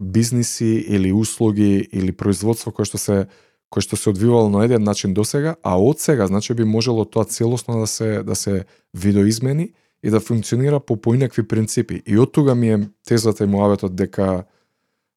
бизниси 0.00 0.84
или 0.88 1.12
услуги 1.12 1.88
или 1.92 2.12
производство 2.12 2.72
кои 2.72 2.84
што 2.84 2.98
се 2.98 3.26
кој 3.72 3.82
што 3.82 3.96
се 3.96 4.10
одвивало 4.10 4.50
на 4.50 4.64
еден 4.64 4.82
начин 4.82 5.14
до 5.14 5.24
сега, 5.24 5.56
а 5.62 5.76
од 5.78 6.00
сега 6.00 6.26
значи 6.26 6.54
би 6.54 6.64
можело 6.64 7.04
тоа 7.04 7.24
целосно 7.24 7.80
да 7.80 7.86
се 7.86 8.22
да 8.22 8.34
се 8.34 8.64
видоизмени 8.94 9.72
и 10.02 10.10
да 10.10 10.20
функционира 10.20 10.80
по 10.80 10.96
поинакви 10.96 11.42
принципи. 11.42 12.02
И 12.06 12.18
од 12.18 12.32
тога 12.32 12.54
ми 12.54 12.70
е 12.70 12.88
тезата 13.06 13.44
и 13.44 13.46
муаветот 13.46 13.96
дека 13.96 14.44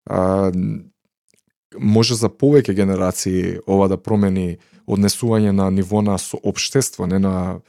а, 0.09 0.51
може 1.79 2.15
за 2.15 2.29
повеќе 2.29 2.73
генерации 2.73 3.59
ова 3.67 3.87
да 3.87 3.97
промени 3.97 4.57
однесување 4.89 5.51
на 5.51 5.69
ниво 5.71 6.01
на 6.01 6.17
соопштество, 6.17 7.05
не 7.07 7.19
на 7.19 7.61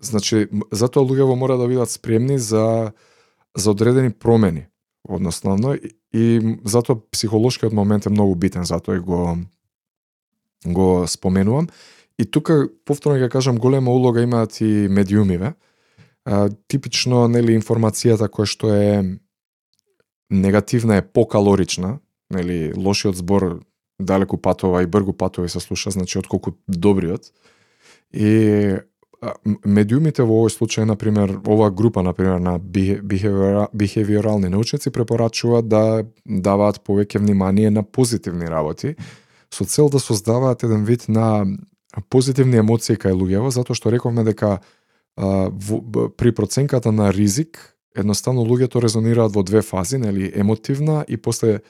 значи 0.00 0.48
затоа 0.72 1.04
луѓето 1.04 1.34
мора 1.34 1.56
да 1.56 1.68
бидат 1.68 1.90
спремни 1.90 2.38
за 2.38 2.92
за 3.56 3.70
одредени 3.70 4.10
промени 4.10 4.66
односно 5.08 5.74
и, 5.74 5.90
и 6.12 6.58
затоа 6.64 6.96
психолошкиот 7.10 7.72
момент 7.72 8.06
е 8.06 8.10
многу 8.10 8.34
битен, 8.34 8.64
затоа 8.64 8.96
и 8.96 9.00
го 9.00 9.38
го 10.66 11.06
споменувам. 11.06 11.68
И 12.18 12.24
тука 12.24 12.68
повторно 12.84 13.18
ќе 13.18 13.30
кажам 13.30 13.58
голема 13.58 13.90
улога 13.92 14.22
имаат 14.22 14.60
и 14.60 14.88
медиумиве. 14.88 15.54
А, 16.24 16.48
типично 16.68 17.26
нели 17.28 17.56
информацијата 17.58 18.30
која 18.30 18.46
што 18.48 18.70
е 18.72 19.18
негативна 20.30 20.96
е 20.96 21.06
покалорична, 21.06 21.98
нели 22.30 22.72
лошиот 22.76 23.16
збор 23.16 23.60
далеку 23.98 24.38
патова 24.38 24.82
и 24.82 24.86
бргу 24.86 25.12
патова 25.12 25.46
и 25.46 25.48
се 25.48 25.60
слуша, 25.60 25.90
значи 25.90 26.18
отколку 26.18 26.54
добриот. 26.68 27.32
И 28.12 28.78
медиумите 29.64 30.22
во 30.22 30.42
овој 30.42 30.52
случај, 30.52 30.84
на 30.88 30.96
пример, 30.96 31.38
оваа 31.46 31.70
група, 31.70 32.02
на 32.02 32.12
пример, 32.12 32.38
на 32.38 32.58
бихевиорални 32.58 34.48
научници 34.48 34.90
препорачува 34.90 35.62
да 35.62 36.04
даваат 36.24 36.82
повеќе 36.84 37.18
внимание 37.18 37.70
на 37.70 37.82
позитивни 37.82 38.48
работи, 38.50 38.94
со 39.54 39.64
цел 39.64 39.88
да 39.88 40.00
создаваат 40.00 40.62
еден 40.62 40.84
вид 40.84 41.08
на 41.08 41.46
позитивни 42.10 42.58
емоции 42.58 42.98
кај 42.98 43.14
луѓево, 43.14 43.54
затоа 43.54 43.78
што 43.78 43.92
рековме 43.94 44.24
дека 44.26 44.58
а, 44.58 45.50
в, 45.50 46.10
при 46.16 46.34
проценката 46.34 46.92
на 46.92 47.12
ризик, 47.12 47.76
едноставно 47.96 48.42
луѓето 48.42 48.82
резонираат 48.82 49.32
во 49.32 49.42
две 49.42 49.62
фази, 49.62 49.98
нели 49.98 50.32
емотивна 50.34 51.04
и 51.08 51.16
после 51.16 51.60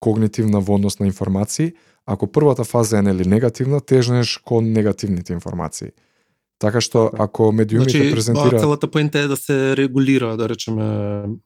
когнитивна 0.00 0.60
во 0.60 0.74
однос 0.74 0.98
на 0.98 1.06
информации. 1.06 1.72
Ако 2.06 2.26
првата 2.26 2.64
фаза 2.64 2.98
е 2.98 3.02
нели 3.02 3.28
негативна, 3.28 3.80
тежнеш 3.80 4.38
кон 4.38 4.72
негативните 4.72 5.32
информации. 5.32 5.90
Така 6.58 6.80
што 6.80 7.10
ако 7.18 7.50
медиумите 7.52 7.98
значи, 7.98 8.14
презентира 8.14 8.58
целата 8.58 8.90
поента 8.90 9.18
е 9.18 9.26
да 9.26 9.36
се 9.36 9.76
регулира, 9.76 10.36
да 10.36 10.48
речеме, 10.48 10.84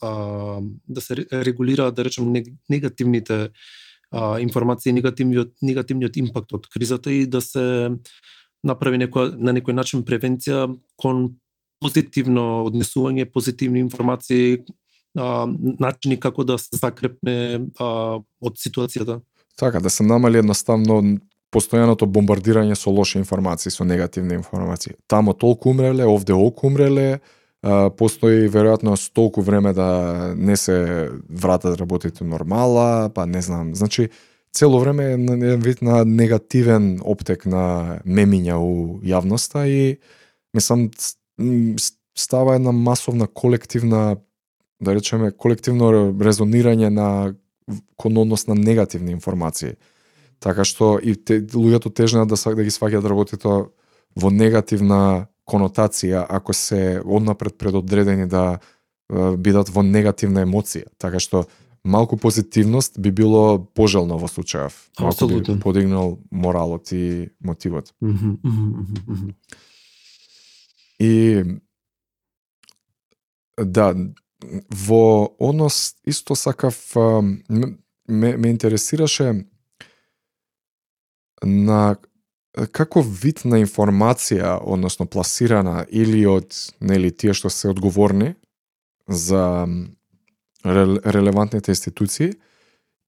а, 0.00 0.12
да 0.88 1.00
се 1.00 1.16
регулира, 1.32 1.92
да 1.92 2.04
речеме 2.04 2.44
негативните 2.68 3.48
а, 4.16 4.40
информации, 4.40 4.94
негативниот 4.96 5.52
негативниот 5.62 6.16
импакт 6.16 6.54
од 6.56 6.66
кризата 6.72 7.12
и 7.12 7.26
да 7.26 7.42
се 7.44 7.92
направи 8.64 9.00
некоја 9.02 9.36
на 9.36 9.52
некој 9.56 9.76
начин 9.76 10.04
превенција 10.06 10.66
кон 10.96 11.36
позитивно 11.82 12.64
однесување, 12.66 13.28
позитивни 13.28 13.82
информации, 13.84 14.64
а, 15.18 15.46
начини 15.80 16.18
како 16.20 16.44
да 16.48 16.58
се 16.58 16.80
закрепне 16.80 17.66
а, 17.78 18.18
од 18.40 18.60
ситуацијата. 18.62 19.20
Така, 19.56 19.80
да 19.80 19.90
се 19.90 20.04
намали 20.04 20.40
едноставно 20.40 21.00
постојаното 21.52 22.08
бомбардирање 22.10 22.76
со 22.76 22.90
лоши 22.90 23.18
информации, 23.20 23.70
со 23.70 23.84
негативни 23.84 24.34
информации. 24.34 24.96
Тамо 25.06 25.32
толку 25.32 25.70
умреле, 25.70 26.04
овде 26.04 26.34
оку 26.34 26.68
умреле, 26.68 27.20
постои 27.96 28.48
веројатно 28.48 28.96
столку 28.96 29.42
време 29.42 29.72
да 29.72 30.34
не 30.36 30.56
се 30.56 31.10
вратат 31.30 31.80
работите 31.80 32.24
нормала, 32.24 33.10
па 33.14 33.26
не 33.26 33.42
знам. 33.42 33.74
Значи, 33.74 34.08
цело 34.52 34.80
време 34.80 35.12
е 35.12 35.56
вид 35.56 35.82
на 35.82 36.04
негативен 36.04 37.00
оптек 37.04 37.46
на 37.46 37.98
мемиња 38.06 38.56
у 38.56 39.00
јавноста 39.02 39.66
и 39.66 39.98
мислам 40.54 40.90
става 42.16 42.54
една 42.54 42.72
масовна 42.72 43.26
колективна 43.26 44.16
да 44.80 44.94
речеме 44.94 45.30
колективно 45.32 45.90
резонирање 46.20 46.88
на 46.88 47.34
кон 47.96 48.16
однос 48.16 48.46
на 48.46 48.54
негативни 48.54 49.12
информации. 49.12 49.76
Така 50.40 50.64
што 50.64 50.96
и 51.02 51.16
те, 51.16 51.40
луѓето 51.40 51.92
тежнат 51.94 52.28
да 52.28 52.36
да 52.36 52.62
ги 52.64 52.70
сваќаат 52.70 53.00
да 53.00 53.08
работите 53.08 53.48
во 54.16 54.30
негативна 54.30 55.26
конотација 55.46 56.26
ако 56.28 56.52
се 56.52 57.00
однапред 57.04 57.58
предодредени 57.58 58.26
да 58.28 58.58
бидат 59.38 59.68
во 59.70 59.82
негативна 59.82 60.42
емоција. 60.42 60.90
Така 60.98 61.20
што 61.22 61.46
малку 61.86 62.16
позитивност 62.16 62.98
би 63.00 63.10
било 63.10 63.58
пожелно 63.74 64.18
во 64.18 64.26
случајов. 64.26 64.74
Малку 65.00 65.28
би 65.28 65.60
подигнал 65.60 66.18
моралот 66.30 66.92
и 66.92 67.30
мотивот. 67.40 67.94
Mm 68.02 68.18
-hmm, 68.18 69.34
И 70.98 71.44
да, 73.64 73.94
во 74.70 75.36
однос 75.38 75.94
исто 76.06 76.36
сакав 76.36 76.94
ме, 78.08 78.36
ме 78.36 78.48
интересираше 78.48 79.44
на 81.44 81.96
каков 82.72 83.06
вид 83.22 83.44
на 83.44 83.60
информација, 83.60 84.56
односно 84.62 85.06
пласирана 85.06 85.84
или 85.90 86.24
од 86.26 86.56
нели 86.80 87.10
тие 87.12 87.34
што 87.36 87.50
се 87.52 87.68
одговорни 87.68 88.34
за 89.08 89.68
релевантните 90.64 91.70
институции 91.70 92.32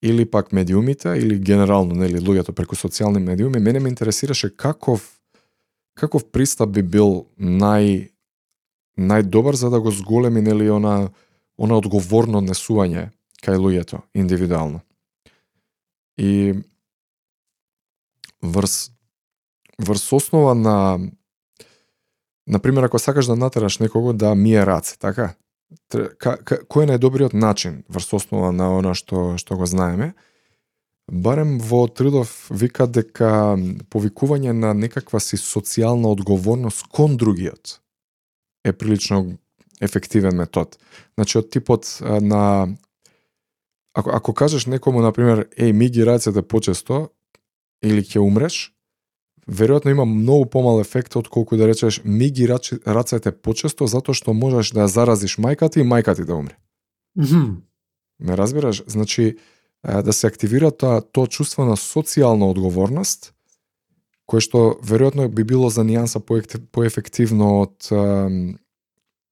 или 0.02 0.24
пак 0.24 0.52
медиумите 0.52 1.16
или 1.16 1.38
генерално 1.38 1.94
нели 1.94 2.20
луѓето 2.20 2.52
преку 2.52 2.76
социјални 2.76 3.18
медиуми, 3.18 3.58
мене 3.58 3.80
ме 3.80 3.88
интересираше 3.88 4.56
каков 4.56 5.18
каков 5.94 6.30
пристап 6.30 6.70
би 6.70 6.82
бил 6.82 7.26
нај 7.40 8.10
најдобар 8.98 9.54
за 9.54 9.70
да 9.70 9.80
го 9.80 9.90
зголеми 9.90 10.40
нели 10.40 10.68
она 10.70 11.10
она 11.58 11.74
одговорно 11.74 12.40
несување 12.44 13.10
кај 13.42 13.56
луѓето 13.58 14.02
индивидуално. 14.14 14.80
И 16.18 16.54
врз 18.42 18.97
врз 19.78 20.12
основа 20.12 20.54
на 20.54 20.98
на 22.46 22.58
пример 22.58 22.82
ако 22.82 22.98
сакаш 22.98 23.26
да 23.26 23.36
натераш 23.36 23.78
некого 23.78 24.12
да 24.12 24.34
мие 24.34 24.66
раце, 24.66 24.98
така? 24.98 25.34
Ка, 25.92 26.38
ка, 26.40 26.56
кој 26.64 26.86
е 26.86 26.88
најдобриот 26.94 27.34
начин 27.36 27.82
врз 27.92 28.12
основа 28.16 28.52
на 28.56 28.70
она 28.78 28.94
што 28.96 29.36
што 29.36 29.56
го 29.56 29.66
знаеме? 29.68 30.14
Барем 31.08 31.58
во 31.60 31.86
Трудов 31.88 32.48
вика 32.50 32.86
дека 32.86 33.56
повикување 33.92 34.52
на 34.52 34.72
некаква 34.72 35.20
си 35.20 35.36
социјална 35.36 36.08
одговорност 36.08 36.88
кон 36.88 37.16
другиот 37.16 37.80
е 38.64 38.72
прилично 38.72 39.38
ефективен 39.80 40.36
метод. 40.36 40.76
Значи 41.14 41.38
од 41.38 41.50
типот 41.50 41.98
на 42.00 42.68
ако 43.92 44.10
ако 44.10 44.34
кажеш 44.34 44.66
некому 44.66 45.00
например 45.04 45.48
еј 45.56 45.72
ми 45.72 45.88
ги 45.88 46.04
рацете 46.04 46.42
почесто 46.42 47.10
или 47.84 48.00
ќе 48.00 48.24
умреш, 48.24 48.72
веројатно 49.48 49.90
има 49.90 50.04
многу 50.04 50.46
помал 50.46 50.80
ефект 50.80 51.16
од 51.16 51.28
колку 51.28 51.56
да 51.56 51.66
речеш 51.68 52.00
ми 52.04 52.30
ги 52.30 52.48
рацете 52.86 53.32
почесто 53.32 53.86
затоа 53.86 54.14
што 54.14 54.32
можеш 54.32 54.72
да 54.72 54.86
ја 54.86 54.92
заразиш 54.92 55.38
мајката 55.38 55.80
и 55.80 55.88
мајка 55.88 56.16
ти 56.16 56.24
да 56.24 56.34
умре. 56.34 56.56
Mm 57.18 57.24
-hmm. 57.24 57.56
Ме 58.20 58.36
разбираш? 58.36 58.82
Значи, 58.86 59.36
да 59.84 60.12
се 60.12 60.26
активира 60.26 60.70
тоа, 60.70 61.00
тоа 61.00 61.26
чувство 61.26 61.64
на 61.64 61.76
социјална 61.76 62.50
одговорност, 62.50 63.32
кое 64.26 64.40
што 64.40 64.78
веројатно 64.82 65.28
би 65.28 65.44
било 65.44 65.70
за 65.70 65.84
нијанса 65.84 66.20
поефективно 66.72 67.60
од 67.60 67.88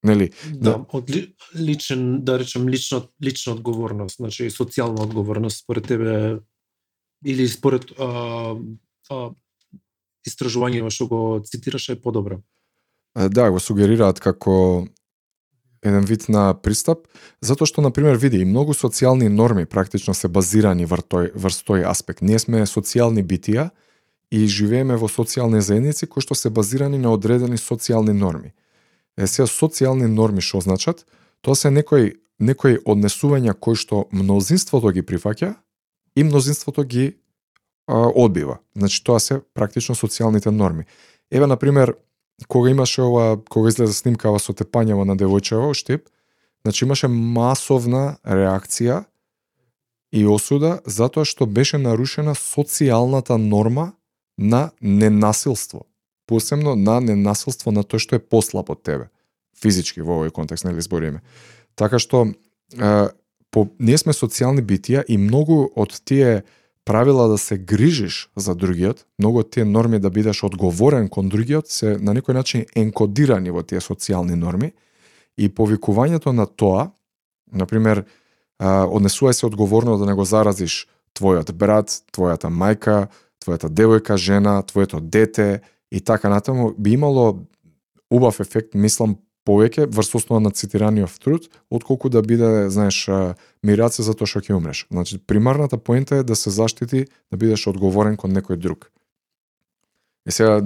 нели 0.06 0.30
да, 0.52 0.70
да 0.70 0.84
од 0.92 1.10
ли, 1.10 1.34
личен 1.54 2.24
да 2.24 2.38
речем 2.38 2.68
лично 2.68 3.02
лична 3.22 3.52
одговорност 3.52 4.16
значи 4.16 4.50
социјална 4.50 5.02
одговорност 5.02 5.64
според 5.64 5.86
тебе 5.86 6.38
или 7.24 7.48
според 7.48 7.90
а, 7.98 8.54
а, 9.10 9.30
истражување 10.26 10.90
што 10.90 11.06
го 11.06 11.22
цитираше 11.44 11.96
е 11.96 12.02
подобро 12.02 12.42
да 13.16 13.50
го 13.50 13.60
сугерираат 13.60 14.20
како 14.20 14.86
еден 15.84 16.04
вид 16.04 16.28
на 16.28 16.50
пристап, 16.54 17.06
затоа 17.40 17.68
што, 17.68 17.80
например, 17.80 18.18
види, 18.20 18.40
и 18.42 18.48
многу 18.48 18.74
социјални 18.74 19.28
норми 19.28 19.66
практично 19.66 20.14
се 20.14 20.28
базирани 20.28 20.86
врз 20.86 21.06
тој, 21.08 21.30
врз 21.34 21.62
тој 21.64 21.86
аспект. 21.88 22.22
Ние 22.22 22.38
сме 22.42 22.66
социјални 22.66 23.22
битија 23.22 23.70
и 24.30 24.46
живееме 24.46 24.96
во 24.96 25.08
социјални 25.08 25.60
заедници 25.62 26.06
кои 26.06 26.22
што 26.22 26.34
се 26.34 26.50
базирани 26.50 26.98
на 26.98 27.12
одредени 27.14 27.56
социјални 27.56 28.12
норми. 28.12 28.52
Е, 29.16 29.26
сега, 29.26 29.46
социјални 29.46 30.10
норми 30.10 30.42
што 30.42 30.60
значат? 30.60 31.06
Тоа 31.40 31.54
се 31.54 31.70
некои, 31.70 32.16
некои 32.38 32.80
однесувања 32.84 33.54
кои 33.54 33.78
што 33.78 34.08
мнозинството 34.12 34.90
ги 34.90 35.06
прифаќа 35.06 35.54
и 36.16 36.24
мнозинството 36.24 36.84
ги 36.84 37.14
одбива. 37.86 38.58
Значи, 38.76 39.04
тоа 39.04 39.20
се 39.20 39.40
практично 39.54 39.94
социјалните 39.94 40.50
норми. 40.50 40.86
Еве, 41.30 41.46
на 41.46 41.56
пример, 41.56 41.94
кога 42.48 42.70
имаше 42.70 43.02
ова, 43.02 43.38
кога 43.48 43.68
излезе 43.68 43.94
снимкава 43.94 44.38
со 44.38 44.52
тепањава 44.52 45.04
на 45.04 45.16
девојчева 45.16 45.74
Штип, 45.74 46.08
значи 46.64 46.84
имаше 46.84 47.08
масовна 47.08 48.18
реакција 48.24 49.04
и 50.12 50.26
осуда 50.26 50.80
затоа 50.86 51.24
што 51.24 51.46
беше 51.46 51.78
нарушена 51.78 52.34
социјалната 52.34 53.38
норма 53.38 53.92
на 54.38 54.70
ненасилство. 54.80 55.86
Посебно 56.26 56.74
на 56.76 57.00
ненасилство 57.00 57.70
на 57.70 57.82
тој 57.82 58.02
што 58.02 58.16
е 58.16 58.22
послаб 58.22 58.70
од 58.70 58.82
тебе. 58.82 59.08
Физички 59.56 60.02
во 60.02 60.20
овој 60.20 60.34
контекст, 60.34 60.66
нели 60.66 60.82
збориме. 60.82 61.22
Така 61.74 61.98
што, 61.98 62.26
е, 62.74 63.08
по, 63.50 63.68
ние 63.78 63.98
сме 63.98 64.12
социјални 64.12 64.60
битија 64.60 65.04
и 65.08 65.16
многу 65.16 65.70
од 65.76 65.94
тие 66.04 66.42
правила 66.86 67.28
да 67.28 67.38
се 67.38 67.58
грижиш 67.58 68.30
за 68.36 68.54
другиот, 68.54 69.04
многу 69.18 69.42
од 69.42 69.50
тие 69.50 69.64
норми 69.66 69.98
да 69.98 70.10
бидеш 70.10 70.44
одговорен 70.46 71.08
кон 71.10 71.28
другиот 71.28 71.66
се 71.66 71.98
на 71.98 72.14
некој 72.14 72.38
начин 72.38 72.62
енкодирани 72.78 73.50
во 73.50 73.66
тие 73.66 73.82
социјални 73.82 74.38
норми. 74.38 74.70
И 75.36 75.50
повикувањето 75.50 76.32
на 76.32 76.46
тоа, 76.46 76.94
на 77.52 77.66
пример, 77.66 78.06
однесувај 78.62 79.34
се 79.34 79.46
одговорно 79.50 79.98
да 79.98 80.06
не 80.06 80.14
го 80.14 80.24
заразиш 80.24 80.86
твојот 81.18 81.52
брат, 81.52 81.90
твојата 82.14 82.48
мајка, 82.48 83.10
твојата 83.42 83.68
девојка, 83.68 84.16
жена, 84.16 84.62
твоето 84.62 85.00
дете 85.00 85.60
и 85.90 86.00
така 86.00 86.28
натаму, 86.28 86.72
би 86.78 86.94
имало 86.94 87.46
убав 88.10 88.40
ефект, 88.40 88.74
мислам, 88.74 89.18
повеќе 89.46 89.86
врз 89.86 90.14
основа 90.18 90.40
на 90.42 90.50
цитираниот 90.50 91.20
труд, 91.22 91.46
отколку 91.70 92.10
да 92.10 92.22
биде, 92.22 92.68
знаеш, 92.70 93.06
мирација 93.64 94.06
за 94.08 94.16
тоа 94.18 94.26
што 94.26 94.42
ќе 94.42 94.56
умреш. 94.58 94.86
Значи, 94.90 95.18
примарната 95.18 95.78
поента 95.78 96.20
е 96.20 96.26
да 96.26 96.36
се 96.36 96.50
заштити, 96.50 97.06
да 97.30 97.38
бидеш 97.38 97.66
одговорен 97.70 98.18
кон 98.18 98.34
некој 98.34 98.58
друг. 98.58 98.90
И 100.26 100.34
сега, 100.34 100.60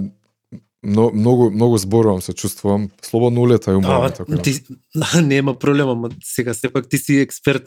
но, 0.83 1.11
многу 1.13 1.51
многу 1.51 1.79
зборувам 1.79 2.23
се 2.23 2.33
чувствувам 2.33 2.89
слободно 3.03 3.41
улета 3.41 3.73
и 3.73 3.75
умрам 3.75 4.03
а, 4.03 4.11
така. 4.11 4.37
Ти 4.37 4.65
нема 5.23 5.55
проблема, 5.55 5.95
ма 5.95 6.11
сега 6.25 6.55
сепак 6.55 6.89
ти 6.89 6.99
си 6.99 7.21
експерт. 7.21 7.65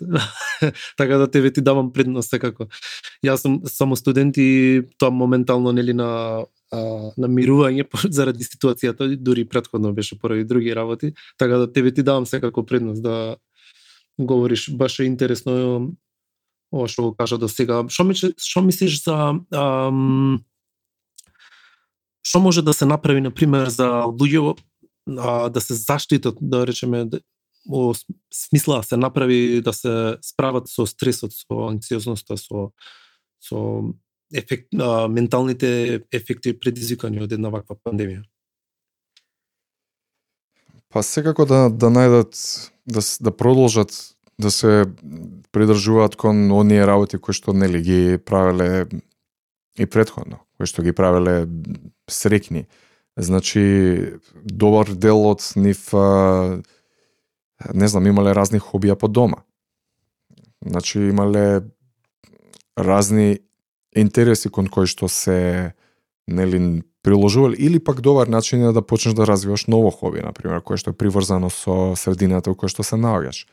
така 0.97 1.17
да 1.17 1.31
тебе 1.31 1.53
ти 1.53 1.61
давам 1.61 1.93
предност 1.93 2.29
секако. 2.29 2.65
Јас 3.25 3.45
сум 3.45 3.61
само 3.65 3.95
студент 3.95 4.37
и 4.37 4.81
тоа 4.97 5.11
моментално 5.11 5.71
нели 5.71 5.93
на 5.93 6.41
намирување 7.17 7.85
заради 8.17 8.43
ситуацијата, 8.43 9.07
дури 9.17 9.45
предходно 9.45 9.93
беше 9.93 10.19
поради 10.19 10.43
други 10.43 10.75
работи, 10.75 11.13
така 11.37 11.57
да 11.57 11.71
тебе 11.71 11.93
ти 11.93 12.03
давам 12.03 12.25
секако 12.25 12.65
предност 12.65 13.03
да 13.03 13.35
говориш, 14.19 14.71
баш 14.71 14.99
е 14.99 15.03
интересно 15.03 15.93
ова 16.73 16.87
што 16.87 17.09
го 17.09 17.13
кажа 17.13 17.37
до 17.37 17.47
сега. 17.47 17.83
Што 17.89 18.03
ми 18.03 18.17
што 18.17 18.63
мислиш 18.65 19.03
за 19.03 19.37
ам, 19.53 20.41
што 22.25 22.41
може 22.41 22.65
да 22.65 22.73
се 22.73 22.85
направи 22.89 23.21
на 23.21 23.31
пример 23.31 23.69
за 23.69 24.09
луѓе 24.09 24.57
да 25.05 25.61
се 25.61 25.73
заштитат, 25.75 26.37
да 26.41 26.65
речеме 26.67 27.05
да, 27.05 27.19
во 27.69 27.93
смисла 28.33 28.81
да 28.81 28.83
се 28.83 28.97
направи 28.97 29.61
да 29.61 29.73
се 29.73 30.17
справат 30.23 30.67
со 30.67 30.87
стресот, 30.89 31.33
со 31.35 31.69
анксиозноста, 31.69 32.37
со 32.37 32.71
со 33.43 33.93
ефект, 34.33 34.67
а, 34.79 35.07
менталните 35.07 36.01
ефекти 36.11 36.53
предизвикани 36.59 37.21
од 37.23 37.31
една 37.31 37.49
ваква 37.53 37.75
пандемија? 37.75 38.23
Па 40.93 41.03
секако 41.03 41.45
да 41.49 41.69
да 41.69 41.89
најдат 41.89 42.37
да 42.85 43.01
да 43.19 43.31
продолжат 43.31 44.15
да 44.39 44.51
се 44.51 44.85
придржуваат 45.51 46.15
кон 46.15 46.51
оние 46.51 46.85
работи 46.87 47.17
кои 47.17 47.33
што 47.33 47.53
нели 47.53 47.81
ги 47.81 48.17
правеле 48.17 48.85
и 49.77 49.85
предходно, 49.85 50.39
кои 50.57 50.67
што 50.69 50.83
ги 50.83 50.93
правеле 50.93 51.47
срекни. 52.09 52.67
Значи 53.17 54.19
добар 54.35 54.89
дел 54.93 55.21
од 55.29 55.41
нив 55.55 55.93
а, 55.93 56.61
не 57.73 57.87
знам, 57.87 58.07
имале 58.07 58.33
разни 58.33 58.59
хобија 58.59 58.95
по 58.95 59.07
дома. 59.07 59.43
Значи 60.65 60.99
имале 60.99 61.61
разни 62.77 63.39
интереси 63.95 64.49
кон 64.49 64.67
кои 64.67 64.87
што 64.87 65.07
се 65.07 65.73
нели 66.27 66.83
приложувал 67.03 67.51
или 67.57 67.79
пак 67.79 68.01
добар 68.01 68.27
начин 68.27 68.63
е 68.63 68.71
да 68.71 68.81
почнеш 68.81 69.13
да 69.13 69.27
развиваш 69.27 69.65
ново 69.67 69.91
хоби, 69.91 70.21
на 70.21 70.31
пример, 70.33 70.61
кое 70.63 70.77
што 70.77 70.91
е 70.91 70.97
приврзано 70.97 71.49
со 71.51 71.93
средината 71.99 72.49
во 72.49 72.55
која 72.55 72.71
што 72.71 72.83
се 72.83 72.95
наоѓаш. 72.95 73.45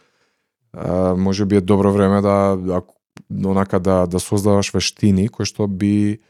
може 1.16 1.44
би 1.44 1.56
е 1.56 1.60
добро 1.60 1.92
време 1.92 2.20
да, 2.20 2.56
да 2.56 2.82
онака 3.48 3.80
да 3.80 4.06
да 4.06 4.20
создаваш 4.20 4.70
вештини 4.72 5.28
кои 5.28 5.46
што 5.46 5.66
би 5.66 6.20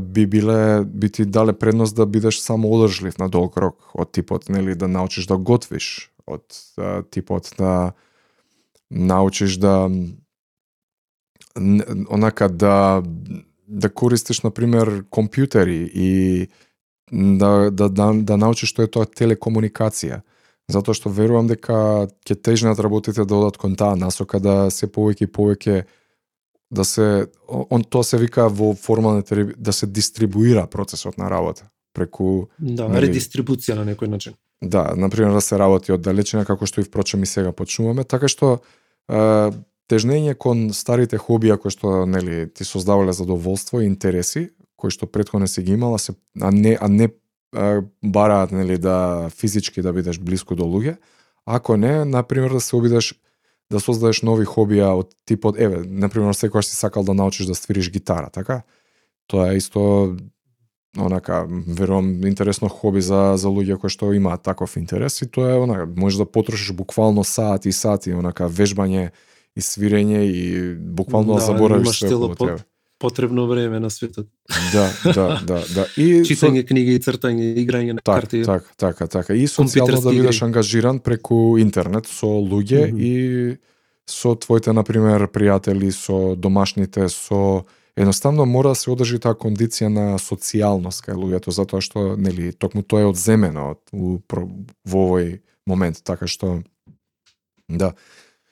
би 0.00 0.26
биле 0.26 0.84
би 0.84 1.10
ти 1.10 1.24
дале 1.24 1.52
предност 1.52 1.96
да 1.96 2.06
бидеш 2.06 2.38
само 2.38 2.68
одржлив 2.68 3.18
на 3.18 3.28
долг 3.28 3.56
рок 3.56 3.94
од 3.94 4.12
типот 4.12 4.48
нели 4.48 4.74
да 4.74 4.88
научиш 4.88 5.26
да 5.26 5.36
готвиш 5.36 6.10
од 6.26 6.42
типот 7.10 7.54
да 7.58 7.92
научиш 8.90 9.56
да 9.56 9.90
онака 12.10 12.48
да 12.48 13.02
да 13.66 13.88
користиш 13.88 14.42
на 14.42 14.50
пример 14.50 15.04
компјутери 15.10 15.88
и 15.88 16.48
да 17.12 17.70
да 17.70 17.88
да, 17.88 18.12
да 18.12 18.36
научиш 18.36 18.74
што 18.74 18.82
е 18.82 18.90
тоа 18.90 19.06
телекомуникација. 19.06 20.22
Затоа 20.68 20.96
што 20.96 21.12
верувам 21.12 21.46
дека 21.46 22.08
ќе 22.24 22.36
тежнат 22.40 22.80
работите 22.80 23.24
да 23.24 23.36
одат 23.36 23.56
кон 23.56 23.76
таа 23.76 23.96
насока 23.96 24.40
да 24.40 24.70
се 24.70 24.86
повеќе 24.86 25.28
и 25.28 25.32
повеќе 25.32 25.84
да 26.70 26.84
се 26.84 27.26
он 27.48 27.84
тоа 27.84 28.04
се 28.04 28.18
вика 28.18 28.48
во 28.48 28.74
формалните 28.74 29.54
да 29.56 29.72
се 29.72 29.86
дистрибуира 29.86 30.66
процесот 30.66 31.18
на 31.18 31.30
работа 31.30 31.70
преку 31.94 32.48
да, 32.58 32.88
нели, 32.88 33.06
редистрибуција 33.06 33.78
на 33.78 33.84
некој 33.86 34.10
начин. 34.10 34.34
Да, 34.60 34.94
на 34.96 35.10
пример 35.10 35.32
да 35.32 35.40
се 35.40 35.58
работи 35.58 35.92
од 35.92 36.02
далечина 36.02 36.44
како 36.44 36.66
што 36.66 36.80
и 36.80 36.84
впрочем 36.84 37.22
и 37.22 37.30
сега 37.30 37.52
почнуваме, 37.52 38.04
така 38.04 38.28
што 38.28 38.58
тежнење 39.90 40.34
кон 40.34 40.68
старите 40.72 41.18
хобија 41.20 41.58
кои 41.60 41.72
што 41.72 42.04
нели 42.06 42.48
ти 42.48 42.64
создавале 42.64 43.12
задоволство 43.12 43.80
и 43.80 43.86
интереси 43.86 44.50
кои 44.76 44.90
што 44.90 45.06
претходно 45.06 45.48
си 45.48 45.62
ги 45.62 45.76
имала 45.76 45.98
се 45.98 46.14
а 46.40 46.50
не 46.50 46.76
а 46.80 46.88
не 46.88 47.08
а, 47.54 47.82
бараат 48.02 48.52
нели 48.52 48.78
да 48.78 49.30
физички 49.30 49.82
да 49.82 49.92
бидеш 49.92 50.18
блиску 50.18 50.54
до 50.54 50.64
луѓе. 50.64 50.96
Ако 51.46 51.76
не 51.76 52.04
на 52.04 52.22
пример 52.22 52.50
да 52.50 52.60
се 52.60 52.76
обидеш 52.76 53.14
да 53.70 53.80
создадеш 53.80 54.22
нови 54.22 54.46
хобија 54.46 54.92
од 54.98 55.14
типот 55.26 55.58
еве 55.60 55.84
на 55.86 56.08
пример 56.08 56.34
секогаш 56.34 56.66
си 56.66 56.76
сакал 56.76 57.04
да 57.04 57.14
научиш 57.14 57.46
да 57.46 57.54
свириш 57.54 57.90
гитара 57.90 58.30
така? 58.30 58.62
Тоа 59.26 59.52
е 59.52 59.56
исто 59.56 60.16
онака 60.98 61.46
верувам 61.48 62.26
интересно 62.26 62.68
хоби 62.68 63.00
за 63.00 63.34
за 63.36 63.48
луѓе 63.48 63.78
кои 63.78 63.90
што 63.90 64.12
имаат 64.12 64.42
таков 64.42 64.76
интерес 64.76 65.22
и 65.22 65.30
тоа 65.30 65.54
е 65.54 65.60
онака 65.60 65.86
можеш 65.96 66.18
да 66.18 66.26
потрошиш 66.26 66.72
буквално 66.72 67.24
сати 67.24 67.68
и 67.68 67.72
сати 67.72 68.14
онака 68.14 68.48
вежбање 68.48 69.10
и 69.56 69.62
свирење 69.62 70.22
и 70.26 70.74
буквално 70.74 71.34
да, 71.34 71.40
да 71.40 71.46
заборавиш 71.46 71.98
се 71.98 72.14
околу 72.14 72.34
тебе. 72.34 72.62
Потребно 72.98 73.46
време 73.46 73.80
на 73.80 73.90
светот. 73.90 74.26
Да, 74.72 74.90
да, 75.14 75.40
да, 75.46 75.58
да. 75.74 75.86
И 75.96 76.22
читање 76.24 76.62
со... 76.62 76.68
книги, 76.70 76.94
цртање, 77.02 77.50
играње 77.60 77.98
на 77.98 78.00
так, 78.00 78.22
карти. 78.22 78.44
Так, 78.46 78.70
така, 78.80 79.06
така. 79.06 79.34
И 79.34 79.48
социјално 79.50 80.00
да 80.00 80.14
бидеш 80.14 80.42
ангажиран 80.46 81.02
преку 81.02 81.58
интернет 81.58 82.06
со 82.06 82.26
луѓе 82.26 82.86
mm 82.86 82.94
-hmm. 82.94 83.02
и 83.02 83.56
со 84.06 84.34
твоите 84.34 84.72
на 84.72 84.84
пример 84.84 85.26
пријатели, 85.28 85.90
со 85.90 86.36
домашните, 86.36 87.08
со 87.08 87.64
едноставно 87.96 88.46
мора 88.46 88.68
да 88.68 88.74
се 88.74 88.90
одржи 88.90 89.18
таа 89.18 89.34
кондиција 89.34 89.88
на 89.88 90.18
социјалност 90.18 91.04
кај 91.06 91.14
луѓето 91.14 91.50
затоа 91.50 91.80
што 91.80 92.16
нели 92.16 92.52
токму 92.52 92.82
тоа 92.82 93.00
е 93.00 93.10
одземено 93.10 93.76
во 93.92 94.48
овој 94.84 95.40
момент, 95.66 96.02
така 96.04 96.26
што 96.26 96.62
да. 97.68 97.94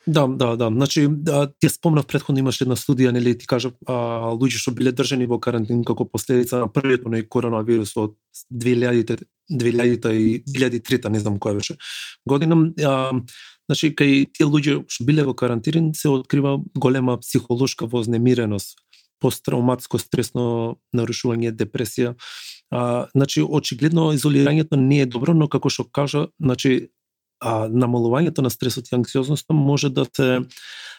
Да, 0.07 0.27
да, 0.27 0.57
да. 0.57 0.67
Значи, 0.67 1.07
да, 1.09 1.53
ти 1.61 1.69
спомнав 1.69 2.07
предходно 2.07 2.41
имаше 2.43 2.65
една 2.65 2.75
студија, 2.77 3.13
нели 3.15 3.37
ти 3.39 3.47
кажа, 3.47 3.71
а, 3.87 4.35
луѓе 4.35 4.59
што 4.59 4.75
биле 4.75 4.91
држани 4.93 5.29
во 5.31 5.39
карантин 5.39 5.85
како 5.87 6.09
последица 6.11 6.59
на 6.59 6.67
првиот 6.67 7.07
на 7.07 7.23
коронавирус 7.23 7.95
од 7.97 8.17
2000 8.51 9.23
2000 9.53 10.11
и 10.11 10.43
2003 10.43 11.09
не 11.09 11.21
знам 11.21 11.39
која 11.39 11.55
беше 11.55 11.77
година. 12.27 12.73
А, 12.83 13.13
значи, 13.71 13.93
кај 13.95 14.27
тие 14.35 14.47
луѓе 14.47 14.83
што 14.89 15.07
биле 15.07 15.23
во 15.23 15.35
карантин 15.35 15.93
се 15.95 16.09
открива 16.09 16.59
голема 16.75 17.19
психолошка 17.23 17.87
вознемиреност, 17.87 18.79
посттравматско 19.23 19.99
стресно 20.03 20.79
нарушување, 20.97 21.55
депресија. 21.55 22.17
А, 22.75 23.07
значи, 23.15 23.43
очигледно 23.43 24.11
изолирањето 24.17 24.75
не 24.77 25.03
е 25.03 25.07
добро, 25.07 25.35
но 25.35 25.47
како 25.49 25.71
што 25.71 25.85
кажа, 25.85 26.27
значи, 26.41 26.91
а, 27.43 27.67
намалувањето 27.69 28.43
на 28.43 28.51
стресот 28.51 28.89
и 28.89 28.95
анксиозноста 28.95 29.55
може 29.55 29.91
да 29.91 30.07
се 30.17 30.41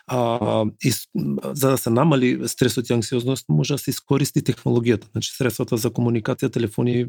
а, 0.07 0.65
из, 0.83 1.07
за 1.53 1.69
да 1.69 1.77
се 1.77 1.89
намали 1.89 2.47
стресот 2.47 2.89
и 2.89 2.93
анксиозноста 2.93 3.53
може 3.53 3.73
да 3.73 3.77
се 3.77 3.91
искористи 3.91 4.43
технологијата, 4.43 5.07
значи 5.11 5.31
средствата 5.31 5.77
за 5.77 5.89
комуникација, 5.89 6.51
телефони 6.51 7.07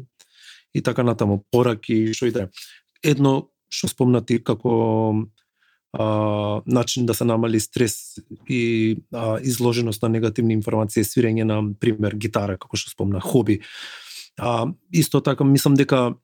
и 0.73 0.81
така 0.81 1.03
натаму, 1.03 1.43
пораки, 1.51 2.13
што 2.13 2.31
и 2.31 2.31
да 2.31 2.47
Едно 3.03 3.49
што 3.69 3.89
спомнати 3.91 4.39
како 4.43 4.71
а, 5.91 6.61
начин 6.65 7.05
да 7.05 7.13
се 7.13 7.25
намали 7.25 7.59
стрес 7.59 8.15
и 8.47 8.97
а, 9.13 9.39
изложеност 9.41 10.01
на 10.01 10.09
негативни 10.09 10.53
информации, 10.53 11.03
свирење 11.03 11.43
на 11.43 11.59
пример 11.79 12.15
гитара, 12.15 12.57
како 12.57 12.77
што 12.77 12.91
спомна, 12.91 13.19
хоби. 13.19 13.59
А, 14.39 14.67
исто 14.93 15.21
така 15.21 15.43
мислам 15.43 15.75
дека 15.75 16.15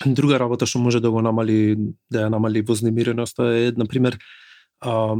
Друга 0.06 0.38
работа 0.40 0.66
што 0.66 0.78
може 0.78 1.00
да 1.00 1.10
го 1.10 1.22
намали, 1.22 1.76
да 2.10 2.26
ја 2.26 2.30
намали 2.32 2.62
вознемиреноста 2.62 3.52
е, 3.56 3.72
на 3.76 3.86
пример, 3.86 4.18
а, 4.80 5.16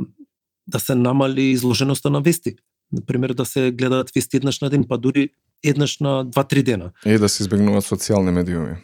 да 0.67 0.81
се 0.81 0.95
намали 0.95 1.51
изложеноста 1.51 2.11
на 2.11 2.21
вести. 2.21 2.57
На 2.93 3.05
пример, 3.07 3.35
да 3.35 3.45
се 3.45 3.71
гледаат 3.73 4.11
вести 4.15 4.37
еднаш 4.37 4.61
на 4.61 4.71
ден, 4.71 4.85
па 4.89 4.99
дури 4.99 5.31
еднаш 5.65 5.99
на 6.01 6.25
два-три 6.25 6.63
дена. 6.63 6.93
И 7.07 7.19
да 7.19 7.29
се 7.29 7.43
избегнуваат 7.43 7.85
социјални 7.85 8.33
медиуми 8.35 8.81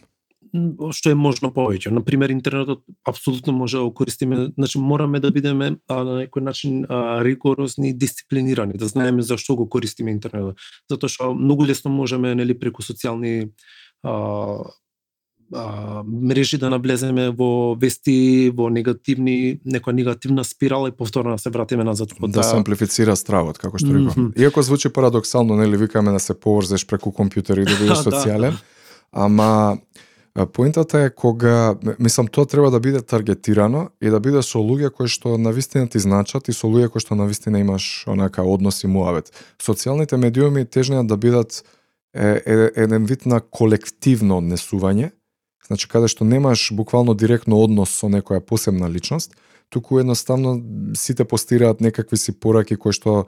што 0.95 1.11
е 1.11 1.19
можно 1.19 1.51
повеќе. 1.55 1.91
На 1.95 2.03
пример, 2.05 2.31
интернетот 2.33 2.83
апсолутно 3.07 3.53
може 3.53 3.79
да 3.79 3.85
го 3.85 3.95
користиме, 3.95 4.49
значи 4.57 4.79
мораме 4.79 5.21
да 5.21 5.31
бидеме 5.31 5.77
а, 5.89 6.03
на 6.05 6.17
некој 6.23 6.45
начин 6.45 6.85
а, 6.89 7.21
ригорозни, 7.25 7.93
дисциплинирани, 7.93 8.79
да 8.79 8.89
знаеме 8.89 9.23
зашто 9.23 9.57
го 9.57 9.69
користиме 9.69 10.15
интернетот. 10.15 10.59
Затоа 10.91 11.13
што 11.13 11.35
многу 11.35 11.67
лесно 11.67 11.91
можеме 11.91 12.35
нели 12.35 12.59
преку 12.59 12.83
социјални 12.83 13.51
а, 14.03 14.65
а, 15.55 16.03
мрежи 16.07 16.59
да 16.59 16.71
наблеземе 16.71 17.31
во 17.31 17.77
вести, 17.81 18.53
во 18.57 18.69
негативни, 18.71 19.61
некоја 19.67 19.95
негативна 19.95 20.45
спирала 20.45 20.89
и 20.89 20.93
повторно 20.93 21.37
да 21.37 21.39
се 21.39 21.51
вратиме 21.51 21.85
назад 21.85 22.13
во 22.19 22.29
Да 22.29 22.43
се 22.43 22.57
амплифицира 22.57 23.17
стравот, 23.17 23.59
како 23.59 23.79
што 23.79 23.93
реков. 23.93 24.17
Mm 24.17 24.33
-hmm. 24.33 24.41
Иако 24.43 24.63
звучи 24.63 24.89
парадоксално, 24.89 25.57
нели 25.57 25.77
викаме 25.77 26.13
да 26.13 26.21
се 26.21 26.35
поврзеш 26.35 26.87
преку 26.87 27.11
компјутер 27.11 27.63
и 27.63 27.65
да 27.65 27.77
бидеш 27.81 27.99
да. 28.05 28.11
социјален, 28.11 28.55
ама 29.13 29.79
Поентата 30.53 31.01
е 31.01 31.11
кога, 31.11 31.75
мислам, 31.99 32.27
тоа 32.29 32.47
треба 32.47 32.71
да 32.71 32.81
биде 32.81 33.01
таргетирано 33.01 33.89
и 34.03 34.11
да 34.13 34.21
биде 34.21 34.43
со 34.45 34.61
луѓе 34.61 34.91
кои 34.93 35.09
што 35.09 35.39
на 35.41 35.49
вистина 35.49 35.89
ти 35.89 35.99
значат 35.99 36.49
и 36.49 36.53
со 36.53 36.69
луѓе 36.69 36.91
кои 36.93 37.01
што 37.01 37.17
на 37.17 37.25
вистина 37.25 37.61
имаш 37.65 38.05
онака 38.05 38.45
однос 38.45 38.85
и 38.85 38.87
муавет. 38.87 39.33
Социјалните 39.57 40.21
медиуми 40.21 40.67
тежнеат 40.69 41.09
да 41.09 41.17
бидат 41.17 41.65
е, 42.13 42.43
е, 42.45 42.71
еден 42.77 43.09
вид 43.09 43.25
на 43.25 43.41
колективно 43.41 44.43
однесување, 44.45 45.16
Значи, 45.67 45.89
каде 45.89 46.09
што 46.09 46.25
немаш 46.25 46.71
буквално 46.73 47.15
директно 47.15 47.59
однос 47.63 47.91
со 47.91 48.07
некоја 48.07 48.41
посебна 48.41 48.91
личност, 48.91 49.35
туку 49.69 49.99
едноставно 49.99 50.63
сите 50.95 51.25
постираат 51.25 51.81
некакви 51.81 52.17
си 52.17 52.33
пораки 52.33 52.77
кои 52.77 52.93
што 52.93 53.27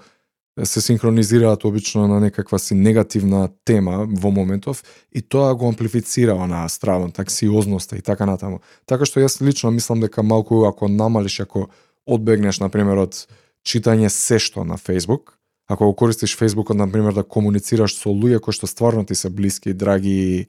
се 0.65 0.81
синхронизираат 0.81 1.65
обично 1.65 2.09
на 2.09 2.21
некаква 2.21 2.59
си 2.59 2.75
негативна 2.75 3.49
тема 3.65 4.07
во 4.11 4.31
моментов 4.31 4.83
и 5.13 5.23
тоа 5.23 5.55
го 5.55 5.69
амплифицира 5.69 6.35
на 6.47 6.69
стравон, 6.69 7.13
таксиозноста 7.13 7.97
и 7.97 8.03
така 8.03 8.27
натаму. 8.27 8.61
Така 8.87 9.07
што 9.07 9.21
јас 9.21 9.43
лично 9.43 9.71
мислам 9.71 10.01
дека 10.01 10.23
малку 10.23 10.65
ако 10.67 10.89
намалиш, 10.89 11.41
ако 11.41 11.69
одбегнеш, 12.07 12.61
например, 12.61 12.99
од 12.99 13.27
читање 13.67 14.09
се 14.09 14.39
што 14.39 14.65
на 14.65 14.79
Facebook, 14.79 15.39
ако 15.69 15.87
го 15.87 15.95
користиш 15.95 16.39
Facebook, 16.39 16.75
например, 16.75 17.13
да 17.13 17.23
комуницираш 17.23 17.95
со 17.95 18.11
луѓе 18.11 18.41
кои 18.41 18.53
што 18.53 18.67
стварно 18.67 19.05
ти 19.07 19.15
се 19.15 19.31
блиски, 19.31 19.75
драги 19.75 20.49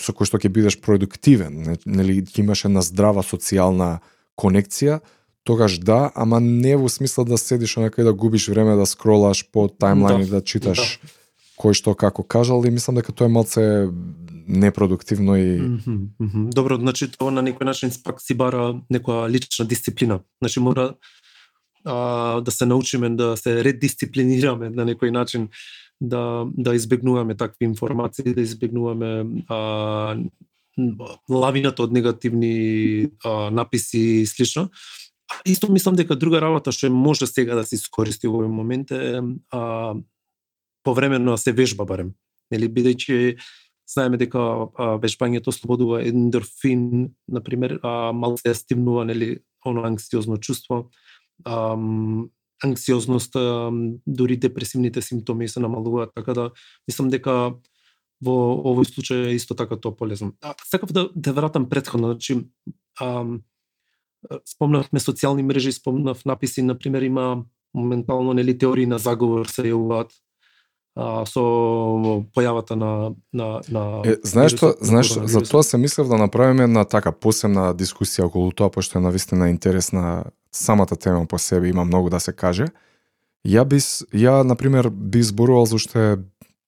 со 0.00 0.12
кој 0.12 0.28
што 0.28 0.38
ќе 0.38 0.52
бидеш 0.52 0.80
продуктивен, 0.80 1.78
нели 1.84 2.20
ќе 2.22 2.42
имаш 2.44 2.66
една 2.68 2.82
здрава 2.84 3.24
социјална 3.24 3.98
конекција, 4.36 5.00
тогаш 5.46 5.78
да, 5.78 6.10
ама 6.14 6.40
не 6.40 6.76
во 6.76 6.90
смисла 6.92 7.24
да 7.24 7.38
седиш 7.38 7.78
некај 7.80 8.04
да 8.04 8.12
губиш 8.12 8.48
време 8.52 8.76
да 8.76 8.86
скролаш 8.86 9.46
по 9.52 9.68
таймлайн 9.68 10.26
да, 10.26 10.38
да 10.38 10.40
читаш 10.42 10.98
да. 11.00 11.12
кој 11.56 11.78
што 11.78 11.94
како 11.94 12.22
кажал 12.22 12.66
и 12.66 12.70
мислам 12.70 12.98
дека 12.98 13.14
тоа 13.14 13.30
е 13.30 13.34
малце 13.36 13.62
непродуктивно 14.46 15.36
и 15.36 15.60
mm 15.60 15.78
-hmm, 15.78 15.98
mm 16.18 16.30
-hmm. 16.30 16.54
Добро, 16.54 16.76
значи 16.76 17.10
тоа 17.10 17.30
на 17.30 17.42
некој 17.42 17.64
начин 17.64 17.90
пак 18.04 18.20
си 18.20 18.34
бара 18.34 18.74
некоја 18.92 19.30
лична 19.30 19.64
дисциплина. 19.64 20.20
Значи 20.40 20.60
мора 20.60 20.94
а, 21.84 22.40
да 22.40 22.50
се 22.50 22.66
научиме 22.66 23.10
да 23.10 23.36
се 23.36 23.64
редисциплинираме 23.64 24.70
на 24.70 24.84
некој 24.84 25.10
начин 25.10 25.48
да 26.00 26.46
да 26.56 26.74
избегнуваме 26.74 27.36
такви 27.36 27.64
информации, 27.64 28.34
да 28.34 28.40
избегнуваме 28.40 29.42
а, 29.48 30.16
лавината 31.30 31.82
од 31.82 31.92
негативни 31.92 33.08
а, 33.24 33.50
написи 33.50 33.98
и 33.98 34.26
слично. 34.26 34.68
Исто 35.46 35.72
мислам 35.72 35.96
дека 35.96 36.16
друга 36.16 36.40
работа 36.40 36.72
што 36.72 36.90
може 36.92 37.26
сега 37.26 37.56
да 37.56 37.64
се 37.66 37.80
искористи 37.80 38.28
во 38.28 38.42
овој 38.42 38.52
момент 38.52 38.92
е 38.92 39.22
а, 39.50 39.94
повремено 40.84 41.34
да 41.34 41.38
се 41.38 41.52
вежба 41.52 41.84
барем. 41.84 42.12
Нели 42.52 42.68
бидејќи 42.68 43.40
знаеме 43.88 44.20
дека 44.20 44.38
а, 44.38 44.94
вежбањето 45.00 45.50
слободува 45.50 46.02
ендорфин, 46.04 47.10
на 47.28 47.40
пример, 47.40 47.80
а, 47.82 48.12
мал 48.12 48.36
се 48.36 48.54
стимнува 48.54 49.04
нели 49.04 49.38
оно 49.64 49.82
анксиозно 49.82 50.36
чувство. 50.36 50.90
А, 51.44 51.76
анксиозноста, 52.64 53.70
дури 54.06 54.36
депресивните 54.36 55.02
симптоми 55.02 55.48
се 55.48 55.60
намалуваат, 55.60 56.10
така 56.14 56.34
да 56.34 56.50
мислам 56.88 57.10
дека 57.10 57.54
во 58.24 58.36
овој 58.72 58.88
случај 58.88 59.28
е 59.28 59.36
исто 59.36 59.54
така 59.54 59.76
тоа 59.76 59.96
полезно. 59.96 60.32
А, 60.40 60.54
сакав 60.64 60.92
да, 60.92 61.08
да 61.14 61.32
вратам 61.32 61.68
предходно, 61.68 62.14
значи, 62.14 62.48
а, 63.00 63.24
спомнавме 64.48 65.00
социјални 65.00 65.42
мрежи, 65.42 65.72
спомнав 65.72 66.24
написи, 66.24 66.62
на 66.62 66.78
пример 66.78 67.02
има 67.02 67.44
моментално 67.74 68.32
нели 68.32 68.58
теории 68.58 68.86
на 68.86 68.98
заговор 68.98 69.46
се 69.46 69.68
јавуваат 69.68 70.14
а, 70.96 71.26
со 71.28 71.44
појавата 72.32 72.74
на 72.74 73.12
на 73.32 73.60
на 73.68 73.84
е, 74.08 74.16
знаеш 74.24 74.56
што, 74.56 74.72
знаеш 74.80 75.12
за 75.12 75.44
тоа 75.44 75.62
се 75.62 75.76
мислев 75.78 76.08
да 76.08 76.16
направиме 76.16 76.64
една 76.64 76.84
така 76.88 77.12
посебна 77.12 77.74
дискусија 77.76 78.30
околу 78.30 78.50
тоа 78.52 78.70
пошто 78.72 78.98
е 78.98 79.04
навистина 79.04 79.50
интересна 79.52 80.24
самата 80.56 80.96
тема 80.96 81.26
по 81.26 81.38
себе 81.38 81.68
има 81.68 81.84
многу 81.84 82.10
да 82.10 82.20
се 82.20 82.32
каже. 82.32 82.66
Ја 83.46 83.64
би 83.64 83.78
ја 84.16 84.42
на 84.42 84.56
пример 84.56 84.90
би 84.90 85.22
зборувал 85.22 85.66
за 85.66 85.76
уште 85.76 86.18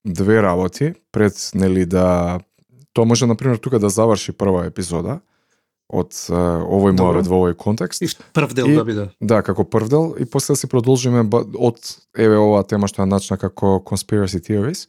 две 0.04 0.42
работи 0.42 0.94
пред 1.12 1.50
нели 1.54 1.86
да 1.86 2.38
тоа 2.92 3.04
може 3.04 3.26
на 3.26 3.36
пример 3.36 3.56
тука 3.56 3.78
да 3.78 3.88
заврши 3.88 4.32
прва 4.32 4.66
епизода 4.66 5.20
од 5.88 6.12
uh, 6.28 6.60
овој 6.68 6.92
муавет 6.92 7.26
во 7.26 7.40
овој 7.40 7.54
контекст. 7.56 8.02
И 8.04 8.08
прв 8.36 8.52
дел 8.52 8.68
и, 8.68 8.76
да 8.76 8.84
биде. 8.84 9.08
Да, 9.20 9.40
како 9.42 9.64
прв 9.64 9.88
дел 9.88 10.14
и 10.20 10.26
после 10.28 10.52
да 10.52 10.60
си 10.60 10.68
продолжиме 10.68 11.24
од 11.56 11.80
еве 12.16 12.36
оваа 12.36 12.66
тема 12.68 12.88
што 12.92 13.02
е 13.02 13.08
начна 13.08 13.40
како 13.40 13.78
conspiracy 13.80 14.42
theories 14.44 14.86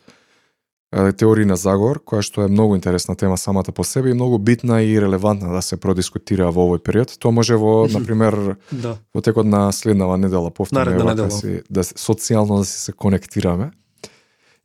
теории 0.92 1.46
на 1.46 1.54
заговор, 1.54 2.00
која 2.02 2.24
што 2.26 2.44
е 2.48 2.50
многу 2.50 2.74
интересна 2.74 3.14
тема 3.16 3.38
самата 3.38 3.72
по 3.76 3.84
себе 3.84 4.10
и 4.10 4.18
многу 4.18 4.40
битна 4.42 4.82
и 4.82 4.96
релевантна 5.02 5.54
да 5.54 5.62
се 5.62 5.78
продискутира 5.78 6.50
во 6.50 6.66
овој 6.66 6.82
период. 6.82 7.14
Тоа 7.20 7.32
може 7.32 7.60
во, 7.62 7.86
на 7.86 8.02
пример, 8.02 8.58
да. 8.72 8.98
во 9.14 9.22
текот 9.22 9.46
на 9.46 9.70
следнава 9.72 10.18
недела 10.18 10.50
повторно 10.50 11.06
да, 11.06 11.16
да 11.16 11.30
си 11.32 11.62
да 11.70 11.86
социјално 11.86 12.58
да 12.58 12.66
си 12.66 12.90
се 12.90 12.92
конектираме. 12.92 13.72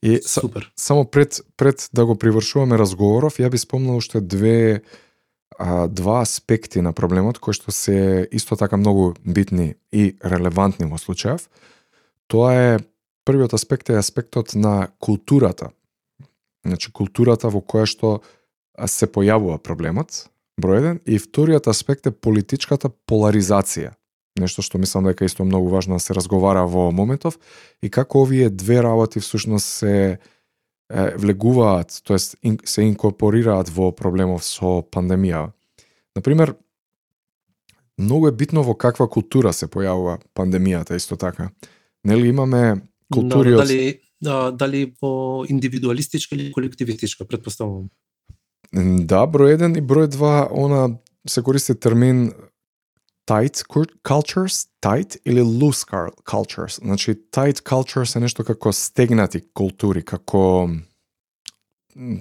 И 0.02 0.20
Супер. 0.24 0.72
Са, 0.76 0.84
само 0.84 1.04
пред 1.04 1.40
пред 1.56 1.88
да 1.92 2.06
го 2.06 2.16
привршуваме 2.16 2.78
разговоров, 2.78 3.36
ја 3.36 3.50
би 3.52 3.60
спомнал 3.60 4.00
уште 4.00 4.20
две 4.20 4.80
а, 5.58 5.88
два 5.88 6.22
аспекти 6.24 6.80
на 6.80 6.92
проблемот 6.92 7.38
кои 7.38 7.52
што 7.52 7.68
се 7.68 8.28
исто 8.32 8.56
така 8.56 8.80
многу 8.80 9.12
битни 9.28 9.76
и 9.92 10.16
релевантни 10.24 10.88
во 10.88 10.96
случајов. 10.96 11.48
Тоа 12.32 12.52
е 12.52 12.78
првиот 13.28 13.52
аспект 13.52 13.92
е 13.92 14.00
аспектот 14.00 14.56
на 14.56 14.88
културата 14.98 15.68
Значи, 16.64 16.92
културата 16.92 17.50
во 17.52 17.60
која 17.60 17.86
што 17.86 18.20
се 18.90 19.06
појавува 19.06 19.58
проблемот, 19.62 20.26
број 20.60 20.80
еден, 20.80 21.02
и 21.06 21.18
вториот 21.18 21.68
аспект 21.68 22.06
е 22.06 22.14
политичката 22.14 22.90
поларизација 22.90 23.94
нешто 24.40 24.62
што 24.62 24.78
мислам 24.82 25.06
дека 25.06 25.24
исто 25.24 25.44
многу 25.44 25.68
важно 25.70 25.98
да 25.98 26.02
се 26.02 26.14
разговара 26.14 26.64
во 26.66 26.90
моментов 26.92 27.38
и 27.82 27.90
како 27.90 28.24
овие 28.24 28.50
две 28.50 28.82
работи 28.82 29.20
всушност 29.20 29.66
се 29.66 30.18
влегуваат, 31.16 32.00
тоест 32.04 32.36
ин, 32.42 32.58
се 32.64 32.82
инкорпорираат 32.82 33.70
во 33.72 33.90
проблемов 33.96 34.44
со 34.44 34.82
пандемија. 34.82 35.48
Например, 36.14 36.54
многу 37.98 38.28
е 38.28 38.32
битно 38.32 38.62
во 38.62 38.74
каква 38.74 39.08
култура 39.08 39.52
се 39.52 39.66
појавува 39.66 40.18
пандемијата 40.36 40.96
исто 40.96 41.16
така. 41.16 41.48
Нели 42.04 42.28
имаме 42.28 42.82
култури 43.12 43.54
да, 43.54 43.62
од... 43.62 43.68
дали, 43.68 44.00
да, 44.24 44.50
дали 44.50 44.88
во 45.02 45.44
индивидуалистичка 45.48 46.34
или 46.34 46.52
колективистичка, 46.52 47.28
предпоставувам. 47.28 47.90
Да, 48.72 49.22
број 49.30 49.58
1 49.60 49.78
и 49.78 49.82
број 49.84 50.08
2, 50.10 50.48
она 50.50 50.98
се 51.28 51.42
користи 51.42 51.74
термин 51.74 52.32
tight 53.28 53.62
cultures, 54.04 54.66
tight 54.82 55.16
или 55.24 55.40
loose 55.40 55.84
cultures. 56.24 56.80
Значи, 56.80 57.14
tight 57.32 57.62
cultures 57.62 58.16
е 58.16 58.20
нешто 58.20 58.44
како 58.44 58.72
стегнати 58.72 59.40
култури, 59.54 60.02
како 60.02 60.68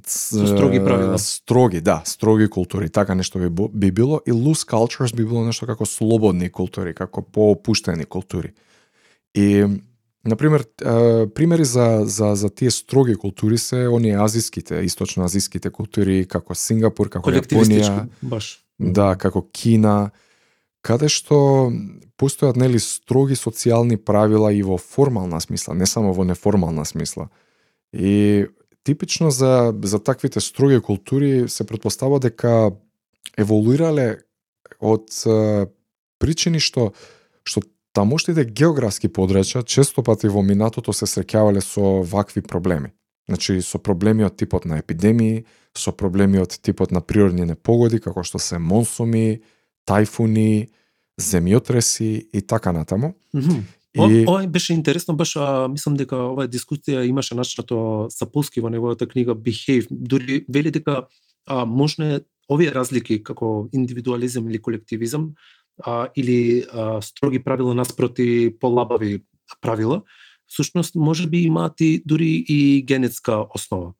Со 0.05 0.45
строги 0.47 0.77
правила. 0.79 1.17
Строги, 1.17 1.81
да, 1.81 2.03
строги 2.05 2.47
култури, 2.47 2.89
така 2.89 3.15
нешто 3.15 3.39
би, 3.39 3.49
би 3.73 3.91
било 3.91 4.21
и 4.27 4.31
loose 4.31 4.69
cultures 4.69 5.15
би 5.15 5.25
било 5.25 5.41
нешто 5.45 5.65
како 5.65 5.85
слободни 5.85 6.49
култури, 6.49 6.93
како 6.93 7.23
поопуштени 7.25 8.05
култури. 8.05 8.53
И 9.33 9.65
Например, 10.25 10.63
примери 11.35 11.65
за, 11.65 12.01
за, 12.05 12.35
за 12.35 12.49
тие 12.49 12.71
строги 12.71 13.15
култури 13.15 13.57
се 13.57 13.87
оние 13.87 14.15
азиските, 14.15 14.79
источно-азиските 14.87 15.71
култури, 15.71 16.23
како 16.27 16.55
Сингапур, 16.55 17.09
како 17.11 17.31
Јапонија, 17.31 18.07
баш. 18.21 18.63
Да, 18.79 19.15
како 19.19 19.43
Кина, 19.51 20.13
каде 20.79 21.09
што 21.11 21.71
постојат 22.15 22.55
нели 22.55 22.79
строги 22.79 23.35
социјални 23.35 23.97
правила 23.99 24.53
и 24.55 24.63
во 24.63 24.77
формална 24.79 25.41
смисла, 25.43 25.75
не 25.75 25.85
само 25.85 26.13
во 26.15 26.23
неформална 26.23 26.85
смисла. 26.85 27.27
И 27.91 28.47
типично 28.87 29.31
за 29.31 29.75
за 29.83 29.99
таквите 29.99 30.39
строги 30.39 30.79
култури 30.79 31.49
се 31.49 31.67
претпостава 31.67 32.19
дека 32.19 32.71
еволуирале 33.37 34.23
од 34.79 35.11
причини 36.19 36.63
што 36.63 36.93
што 37.43 37.63
тамошните 37.93 38.45
географски 38.45 39.07
подрачја 39.07 39.63
често 39.65 40.03
пати 40.03 40.27
во 40.27 40.41
минатото 40.41 40.93
се 40.93 41.05
среќавале 41.05 41.61
со 41.61 42.01
вакви 42.03 42.41
проблеми. 42.41 42.91
Значи 43.29 43.61
со 43.61 43.79
проблеми 43.79 44.25
од 44.25 44.35
типот 44.35 44.65
на 44.65 44.77
епидемии, 44.81 45.45
со 45.77 45.91
проблеми 45.91 46.41
од 46.41 46.57
типот 46.61 46.91
на 46.91 47.01
природни 47.01 47.45
непогоди 47.45 47.99
како 47.99 48.23
што 48.23 48.39
се 48.39 48.59
монсуми, 48.59 49.41
тајфуни, 49.87 50.69
земјотреси 51.21 52.27
и 52.33 52.41
така 52.41 52.71
натаму. 52.71 53.13
Mm 53.33 53.41
-hmm. 53.41 53.61
И... 53.93 54.25
Ова 54.27 54.47
беше 54.47 54.73
интересно, 54.73 55.13
баш 55.15 55.35
а, 55.35 55.67
мислам 55.67 55.95
дека 55.95 56.17
оваа 56.17 56.47
дискусија 56.47 57.05
имаше 57.05 57.35
начнато 57.35 58.07
Сапулски 58.09 58.61
во 58.61 58.69
неговата 58.69 59.07
книга 59.07 59.35
Behave, 59.35 59.87
дури 59.91 60.45
вели 60.49 60.71
дека 60.71 61.07
а, 61.45 61.65
можно 61.65 62.05
е 62.05 62.19
овие 62.49 62.73
разлики 62.73 63.23
како 63.23 63.69
индивидуализам 63.73 64.49
или 64.49 64.61
колективизам 64.61 65.33
а, 65.81 66.07
или 66.15 66.65
а, 66.73 67.01
строги 67.01 67.43
правила 67.43 67.73
наспроти 67.75 68.55
полабави 68.59 69.23
правила, 69.61 70.01
всушност 70.47 70.95
може 70.95 71.27
би 71.27 71.41
имаат 71.41 71.81
и 71.81 72.03
дури 72.05 72.45
и 72.47 72.83
генетска 72.85 73.45
основа. 73.55 73.93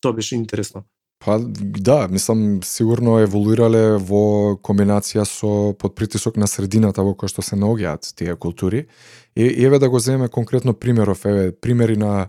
Тоа 0.00 0.12
беше 0.12 0.34
интересно. 0.36 0.82
Па 1.24 1.38
да, 1.38 2.08
мислам 2.10 2.62
сигурно 2.66 3.20
еволуирале 3.22 3.98
во 4.02 4.58
комбинација 4.58 5.22
со 5.22 5.70
под 5.78 5.94
притисок 5.94 6.36
на 6.36 6.48
средината 6.50 7.04
во 7.06 7.14
која 7.14 7.30
што 7.30 7.44
се 7.46 7.54
наоѓаат 7.54 8.10
тие 8.18 8.34
култури. 8.34 8.88
И, 9.36 9.46
и 9.46 9.64
еве 9.64 9.78
да 9.78 9.90
го 9.90 9.98
земеме 10.02 10.28
конкретно 10.28 10.74
примеров, 10.74 11.24
еве 11.24 11.52
примери 11.54 11.96
на 11.96 12.28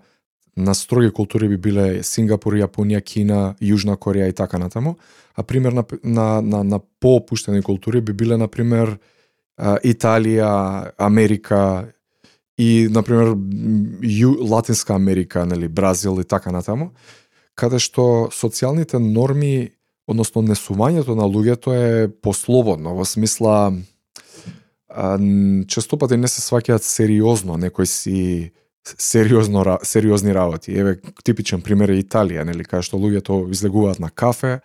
на 0.57 0.75
строги 0.75 1.11
култури 1.11 1.47
би 1.49 1.57
биле 1.57 2.03
Сингапур, 2.03 2.53
Јапонија, 2.53 3.01
Кина, 3.01 3.55
Јужна 3.61 3.97
Кореја 3.97 4.29
и 4.29 4.33
така 4.37 4.59
натаму, 4.61 4.97
а 5.35 5.43
пример 5.43 5.73
на 5.73 5.85
на 6.03 6.41
на, 6.41 6.63
на 6.63 6.79
поопуштени 6.99 7.61
култури 7.61 8.01
би 8.01 8.13
биле 8.13 8.37
на 8.37 8.47
пример 8.47 8.97
Италија, 9.59 10.91
Америка 10.97 11.87
и 12.57 12.87
на 12.91 13.03
пример 13.03 13.35
Латинска 14.49 14.93
Америка, 14.93 15.45
нели 15.45 15.67
Бразил 15.67 16.19
и 16.21 16.23
така 16.23 16.51
натаму. 16.51 16.91
Каде 17.55 17.79
што 17.79 18.29
социјалните 18.33 18.97
норми, 18.97 19.69
односно 20.07 20.41
несувањето 20.41 21.15
на 21.15 21.25
луѓето 21.29 21.73
е 21.73 22.07
послободно, 22.09 22.95
во 22.97 23.05
смисла 23.05 23.73
а, 24.89 25.17
не 25.17 26.27
се 26.27 26.41
сваќаат 26.41 26.81
сериозно 26.81 27.57
некои 27.57 27.85
си 27.85 28.51
сериозно 28.86 29.79
сериозни 29.84 30.34
работи. 30.34 30.71
Еве 30.79 30.99
типичен 31.23 31.61
пример 31.61 31.89
е 31.89 32.01
Италија, 32.03 32.43
нели, 32.43 32.63
каде 32.63 32.84
што 32.84 32.99
луѓето 32.99 33.49
излегуваат 33.51 33.99
на 33.99 34.09
кафе, 34.09 34.59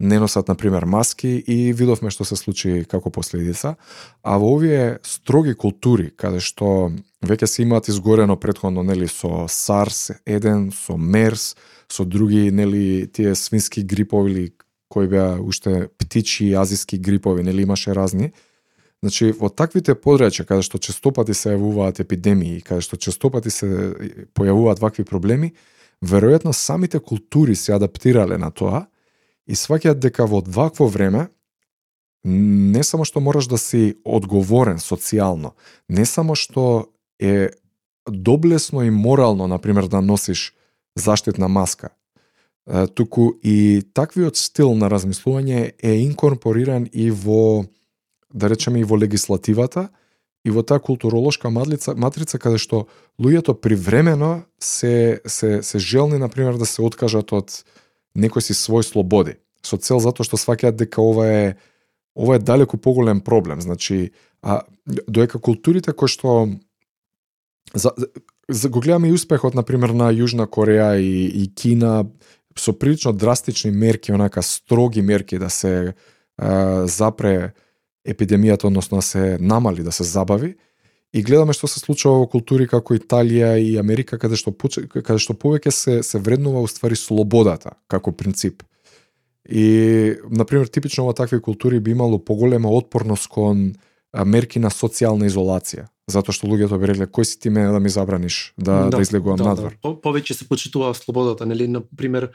не 0.00 0.18
носат 0.18 0.48
на 0.48 0.54
пример 0.54 0.84
маски 0.84 1.28
и 1.46 1.72
видовме 1.72 2.10
што 2.10 2.24
се 2.24 2.36
случи 2.36 2.84
како 2.90 3.10
последица, 3.10 3.76
а 4.22 4.36
во 4.38 4.54
овие 4.56 4.98
строги 5.06 5.54
култури 5.54 6.10
каде 6.10 6.40
што 6.42 6.90
веќе 7.24 7.46
се 7.46 7.62
имаат 7.62 7.88
изгорено 7.88 8.36
претходно 8.36 8.82
нели 8.82 9.08
со 9.08 9.46
SARS 9.46 10.18
1, 10.26 10.70
со 10.74 10.98
MERS, 10.98 11.54
со 11.88 12.04
други 12.04 12.50
нели 12.50 13.06
тие 13.06 13.34
свински 13.34 13.84
грипови 13.84 14.32
или 14.32 14.52
кои 14.88 15.08
беа 15.08 15.38
уште 15.40 15.88
птичи 15.98 16.52
азиски 16.54 16.98
грипови, 16.98 17.42
нели 17.42 17.62
имаше 17.62 17.94
разни. 17.94 18.32
Значи, 19.04 19.34
во 19.36 19.50
таквите 19.52 19.92
подрачја, 19.92 20.46
каде 20.48 20.64
што 20.64 20.78
честопати 20.80 21.34
се 21.36 21.50
јавуваат 21.52 21.98
епидемии, 22.00 22.62
каде 22.64 22.80
што 22.80 22.96
честопати 22.96 23.50
се 23.52 23.68
појавуваат 24.32 24.80
вакви 24.80 25.04
проблеми, 25.04 25.50
веројатно 26.00 26.54
самите 26.56 27.02
култури 27.04 27.52
се 27.52 27.74
адаптирале 27.76 28.38
на 28.40 28.48
тоа 28.48 28.86
и 29.44 29.52
сваќаат 29.52 30.00
дека 30.00 30.24
во 30.24 30.40
вакво 30.40 30.88
време 30.88 31.26
не 32.24 32.80
само 32.80 33.04
што 33.04 33.20
мораш 33.20 33.44
да 33.52 33.60
си 33.60 33.98
одговорен 34.08 34.80
социјално, 34.80 35.52
не 35.92 36.08
само 36.08 36.32
што 36.32 36.88
е 37.20 37.52
доблесно 38.08 38.88
и 38.88 38.90
морално, 38.90 39.44
например, 39.52 39.84
да 39.92 40.00
носиш 40.00 40.54
заштитна 40.96 41.48
маска. 41.48 41.92
Туку 42.96 43.34
и 43.44 43.84
таквиот 43.92 44.40
стил 44.40 44.72
на 44.72 44.88
размислување 44.88 45.74
е 45.76 45.96
инкорпориран 46.08 46.88
и 46.92 47.10
во, 47.10 47.66
да 48.34 48.50
речеме, 48.50 48.80
и 48.80 48.84
во 48.84 48.98
легислативата, 48.98 49.88
и 50.44 50.50
во 50.50 50.62
таа 50.62 50.80
културолошка 50.80 51.50
матрица, 51.50 51.94
матрица 51.94 52.38
каде 52.38 52.58
што 52.58 52.86
луѓето 53.22 53.54
привремено 53.54 54.44
се, 54.60 55.20
се, 55.26 55.62
се 55.62 55.78
желни, 55.78 56.18
например, 56.18 56.58
да 56.60 56.66
се 56.66 56.82
откажат 56.82 57.32
од 57.32 57.62
некој 58.18 58.44
си 58.44 58.58
свој 58.58 58.84
слободи, 58.84 59.38
со 59.64 59.78
цел 59.80 60.02
затоа 60.02 60.26
што 60.26 60.36
сваќаат 60.36 60.76
дека 60.76 61.00
ова 61.02 61.30
е 61.30 61.46
ова 62.14 62.36
е 62.36 62.38
далеку 62.38 62.76
поголем 62.76 63.20
проблем. 63.20 63.60
Значи, 63.60 64.12
а 64.42 64.62
доека 64.86 65.38
културите 65.38 65.92
кои 65.92 66.08
што 66.08 66.48
за, 67.74 67.90
за 68.48 68.68
го 68.68 68.80
гледаме 68.80 69.08
и 69.08 69.16
успехот, 69.16 69.54
например, 69.54 69.90
на 69.90 70.12
Јужна 70.12 70.46
Кореја 70.46 71.00
и, 71.00 71.26
и 71.42 71.48
Кина, 71.54 72.06
со 72.58 72.72
прилично 72.72 73.12
драстични 73.12 73.70
мерки, 73.70 74.12
онака 74.12 74.42
строги 74.42 75.02
мерки 75.02 75.38
да 75.38 75.50
се 75.50 75.94
а, 76.38 76.86
запре 76.86 77.52
епидемијата, 78.06 78.68
односно 78.68 78.98
да 78.98 79.02
се 79.02 79.38
намали, 79.40 79.82
да 79.82 79.92
се 79.92 80.04
забави. 80.04 80.54
И 81.14 81.22
гледаме 81.22 81.54
што 81.54 81.68
се 81.70 81.80
случува 81.80 82.24
во 82.24 82.26
култури 82.26 82.66
како 82.66 82.96
Италија 82.96 83.54
и 83.62 83.78
Америка, 83.78 84.18
каде 84.18 84.36
што, 84.36 84.50
каде 84.52 85.18
што 85.22 85.34
повеќе 85.38 85.70
се, 85.70 86.02
се 86.02 86.18
вреднува 86.18 86.62
уствари 86.64 86.96
слободата 86.98 87.76
како 87.88 88.12
принцип. 88.12 88.62
И, 89.48 90.16
например, 90.30 90.66
типично 90.66 91.04
во 91.04 91.12
такви 91.12 91.40
култури 91.40 91.80
би 91.80 91.92
имало 91.92 92.18
поголема 92.18 92.70
отпорност 92.70 93.28
кон 93.28 93.74
мерки 94.24 94.58
на 94.58 94.70
социјална 94.74 95.28
изолација 95.30 95.86
затоа 96.10 96.36
што 96.36 96.48
луѓето 96.48 96.78
би 96.80 96.90
рекле 96.90 97.06
кој 97.08 97.24
си 97.28 97.38
ти 97.40 97.50
мене 97.50 97.72
да 97.72 97.80
ми 97.80 97.88
забраниш 97.88 98.52
да 98.58 98.84
да, 98.88 98.98
да 98.98 99.02
излегувам 99.02 99.40
да, 99.40 99.48
надвор. 99.52 99.76
Да. 99.80 99.94
повеќе 100.04 100.36
се 100.36 100.48
почитува 100.48 100.92
слободата, 100.94 101.46
нели 101.46 101.68
на 101.68 101.80
пример 101.96 102.30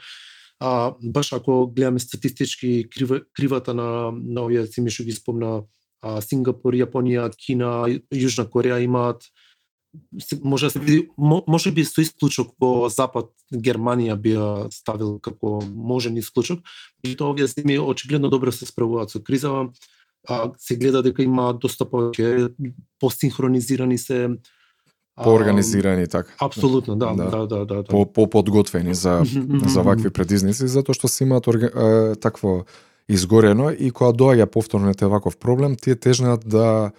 а, 0.60 0.94
баш 1.02 1.32
ако 1.32 1.66
гледаме 1.66 1.98
статистички 1.98 2.86
крива, 2.90 3.20
кривата 3.32 3.74
на 3.74 4.12
на 4.12 4.44
овие 4.44 4.66
земји 4.68 4.92
што 4.92 5.04
ги 5.04 5.16
спомна 5.16 5.62
а, 6.02 6.20
Сингапур, 6.20 6.76
Јапонија, 6.76 7.30
Кина, 7.36 7.88
Јужна 8.12 8.46
Кореја 8.48 8.80
имаат 8.84 9.24
може 10.44 10.66
да 10.66 10.70
се 10.70 10.78
види 10.78 11.08
може 11.18 11.72
би 11.72 11.84
со 11.84 12.00
исклучок 12.00 12.54
во 12.60 12.88
запад 12.88 13.32
Германија 13.50 14.14
би 14.14 14.36
ставил 14.70 15.18
како 15.18 15.58
можен 15.66 16.16
исклучок 16.16 16.60
меѓутоа 17.02 17.18
тоа 17.18 17.34
овие 17.34 17.48
земји 17.50 17.80
очигледно 17.82 18.30
добро 18.30 18.52
се 18.52 18.66
справуваат 18.66 19.10
со 19.10 19.18
кризава 19.18 19.72
а, 20.28 20.52
се 20.58 20.76
гледа 20.76 21.02
дека 21.02 21.22
има 21.22 21.52
доста 21.54 21.84
повеќе 21.84 22.54
посинхронизирани 23.00 23.98
се 23.98 24.38
поорганизирани 25.24 26.06
така. 26.06 26.30
Апсолутно, 26.40 26.96
да, 26.96 27.14
да, 27.14 27.46
да, 27.46 27.46
да, 27.46 27.64
да. 27.64 27.82
По 27.84 28.06
по 28.12 28.30
подготвени 28.30 28.94
за 28.94 29.22
за 29.66 29.82
вакви 29.82 30.10
предизници 30.10 30.68
затоа 30.68 30.94
што 30.94 31.08
се 31.08 31.24
имаат 31.24 31.46
орга, 31.46 31.70
такво 32.20 32.64
изгорено 33.08 33.70
и 33.70 33.90
кога 33.90 34.12
доаѓа 34.12 34.46
повторно 34.46 34.94
те 34.94 35.06
ваков 35.06 35.36
проблем, 35.36 35.76
тие 35.76 35.96
тежнат 35.96 36.46
да 36.46 36.92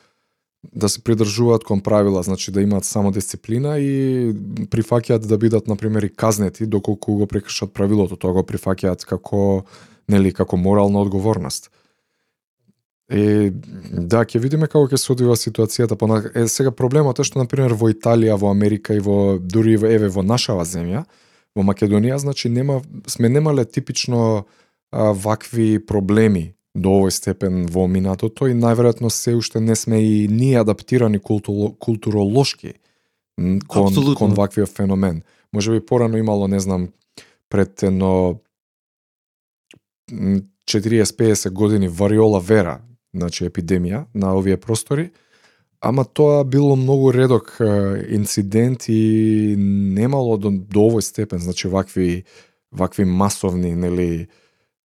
да 0.74 0.90
се 0.90 1.04
придржуваат 1.04 1.64
кон 1.64 1.82
правила, 1.82 2.24
значи 2.24 2.52
да 2.52 2.62
имаат 2.62 2.86
само 2.86 3.12
дисциплина 3.12 3.80
и 3.80 4.30
прифаќаат 4.70 5.26
да 5.26 5.38
бидат 5.38 5.68
на 5.68 5.76
пример 5.76 6.04
и 6.04 6.14
казнети 6.14 6.66
доколку 6.66 7.16
го 7.16 7.28
прекршат 7.28 7.74
правилото, 7.74 8.16
тоа 8.16 8.34
го 8.34 8.44
прифаќаат 8.46 9.06
како 9.06 9.64
нели 10.10 10.34
како 10.34 10.58
морална 10.58 11.02
одговорност. 11.02 11.72
Е, 13.12 13.51
да, 13.91 14.24
ќе 14.24 14.39
видиме 14.39 14.70
како 14.72 14.86
ќе 14.88 14.95
се 14.95 15.12
одвива 15.12 15.36
ситуацијата. 15.36 15.97
По 15.99 16.07
е 16.16 16.47
сега 16.47 16.72
проблемот 16.72 17.20
е 17.20 17.26
што 17.28 17.41
на 17.41 17.45
пример 17.45 17.76
во 17.76 17.89
Италија, 17.91 18.38
во 18.39 18.51
Америка 18.51 18.95
и 18.95 19.03
во 19.03 19.36
дури 19.39 19.76
еве 19.76 20.07
во 20.07 20.24
нашава 20.24 20.64
земја, 20.64 21.03
во 21.55 21.66
Македонија, 21.68 22.22
значи 22.24 22.49
нема 22.49 22.80
сме 23.12 23.30
немале 23.30 23.66
типично 23.66 24.45
а, 24.91 25.12
вакви 25.12 25.80
проблеми 25.80 26.53
до 26.76 27.01
овој 27.01 27.12
степен 27.12 27.66
во 27.68 27.84
минатото 27.91 28.47
и 28.47 28.55
најверојатно 28.55 29.12
се 29.12 29.36
уште 29.36 29.59
не 29.59 29.76
сме 29.76 29.99
и 29.99 30.28
ние 30.32 30.62
адаптирани 30.62 31.20
културо, 31.20 31.74
културолошки 31.76 32.74
кон, 33.68 33.88
Абсолютно. 33.88 34.16
кон 34.16 34.34
ваквиот 34.34 34.70
феномен. 34.70 35.24
Може 35.53 35.72
би 35.72 35.86
порано 35.86 36.18
имало, 36.18 36.47
не 36.47 36.59
знам, 36.59 36.89
пред 37.49 37.84
едно 37.84 38.39
40-50 40.12 41.49
години 41.49 41.88
вариола 41.88 42.39
вера, 42.39 42.80
значи 43.14 43.45
епидемија 43.45 44.05
на 44.14 44.36
овие 44.38 44.57
простори, 44.57 45.09
ама 45.82 46.05
тоа 46.05 46.43
било 46.43 46.76
многу 46.76 47.12
редок 47.12 47.57
инцидент 48.09 48.89
и 48.89 49.55
немало 49.57 50.38
до, 50.38 50.51
до 50.51 50.88
овој 50.89 51.01
степен, 51.01 51.39
значи 51.39 51.68
вакви 51.68 52.24
вакви 52.72 53.05
масовни, 53.05 53.76
нели, 53.76 54.28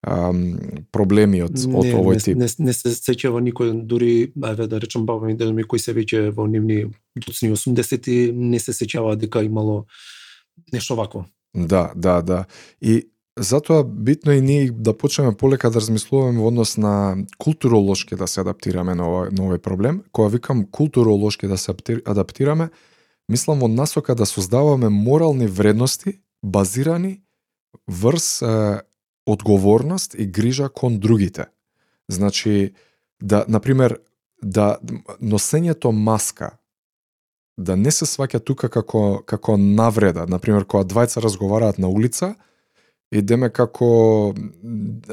ам, 0.02 0.58
проблеми 0.92 1.42
од, 1.42 1.54
не, 1.54 1.78
од 1.78 1.90
овој 2.00 2.20
тип. 2.22 2.38
Не, 2.38 2.48
не, 2.48 2.68
не 2.70 2.74
се 2.74 2.92
сеќава 2.94 3.40
никој, 3.46 3.72
дури, 3.86 4.32
ајде 4.34 4.68
да 4.70 4.80
речем, 4.82 5.06
баба 5.06 5.32
да 5.34 5.52
ми 5.52 5.64
кои 5.64 5.82
се 5.82 5.94
веќе 5.94 6.30
во 6.34 6.48
нивни 6.50 6.86
доцни 7.16 7.50
80-ти, 7.54 8.32
не 8.34 8.60
се 8.62 8.74
сеќава 8.76 9.16
дека 9.16 9.44
имало 9.46 9.86
нешто 10.72 10.98
вакво. 10.98 11.26
Да, 11.54 11.92
да, 11.94 12.20
да. 12.22 12.44
И 12.80 13.06
Затоа 13.40 13.84
битно 13.84 14.32
и 14.32 14.40
ние 14.40 14.70
да 14.70 14.96
почнеме 14.96 15.36
полека 15.36 15.70
да 15.70 15.80
размислуваме 15.80 16.40
во 16.40 16.48
однос 16.48 16.76
на 16.76 17.16
културолошки 17.38 18.16
да 18.16 18.26
се 18.26 18.40
адаптираме 18.40 18.94
на 18.96 19.04
овој, 19.04 19.32
на 19.36 19.44
овој 19.44 19.60
проблем. 19.60 20.04
Кога 20.12 20.32
викам 20.32 20.64
културолошки 20.64 21.46
да 21.46 21.58
се 21.58 21.74
адаптираме, 22.06 22.70
мислам 23.28 23.60
во 23.60 23.68
насока 23.68 24.14
да 24.14 24.26
создаваме 24.26 24.88
морални 24.88 25.46
вредности 25.46 26.20
базирани 26.42 27.20
врз 27.88 28.42
е, 28.42 28.80
одговорност 29.26 30.14
и 30.14 30.26
грижа 30.26 30.68
кон 30.68 30.98
другите. 30.98 31.46
Значи, 32.08 32.72
да, 33.22 33.44
например, 33.48 33.98
да 34.42 34.78
носењето 35.20 35.92
маска 35.92 36.56
да 37.58 37.76
не 37.76 37.90
се 37.90 38.04
сваќа 38.04 38.40
тука 38.44 38.68
како 38.68 39.22
како 39.26 39.56
навреда, 39.56 40.26
например 40.28 40.64
кога 40.64 40.84
двајца 40.84 41.20
разговараат 41.20 41.78
на 41.78 41.88
улица, 41.88 42.34
идеме 43.18 43.48
како 43.48 44.34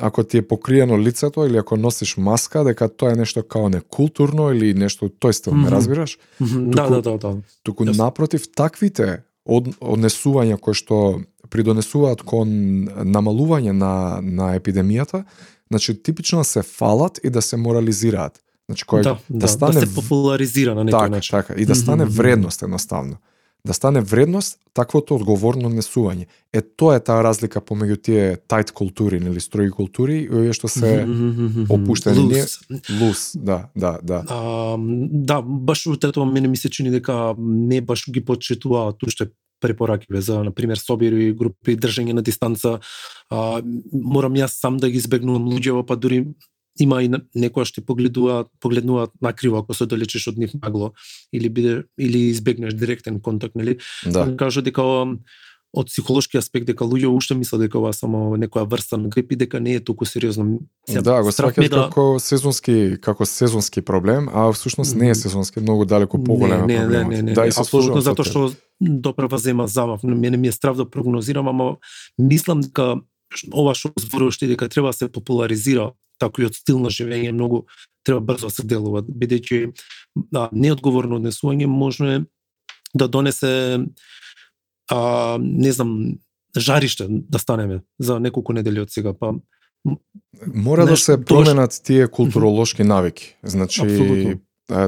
ако 0.02 0.24
ти 0.24 0.38
е 0.38 0.48
покриено 0.48 0.98
лицето 1.00 1.46
или 1.46 1.58
ако 1.58 1.78
носиш 1.78 2.18
маска, 2.18 2.64
дека 2.64 2.90
тоа 2.90 3.12
е 3.12 3.16
нешто 3.16 3.44
као 3.44 3.70
некултурно 3.70 4.52
или 4.52 4.74
нешто 4.74 5.10
тој 5.10 5.32
стил, 5.32 5.54
mm 5.54 5.66
-hmm. 5.66 5.70
разбираш? 5.70 6.18
Mm 6.42 6.46
-hmm. 6.46 6.72
Туку, 6.72 6.90
да, 6.90 7.02
да, 7.02 7.02
да, 7.02 7.18
да. 7.18 7.38
Туку 7.64 7.86
yes. 7.86 7.98
напротив 7.98 8.48
таквите 8.56 9.24
од, 9.46 9.68
однесувања 9.82 10.58
кои 10.58 10.74
што 10.74 11.22
придонесуваат 11.50 12.22
кон 12.22 12.48
намалување 12.88 13.72
на 13.72 14.20
на 14.22 14.60
епидемијата, 14.60 15.24
значи 15.70 16.04
типично 16.04 16.44
се 16.44 16.62
фалат 16.62 17.20
и 17.24 17.30
да 17.30 17.42
се 17.42 17.58
морализираат. 17.58 18.40
Значи 18.70 18.86
кој 18.86 19.04
да, 19.04 19.18
да, 19.30 19.40
да 19.40 19.48
стане 19.48 19.74
да 19.74 19.88
се 19.88 19.96
популаризира 19.96 20.76
на 20.76 20.84
некој 20.86 20.92
така, 20.92 21.10
начин. 21.10 21.32
Така, 21.32 21.54
и 21.54 21.66
да 21.66 21.76
стане 21.76 22.06
mm 22.06 22.08
-hmm. 22.08 22.18
вредност 22.18 22.62
едноставно 22.62 23.18
да 23.68 23.74
стане 23.74 24.02
вредност 24.02 24.58
таквото 24.74 25.16
одговорно 25.16 25.70
несување. 25.72 26.26
Е 26.54 26.62
тоа 26.62 26.98
е 26.98 27.04
таа 27.04 27.24
разлика 27.24 27.62
помеѓу 27.64 27.98
тие 28.04 28.24
тајт 28.50 28.74
култури 28.76 29.22
или 29.24 29.40
строги 29.40 29.72
култури 29.72 30.18
и 30.26 30.30
овие 30.30 30.56
што 30.58 30.68
се 30.68 31.06
опуштени 31.70 32.26
лус. 32.28 32.60
лус, 33.00 33.22
да, 33.36 33.70
да, 33.76 34.00
да. 34.04 34.24
А, 34.28 34.76
да, 34.78 35.40
баш 35.42 35.88
од 35.88 36.04
тоа 36.04 36.26
мене 36.26 36.52
ми 36.52 36.58
се 36.58 36.70
чини 36.70 36.92
дека 36.92 37.36
не 37.40 37.80
баш 37.82 38.10
ги 38.12 38.26
почитуваат 38.26 39.04
уште 39.04 39.32
препораки 39.64 40.08
за 40.12 40.44
на 40.44 40.52
пример 40.52 40.78
собири 40.78 41.32
групи 41.32 41.78
држење 41.80 42.14
на 42.14 42.22
дистанца 42.22 42.80
а, 43.32 43.62
морам 43.94 44.36
јас 44.36 44.60
сам 44.60 44.78
да 44.78 44.92
ги 44.92 45.00
избегнувам 45.00 45.48
луѓето 45.48 45.88
па 45.88 45.96
дури 45.96 46.26
има 46.80 47.04
и 47.04 47.10
некоја 47.10 47.68
што 47.70 47.84
погледуваат 47.86 48.50
погледнуваат 48.60 49.14
накриво 49.22 49.62
ако 49.62 49.74
се 49.78 49.86
далечиш 49.86 50.28
од 50.32 50.38
нив 50.42 50.56
нагло 50.58 50.94
или 51.34 51.50
биде 51.50 51.84
или 51.98 52.30
избегнеш 52.30 52.74
директен 52.74 53.20
контакт, 53.22 53.56
нели? 53.56 53.78
Да. 54.06 54.26
Кажа 54.38 54.62
дека 54.62 54.84
од 55.74 55.90
психолошки 55.90 56.38
аспект 56.38 56.68
дека 56.70 56.86
луѓе 56.86 57.10
уште 57.10 57.34
мислат 57.34 57.64
дека 57.66 57.80
ова 57.80 57.90
само 57.98 58.36
некоја 58.38 58.68
врста 58.70 58.98
на 59.02 59.10
грип 59.10 59.32
и 59.34 59.38
дека 59.42 59.60
не 59.60 59.74
е 59.74 59.80
толку 59.82 60.06
сериозно. 60.06 60.60
Се, 60.90 61.02
да, 61.02 61.22
го 61.26 61.34
сваќаат 61.34 61.70
да... 61.70 61.88
како 61.90 62.20
сезонски 62.22 62.98
како 63.02 63.26
сезонски 63.26 63.82
проблем, 63.82 64.30
а 64.34 64.52
всушност 64.54 64.96
не 64.96 65.10
е 65.10 65.16
сезонски, 65.16 65.60
многу 65.66 65.86
далеку 65.86 66.22
поголем 66.24 66.68
не, 66.68 66.78
не, 66.80 66.86
Не, 66.86 67.04
не, 67.04 67.22
не, 67.22 67.34
да, 67.34 67.46
не, 67.50 67.56
апсолутно 67.58 68.02
затоа 68.06 68.26
што 68.26 68.52
допрева 68.80 69.38
зема 69.38 69.68
замав. 69.68 70.04
Мене 70.04 70.38
ми 70.38 70.48
е 70.48 70.52
страв 70.52 70.78
да 70.78 70.90
прогнозирам, 70.90 71.50
ама 71.50 71.78
мислам 72.20 72.62
дека 72.62 73.02
ова 73.50 73.74
што 73.74 73.94
зборуваш 73.98 74.38
ти 74.38 74.48
дека 74.48 74.70
треба 74.70 74.94
да 74.94 74.94
се 74.94 75.10
популаризира 75.10 75.94
таквиот 76.24 76.56
стил 76.56 76.80
на 76.80 76.92
живење 76.94 77.36
многу 77.36 77.66
треба 78.04 78.20
брзо 78.34 78.50
да 78.50 78.58
се 78.58 78.68
делува, 78.68 79.04
бидејќи 79.04 79.74
да, 80.32 80.50
неодговорно 80.52 81.20
однесување 81.22 81.68
можно 81.68 82.12
е 82.12 82.22
да 82.94 83.08
донесе 83.08 83.80
а, 84.92 85.38
не 85.40 85.72
знам 85.72 86.20
жариште 86.58 87.08
да 87.10 87.40
станеме 87.40 87.82
за 88.00 88.20
неколку 88.20 88.54
недели 88.54 88.84
од 88.84 88.92
сега, 88.94 89.14
па 89.14 89.34
Мора 90.48 90.86
да 90.86 90.98
се 90.98 91.18
променат 91.26 91.82
тие 91.84 92.08
културолошки 92.08 92.84
навики. 92.84 93.36
Значи, 93.44 93.82
Абсолютно. 93.82 94.40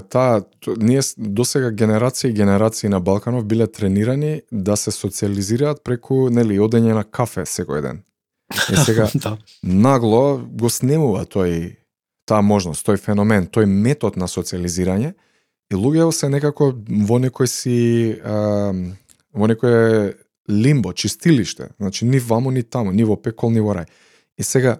таа 0.10 0.42
ние 0.78 1.02
досега 1.18 1.72
генерации 1.72 2.30
и 2.30 2.34
генерации 2.34 2.90
на 2.90 3.00
Балканов 3.00 3.46
биле 3.46 3.68
тренирани 3.68 4.42
да 4.52 4.78
се 4.78 4.92
социализираат 4.92 5.84
преку 5.84 6.30
нели 6.30 6.60
одење 6.60 6.96
на 6.96 7.04
кафе 7.04 7.44
секој 7.44 7.82
ден. 7.82 8.04
Е 8.72 8.78
сега 8.78 9.10
да. 9.16 9.38
нагло 9.64 10.38
го 10.38 10.70
снемува 10.70 11.26
тој 11.26 11.76
таа 12.26 12.42
можност, 12.42 12.86
тој 12.86 12.98
феномен, 13.02 13.48
тој 13.48 13.66
метод 13.66 14.18
на 14.18 14.28
социализирање 14.28 15.14
и 15.72 15.76
луѓето 15.76 16.12
се 16.12 16.30
некако 16.30 16.72
во 17.10 17.20
некој 17.22 17.50
си 17.50 17.78
а, 18.22 18.74
во 19.34 19.50
некој 19.50 20.16
лимбо, 20.50 20.94
чистилиште, 20.94 21.72
значи 21.80 22.06
ни 22.06 22.20
ваму 22.20 22.52
ни 22.52 22.64
таму, 22.64 22.92
ни 22.92 23.04
во 23.04 23.18
пекол 23.18 23.50
ни 23.52 23.62
во 23.62 23.74
рај. 23.74 23.90
И 24.38 24.44
сега 24.44 24.78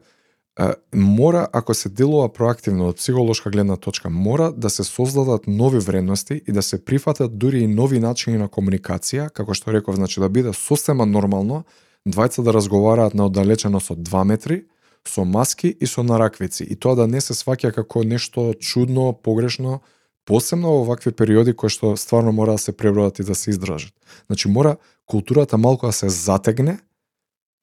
а, 0.58 0.74
мора 0.94 1.48
ако 1.54 1.74
се 1.74 1.90
делува 1.90 2.30
проактивно 2.34 2.90
од 2.90 2.98
психолошка 2.98 3.50
гледна 3.50 3.78
точка, 3.78 4.10
мора 4.10 4.52
да 4.52 4.70
се 4.70 4.84
создадат 4.84 5.48
нови 5.48 5.80
вредности 5.80 6.42
и 6.48 6.52
да 6.52 6.62
се 6.62 6.86
прифатат 6.86 7.38
дури 7.38 7.64
и 7.64 7.68
нови 7.68 8.00
начини 8.00 8.38
на 8.38 8.48
комуникација, 8.48 9.30
како 9.30 9.54
што 9.54 9.74
реков, 9.74 9.96
значи 9.96 10.20
да 10.20 10.30
биде 10.30 10.54
состема 10.54 11.06
нормално 11.06 11.64
двајца 12.08 12.44
да 12.44 12.54
разговараат 12.54 13.14
на 13.14 13.26
оддалеченост 13.26 13.92
од 13.92 14.00
2 14.00 14.24
метри, 14.24 14.66
со 15.08 15.26
маски 15.26 15.68
и 15.70 15.88
со 15.88 16.04
нараквици. 16.04 16.64
И 16.64 16.76
тоа 16.76 16.96
да 16.96 17.08
не 17.08 17.22
се 17.22 17.34
сваќа 17.34 17.72
како 17.74 18.04
нешто 18.04 18.54
чудно, 18.60 19.14
погрешно, 19.14 19.82
посебно 20.26 20.80
во 20.80 20.84
вакви 20.84 21.12
периоди 21.12 21.54
кои 21.54 21.70
што 21.70 21.96
стварно 21.98 22.32
мора 22.32 22.58
да 22.58 22.58
се 22.58 22.74
пребродат 22.78 23.20
и 23.20 23.24
да 23.24 23.36
се 23.36 23.50
издржат. 23.52 23.94
Значи 24.28 24.50
мора 24.50 24.78
културата 25.06 25.58
малку 25.58 25.86
да 25.86 25.94
се 25.94 26.10
затегне 26.10 26.80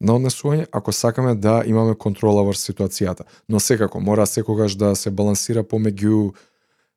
на 0.01 0.19
однесување 0.19 0.67
ако 0.73 0.93
сакаме 0.93 1.35
да 1.35 1.63
имаме 1.67 1.95
контрола 1.95 2.45
врз 2.47 2.63
ситуацијата. 2.63 3.27
Но 3.49 3.61
секако 3.61 4.01
мора 4.01 4.27
секогаш 4.27 4.75
да 4.75 4.95
се 4.97 5.11
балансира 5.11 5.63
помеѓу 5.63 6.35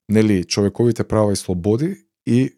нели 0.10 0.43
човековите 0.43 1.04
права 1.04 1.34
и 1.34 1.36
слободи 1.36 2.06
и 2.26 2.54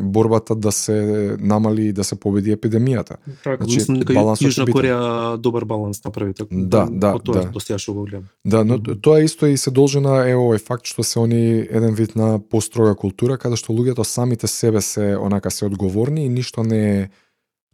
борбата 0.00 0.54
да 0.56 0.72
се 0.72 1.36
намали 1.40 1.86
и 1.86 1.92
да 1.92 2.04
се 2.04 2.16
победи 2.16 2.56
епидемијата. 2.56 3.16
Така, 3.44 3.64
значи, 3.64 3.76
мислам 3.76 3.98
дека 4.00 4.12
Јужна 4.14 4.66
Кореја 4.68 5.36
добар 5.36 5.64
баланс 5.64 6.04
направи 6.04 6.34
така. 6.34 6.48
Да, 6.50 6.86
да, 6.90 7.12
тоа 7.18 7.42
да. 7.42 7.50
Тоа 7.52 7.78
што 7.78 7.94
го 7.94 8.04
гледам. 8.04 8.28
Да, 8.44 8.64
но 8.64 8.78
тоа 8.78 9.20
исто 9.20 9.46
и 9.46 9.56
се 9.56 9.70
должи 9.70 10.00
на 10.00 10.24
е 10.24 10.34
овој 10.34 10.58
факт 10.58 10.88
што 10.88 11.04
се 11.04 11.20
они 11.20 11.68
еден 11.68 11.94
вид 11.94 12.16
на 12.16 12.38
построга 12.40 12.94
култура 12.94 13.36
каде 13.36 13.60
што 13.60 13.76
луѓето 13.76 14.02
самите 14.02 14.46
себе 14.48 14.80
се 14.80 15.16
онака 15.20 15.50
се 15.50 15.66
одговорни 15.66 16.26
и 16.26 16.32
ништо 16.32 16.64
не 16.64 16.80
е 17.00 17.08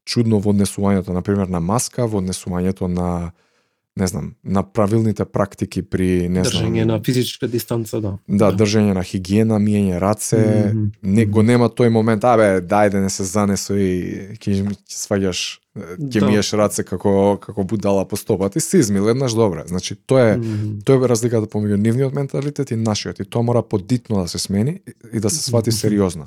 чудно 0.05 0.41
во 0.41 0.51
однесувањето 0.51 1.15
на 1.15 1.23
пример 1.23 1.49
на 1.49 1.61
маска, 1.61 2.07
во 2.07 2.19
однесувањето 2.19 2.91
на 2.91 3.33
не 3.97 4.07
знам, 4.07 4.35
на 4.45 4.63
правилните 4.63 5.25
практики 5.25 5.83
при 5.83 6.29
не 6.29 6.45
знам, 6.45 6.63
држење 6.63 6.85
на 6.85 7.01
физичка 7.05 7.49
дистанца, 7.49 8.01
да. 8.01 8.19
Да, 8.29 8.51
да. 8.51 8.65
држење 8.65 8.95
на 8.95 9.03
хигиена, 9.03 9.59
миење 9.59 9.99
раце, 10.01 10.37
mm 10.37 10.79
-hmm. 10.79 10.91
не 11.03 11.25
го 11.27 11.43
нема 11.43 11.69
тој 11.69 11.89
момент, 11.89 12.25
абе, 12.25 12.61
дај 12.63 12.91
да 12.91 13.01
не 13.01 13.11
се 13.11 13.25
занесо 13.25 13.75
и 13.75 14.37
ќе 14.39 14.75
сваѓаш 14.89 15.59
ќе 15.99 16.21
Да. 16.21 16.27
миеш 16.27 16.53
раце 16.53 16.83
како 16.85 17.37
како 17.41 17.65
будала 17.65 18.05
по 18.09 18.17
стопат 18.17 18.57
и 18.57 18.61
си 18.61 18.79
измил 18.79 19.09
еднаш 19.09 19.33
добре. 19.35 19.65
Значи 19.67 19.95
тоа 20.07 20.21
е 20.33 20.37
Мгм. 20.37 20.79
тоа 20.85 21.05
е 21.05 21.09
разликата 21.09 21.47
помеѓу 21.47 21.77
нивниот 21.77 22.15
менталитет 22.15 22.71
и 22.71 22.77
нашиот 22.77 23.21
и 23.21 23.25
тоа 23.25 23.43
мора 23.43 23.63
подитно 23.63 24.23
да 24.23 24.29
се 24.29 24.39
смени 24.39 24.81
и 25.13 25.21
да 25.21 25.31
се 25.31 25.43
свати 25.43 25.73
сериозно. 25.73 26.27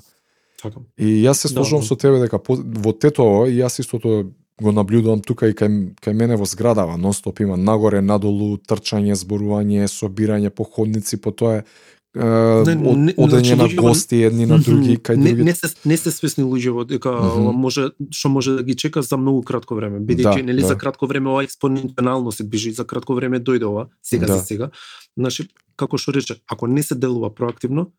Така. 0.64 0.80
И 0.98 1.24
јас 1.26 1.34
се 1.34 1.48
сложувам 1.48 1.82
Да, 1.82 1.84
да. 1.84 1.88
со 1.88 1.96
тебе 1.96 2.20
дека 2.20 2.40
во 2.48 2.94
Тетово 2.94 3.48
и 3.48 3.60
јас 3.60 3.80
истото 3.80 4.32
го 4.64 4.72
наблюдувам 4.72 5.22
тука 5.22 5.50
и 5.52 5.54
кај, 5.54 5.94
кај 6.02 6.14
мене 6.18 6.38
во 6.40 6.46
зградава, 6.50 6.98
нонстоп 6.98 7.44
има 7.44 7.58
нагоре, 7.58 8.02
надолу, 8.02 8.58
трчање, 8.58 9.14
зборување, 9.20 9.86
собирање 9.92 10.50
по 10.50 10.64
ходници, 10.64 11.20
по 11.22 11.32
тоа 11.32 11.62
е 11.62 11.66
Не, 12.14 12.76
од, 12.78 12.98
не, 13.02 13.14
одење 13.18 13.56
значи, 13.56 13.76
на 13.76 13.82
гости 13.82 14.20
едни 14.22 14.46
на 14.46 14.60
други, 14.62 15.00
кај 15.02 15.18
не, 15.18 15.32
други. 15.34 15.44
не 15.50 15.56
се 15.58 15.68
не 15.86 15.98
се 15.98 16.12
свесни 16.14 16.44
луѓето 16.46 16.86
дека 16.86 17.10
може 17.58 17.88
што 18.14 18.30
може 18.30 18.54
да 18.54 18.64
ги 18.64 18.76
чека 18.78 19.02
за 19.02 19.18
многу 19.18 19.42
кратко 19.42 19.74
време. 19.74 19.98
Бидејќи 19.98 20.38
Да, 20.38 20.46
нели 20.46 20.62
да. 20.62 20.68
за 20.68 20.78
кратко 20.78 21.08
време 21.10 21.30
ова 21.34 21.42
експоненцијално 21.42 22.30
се 22.30 22.44
движи, 22.46 22.72
за 22.72 22.86
кратко 22.86 23.16
време 23.18 23.42
дојде 23.42 23.66
ова, 23.66 23.88
сега 24.06 24.28
Да. 24.30 24.38
за 24.38 24.46
сега. 24.46 24.70
Значи, 25.18 25.48
како 25.76 25.98
што 25.98 26.14
рече, 26.14 26.38
ако 26.46 26.68
не 26.68 26.84
се 26.84 26.94
делува 26.96 27.34
проактивно, 27.34 27.90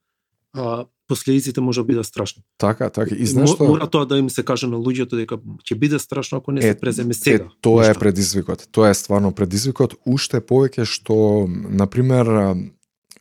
а, 0.54 0.86
последиците 1.08 1.60
може 1.60 1.80
да 1.80 1.84
бидат 1.84 2.06
страшни. 2.06 2.42
Така, 2.58 2.90
така. 2.90 3.14
И 3.14 3.26
знаеш 3.26 3.50
што? 3.50 3.66
Мора 3.68 3.86
тоа 3.90 4.06
да 4.06 4.18
им 4.18 4.30
се 4.30 4.44
каже 4.44 4.66
на 4.70 4.78
луѓето 4.80 5.18
дека 5.20 5.38
ќе 5.60 5.78
биде 5.78 5.98
страшно 5.98 6.38
ако 6.38 6.52
не 6.52 6.62
се 6.62 6.74
преземе 6.80 7.14
сега. 7.14 7.44
Е, 7.44 7.48
тоа 7.60 7.90
е 7.90 7.94
предизвикот. 7.94 8.68
Тоа 8.72 8.90
е 8.90 8.94
стварно 8.94 9.34
предизвикот. 9.34 9.98
Уште 10.06 10.40
повеќе 10.40 10.86
што, 10.88 11.46
на 11.50 11.86
пример, 11.86 12.30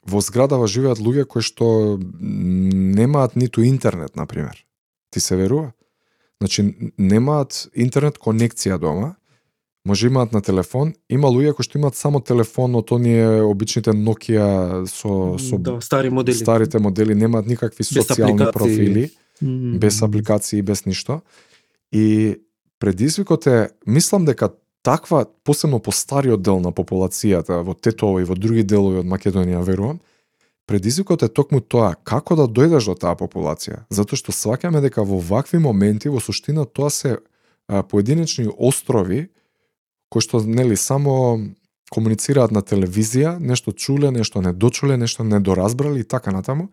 во 0.08 0.22
зградава 0.22 0.68
живеат 0.68 1.00
луѓе 1.04 1.26
кои 1.26 1.44
што 1.44 2.00
немаат 2.00 3.36
ниту 3.36 3.64
интернет, 3.64 4.16
на 4.16 4.26
пример. 4.26 4.66
Ти 5.12 5.20
се 5.20 5.36
верува? 5.36 5.74
Значи, 6.42 6.92
немаат 6.98 7.68
интернет 7.76 8.18
конекција 8.20 8.80
дома, 8.80 9.16
може 9.86 10.08
имаат 10.08 10.34
на 10.34 10.42
телефон, 10.42 10.94
има 11.10 11.28
луѓе 11.28 11.54
кои 11.54 11.66
што 11.68 11.78
имаат 11.78 11.96
само 11.96 12.20
телефон 12.20 12.76
од 12.76 12.92
оние 12.92 13.42
обичните 13.44 13.92
Nokia 13.92 14.86
со, 14.88 15.36
со 15.40 15.58
да, 15.60 15.82
стари 15.82 16.10
модели. 16.10 16.36
старите 16.36 16.80
модели, 16.80 17.16
немаат 17.16 17.48
никакви 17.48 17.84
социјални 17.84 18.52
профили 18.54 19.12
М, 19.42 19.80
без 19.80 20.02
апликации, 20.02 20.62
без 20.62 20.86
ништо. 20.86 21.22
И 21.92 22.36
предизвикот 22.80 23.48
е, 23.48 23.70
мислам 23.88 24.26
дека 24.26 24.50
таква, 24.84 25.26
посебно 25.44 25.80
по 25.80 25.92
стариот 25.92 26.42
дел 26.42 26.60
на 26.60 26.72
популацијата, 26.72 27.64
во 27.64 27.74
Тетово 27.74 28.20
и 28.20 28.24
во 28.24 28.36
други 28.36 28.64
делови 28.64 29.00
од 29.00 29.08
Македонија, 29.08 29.64
верувам, 29.64 30.00
предизвикот 30.68 31.24
е 31.24 31.30
токму 31.30 31.62
тоа, 31.62 31.96
како 32.04 32.36
да 32.36 32.48
дојдеш 32.48 32.88
до 32.88 32.96
таа 32.96 33.16
популација. 33.16 33.84
Затоа 33.90 34.20
што 34.20 34.32
сваќаме 34.32 34.82
дека 34.82 35.04
во 35.04 35.20
вакви 35.20 35.60
моменти, 35.60 36.10
во 36.10 36.20
суштина, 36.20 36.66
тоа 36.66 36.90
се 36.90 37.18
а, 37.68 37.84
поединечни 37.84 38.48
острови, 38.58 39.30
кои 40.14 40.22
што, 40.22 40.44
нели, 40.46 40.78
само 40.78 41.40
комуницираат 41.90 42.52
на 42.54 42.62
телевизија, 42.62 43.40
нешто 43.42 43.74
чуле, 43.74 44.12
нешто 44.14 44.42
не 44.46 44.54
дочуле, 44.54 44.98
нешто 44.98 45.24
не 45.26 45.40
доразбрали 45.40 46.02
и 46.02 46.04
така 46.04 46.32
натаму, 46.32 46.70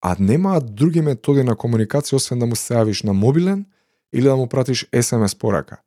а 0.00 0.14
немаат 0.18 0.74
други 0.74 1.02
методи 1.02 1.42
на 1.42 1.56
комуникација 1.58 2.20
освен 2.20 2.38
да 2.38 2.46
му 2.46 2.54
се 2.54 2.74
јавиш 2.78 3.02
на 3.06 3.12
мобилен 3.12 3.66
или 4.14 4.28
да 4.28 4.36
му 4.36 4.46
пратиш 4.46 4.86
SMS 4.94 5.38
порака. 5.38 5.80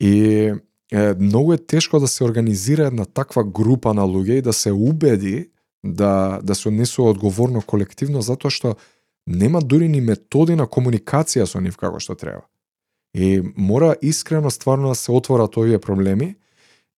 И 0.00 0.52
е, 0.92 1.14
многу 1.14 1.52
е 1.52 1.58
тешко 1.58 2.00
да 2.00 2.08
се 2.08 2.24
организира 2.24 2.86
една 2.86 3.04
таква 3.04 3.44
група 3.44 3.94
на 3.94 4.02
луѓе 4.02 4.38
и 4.38 4.42
да 4.42 4.52
се 4.52 4.72
убеди 4.72 5.50
да 5.84 6.40
да 6.42 6.54
се 6.54 6.68
однесува 6.68 7.10
одговорно 7.10 7.62
колективно 7.62 8.22
затоа 8.22 8.50
што 8.50 8.74
нема 9.26 9.60
дури 9.60 9.88
ни 9.88 10.00
методи 10.00 10.56
на 10.56 10.66
комуникација 10.66 11.46
со 11.46 11.60
нив 11.60 11.76
како 11.76 12.00
што 12.00 12.14
треба. 12.14 12.50
И 13.14 13.42
мора 13.56 13.94
искрено 14.02 14.50
стварно 14.50 14.88
да 14.88 14.94
се 14.94 15.12
отворат 15.12 15.56
овие 15.56 15.78
проблеми 15.78 16.36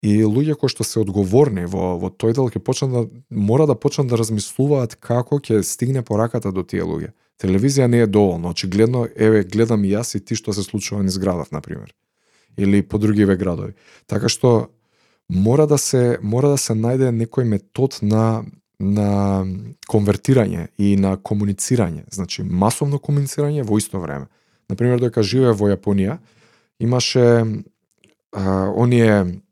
и 0.03 0.25
луѓе 0.25 0.59
кои 0.59 0.69
што 0.69 0.85
се 0.85 1.01
одговорни 1.01 1.65
во 1.71 1.97
во 1.97 2.11
тој 2.11 2.35
дел 2.37 2.51
ќе 2.51 2.61
почнат 2.61 2.93
да 2.93 3.03
мора 3.31 3.67
да 3.71 3.79
почнат 3.79 4.11
да 4.11 4.19
размислуваат 4.21 4.99
како 5.01 5.39
ќе 5.39 5.63
стигне 5.63 6.03
пораката 6.03 6.53
до 6.53 6.67
тие 6.67 6.83
луѓе. 6.83 7.13
Телевизија 7.41 7.87
не 7.87 8.03
е 8.03 8.07
доволно, 8.07 8.51
очигледно 8.51 9.07
еве 9.17 9.45
гледам 9.45 9.85
и 9.85 9.95
јас 9.95 10.17
и 10.17 10.21
ти 10.21 10.35
што 10.35 10.53
се 10.53 10.63
случува 10.63 11.03
низ 11.03 11.19
градов 11.19 11.53
на 11.53 11.61
пример 11.61 11.95
или 12.59 12.83
по 12.83 12.99
другиве 12.99 13.37
градови. 13.37 13.73
Така 14.07 14.29
што 14.29 14.69
мора 15.29 15.67
да 15.67 15.79
се 15.79 16.19
мора 16.23 16.53
да 16.53 16.59
се 16.59 16.75
најде 16.75 17.09
некој 17.15 17.49
метод 17.49 18.03
на 18.03 18.45
на 18.83 19.47
конвертирање 19.87 20.67
и 20.79 20.97
на 20.97 21.15
комуницирање, 21.17 22.03
значи 22.11 22.43
масовно 22.43 22.99
комуницирање 22.99 23.63
во 23.63 23.79
исто 23.79 24.01
време. 24.03 24.27
На 24.71 24.77
пример, 24.77 24.99
додека 24.99 25.23
живее 25.23 25.53
во 25.53 25.71
Јапонија, 25.73 26.19
имаше 26.81 27.25
а, 28.33 28.69
оние 28.71 29.43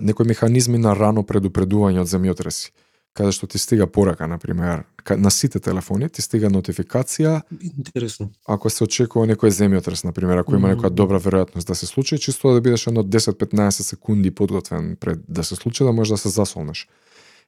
некои 0.00 0.26
механизми 0.26 0.78
на 0.78 0.94
рано 0.94 1.22
предупредување 1.22 2.02
од 2.02 2.10
земјотреси 2.10 2.72
каде 3.14 3.32
што 3.32 3.46
ти 3.46 3.58
стига 3.62 3.86
порака, 3.86 4.26
на 4.26 4.38
пример, 4.38 4.82
на 5.16 5.30
сите 5.30 5.60
телефони 5.62 6.08
ти 6.08 6.22
стига 6.22 6.50
нотификација 6.50 7.42
Интересно. 7.62 8.30
ако 8.46 8.70
се 8.70 8.84
очекува 8.84 9.26
некој 9.30 9.54
земјотрес, 9.54 10.04
на 10.04 10.12
пример, 10.12 10.42
ако 10.42 10.56
има 10.58 10.74
некоја 10.74 10.90
добра 10.90 11.20
веројатност 11.22 11.70
да 11.70 11.74
се 11.74 11.86
случи, 11.86 12.18
чисто 12.18 12.54
да 12.54 12.60
бидеш 12.60 12.86
едно 12.86 13.02
10-15 13.02 13.70
секунди 13.70 14.30
подготвен 14.30 14.96
пред 15.00 15.20
да 15.28 15.44
се 15.44 15.54
случи, 15.54 15.84
да 15.84 15.92
можеш 15.92 16.10
да 16.10 16.18
се 16.18 16.28
засолнеш. 16.28 16.88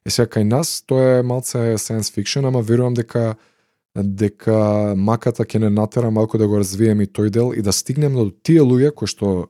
Е 0.05 0.09
сега 0.09 0.27
кај 0.27 0.43
нас 0.47 0.83
тоа 0.87 1.19
е 1.19 1.23
малце 1.23 1.75
science 1.75 2.15
fiction, 2.15 2.47
ама 2.47 2.61
верувам 2.61 2.93
дека 2.93 3.35
дека 4.03 4.93
маката 4.97 5.45
ќе 5.45 5.59
не 5.59 5.69
натера 5.69 6.11
малку 6.11 6.37
да 6.37 6.47
го 6.47 6.59
развиеме 6.59 7.03
и 7.03 7.11
тој 7.11 7.29
дел 7.29 7.53
и 7.55 7.61
да 7.61 7.73
стигнеме 7.73 8.15
до 8.15 8.31
тие 8.43 8.61
луѓе 8.61 8.93
кои 8.93 9.07
што 9.07 9.49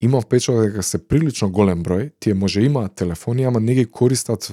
имам 0.00 0.22
впечаток 0.22 0.70
дека 0.70 0.82
се 0.82 0.98
прилично 0.98 1.50
голем 1.50 1.82
број, 1.84 2.10
тие 2.20 2.34
може 2.34 2.60
да 2.60 2.66
имаат 2.66 2.94
телефони, 2.94 3.44
ама 3.44 3.60
не 3.60 3.74
ги 3.74 3.84
користат 3.84 4.52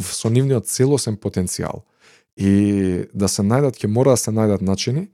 со 0.00 0.30
нивниот 0.30 0.66
целосен 0.66 1.16
потенцијал. 1.16 1.82
И 2.36 3.06
да 3.14 3.28
се 3.28 3.42
најдат, 3.42 3.78
ќе 3.78 3.88
мора 3.88 4.14
да 4.14 4.16
се 4.16 4.30
најдат 4.30 4.62
начини 4.62 5.08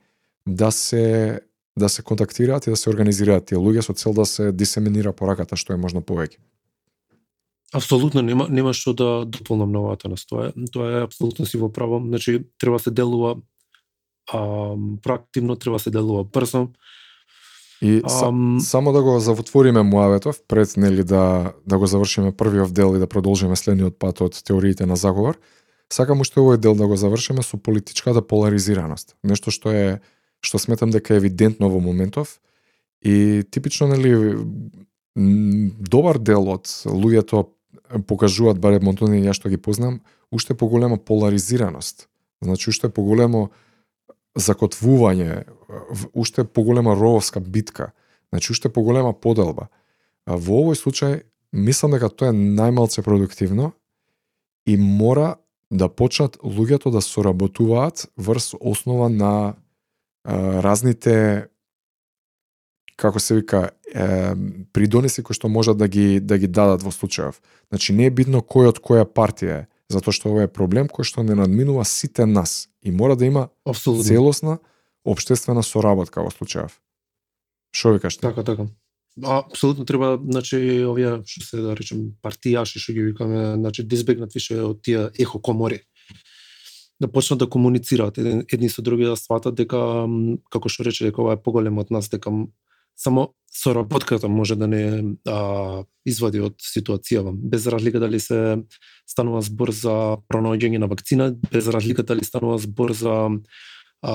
да 0.47 0.71
се 0.71 1.41
да 1.79 1.89
се 1.89 2.03
контактираат 2.03 2.67
и 2.67 2.71
да 2.71 2.77
се 2.77 2.91
организираат 2.91 3.47
тие 3.47 3.59
луѓе 3.59 3.81
со 3.81 3.95
цел 3.95 4.13
да 4.13 4.27
се 4.27 4.53
дисеминира 4.53 5.13
пораката 5.13 5.57
што 5.57 5.73
е 5.73 5.81
можно 5.81 6.03
повеќе. 6.03 6.37
Апсолутно 7.75 8.23
нема 8.23 8.49
нема 8.51 8.73
што 8.75 8.95
да 8.95 9.25
дополнам 9.25 9.73
на 9.73 9.81
оваа 9.81 9.97
нас. 10.11 10.27
Тоа 10.27 10.51
е 10.51 10.53
тоа 10.73 10.91
е 10.91 11.03
апсолутно 11.07 11.47
си 11.47 11.59
во 11.59 11.71
право. 11.73 12.03
Значи 12.03 12.43
треба 12.59 12.79
се 12.79 12.91
делува 12.91 13.37
а, 14.33 14.75
проактивно, 15.03 15.57
треба 15.57 15.79
се 15.79 15.91
делува 15.91 16.25
брзо. 16.25 16.69
И 17.83 18.03
са, 18.09 18.27
Ам, 18.27 18.59
само 18.61 18.93
да 18.93 19.03
го 19.03 19.21
завотвориме 19.21 19.83
муаветов 19.83 20.43
пред 20.49 20.77
нели 20.77 21.05
да 21.05 21.53
да 21.67 21.79
го 21.79 21.87
завршиме 21.87 22.33
првиот 22.33 22.75
дел 22.75 22.97
и 22.97 22.99
да 22.99 23.07
продолжиме 23.07 23.57
следниот 23.57 23.99
пат 23.99 24.21
од 24.21 24.43
теориите 24.45 24.87
на 24.87 24.97
заговор. 24.97 25.39
Сакам 25.93 26.21
уште 26.21 26.43
овој 26.43 26.59
дел 26.59 26.75
да 26.75 26.87
го 26.87 26.97
завршиме 26.97 27.43
со 27.43 27.57
политичката 27.57 28.23
поларизираност. 28.23 29.17
Нешто 29.23 29.51
што 29.51 29.71
е 29.71 30.01
што 30.43 30.59
сметам 30.59 30.91
дека 30.91 31.15
е 31.15 31.23
евидентно 31.23 31.71
во 31.71 31.81
моментов 31.81 32.41
и 33.03 33.45
типично 33.51 33.89
нели 33.89 34.37
добар 35.17 36.19
дел 36.19 36.49
од 36.53 36.69
луѓето 36.85 37.47
покажуваат 38.07 38.59
барем 38.59 38.85
Монтони 38.85 39.21
и 39.21 39.27
ја 39.27 39.35
што 39.37 39.51
ги 39.51 39.57
познам 39.57 40.01
уште 40.33 40.55
поголема 40.55 40.97
поларизираност. 40.97 42.09
Значи 42.43 42.71
уште 42.71 42.89
поголемо 42.89 43.51
закотвување, 44.39 45.45
уште 46.15 46.45
поголема 46.45 46.95
ровска 46.95 47.41
битка, 47.41 47.93
значи 48.33 48.53
уште 48.53 48.69
поголема 48.69 49.13
поделба. 49.13 49.69
А 50.27 50.37
во 50.37 50.63
овој 50.63 50.79
случај 50.79 51.23
мислам 51.53 51.97
дека 51.97 52.09
тоа 52.09 52.31
е 52.31 52.37
најмалце 52.37 53.03
продуктивно 53.03 53.73
и 54.67 54.77
мора 54.77 55.37
да 55.71 55.89
почнат 55.89 56.39
луѓето 56.43 56.91
да 56.91 57.01
соработуваат 57.01 58.09
врз 58.17 58.55
основа 58.61 59.09
на 59.09 59.55
а, 60.25 60.63
разните 60.63 61.49
како 63.01 63.21
се 63.21 63.41
вика 63.41 63.71
е, 63.89 64.35
придонеси 64.77 65.25
кои 65.25 65.37
што 65.37 65.49
можат 65.49 65.81
да 65.81 65.89
ги 65.89 66.21
да 66.21 66.39
ги 66.39 66.47
дадат 66.47 66.85
во 66.85 66.93
случајов. 66.93 67.41
Значи 67.73 67.97
не 67.97 68.11
е 68.11 68.15
битно 68.15 68.45
кој 68.45 68.75
од 68.75 68.83
која 68.85 69.09
партија 69.09 69.63
е, 69.65 69.67
затоа 69.91 70.15
што 70.15 70.31
ова 70.35 70.45
е 70.47 70.53
проблем 70.53 70.91
кој 70.93 71.09
што 71.09 71.25
не 71.25 71.35
надминува 71.39 71.85
сите 71.89 72.27
нас 72.27 72.69
и 72.83 72.93
мора 72.93 73.17
да 73.17 73.27
има 73.27 73.49
апсолутно. 73.65 74.05
целосна 74.05 74.59
обштествена 75.05 75.63
соработка 75.63 76.23
во 76.23 76.31
случајов. 76.31 76.79
Што 77.73 77.97
викаш 77.97 78.17
ти? 78.17 78.23
Така, 78.23 78.45
така. 78.45 78.67
А, 79.23 79.39
апсолутно 79.39 79.85
треба, 79.85 80.19
значи, 80.23 80.57
овие, 80.87 81.21
што 81.27 81.45
се 81.45 81.63
да 81.63 81.75
речем, 81.77 82.15
партијаши, 82.23 82.79
што 82.79 82.95
ги 82.95 83.11
викаме, 83.11 83.55
значи, 83.59 83.83
да 83.83 83.97
избегнат 83.97 84.35
више 84.35 84.61
од 84.63 84.83
тие 84.83 85.11
ехо 85.19 85.41
комори. 85.43 85.83
Да 87.01 87.09
почнат 87.09 87.39
да 87.41 87.49
комуницираат 87.49 88.19
едни, 88.19 88.69
со 88.69 88.83
други, 88.83 89.05
да 89.05 89.17
сватат 89.17 89.55
дека, 89.55 90.07
како 90.51 90.69
што 90.69 90.85
рече, 90.85 91.09
дека 91.09 91.23
ова 91.23 91.35
е 91.35 91.43
поголем 91.43 91.79
од 91.79 91.91
нас, 91.91 92.09
дека 92.09 92.31
само 92.97 93.35
соработката 93.53 94.29
може 94.29 94.57
да 94.57 94.67
не 94.67 95.15
а, 95.27 95.85
извади 96.07 96.41
од 96.41 96.55
ситуацијава. 96.63 97.33
Без 97.35 97.67
разлика 97.67 98.01
дали 98.01 98.21
се 98.21 98.63
станува 99.07 99.43
збор 99.43 99.73
за 99.75 100.19
пронаоѓање 100.31 100.79
на 100.79 100.87
вакцина, 100.87 101.35
без 101.51 101.69
разлика 101.69 102.03
дали 102.03 102.25
станува 102.25 102.59
збор 102.63 102.95
за 102.95 103.31
а, 104.03 104.15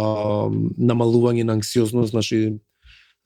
намалување 0.79 1.43
на 1.43 1.59
анксиозност, 1.59 2.15
значи 2.15 2.55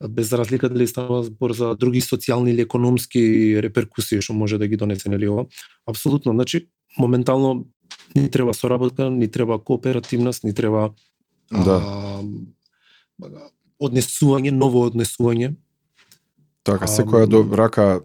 без 0.08 0.32
разлика 0.32 0.68
дали 0.68 0.86
става 0.86 1.22
збор 1.24 1.52
за 1.52 1.74
други 1.76 2.00
социјални 2.00 2.50
или 2.50 2.64
економски 2.64 3.60
реперкусии 3.62 4.20
што 4.24 4.32
може 4.34 4.58
да 4.58 4.66
ги 4.66 4.76
донесе 4.76 5.08
нели 5.12 5.28
ова. 5.28 5.46
Апсолутно, 5.86 6.32
значи 6.32 6.68
моментално 6.98 7.66
ни 8.16 8.30
треба 8.30 8.54
соработка, 8.54 9.10
ни 9.10 9.28
треба 9.30 9.58
кооперативност, 9.64 10.44
ни 10.44 10.54
треба 10.54 10.90
Да. 11.50 11.82
а, 13.22 13.50
однесување, 13.80 14.50
ново 14.50 14.86
однесување. 14.90 15.54
Така, 16.62 16.84
А, 16.84 16.88
секоја 16.88 17.26
до 17.26 17.42
рака 17.56 18.00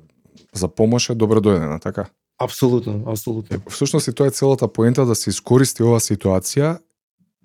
за 0.53 0.68
помош 0.68 1.10
е 1.10 1.15
добро 1.15 1.41
дојдена, 1.43 1.81
така? 1.81 2.07
Апсолутно, 2.39 3.03
апсолутно. 3.07 3.61
Всушност 3.69 4.07
и 4.07 4.14
тоа 4.14 4.27
е 4.27 4.31
целата 4.31 4.68
поента 4.68 5.06
да 5.06 5.15
се 5.15 5.30
искористи 5.30 5.84
оваа 5.84 5.99
ситуација, 5.99 6.77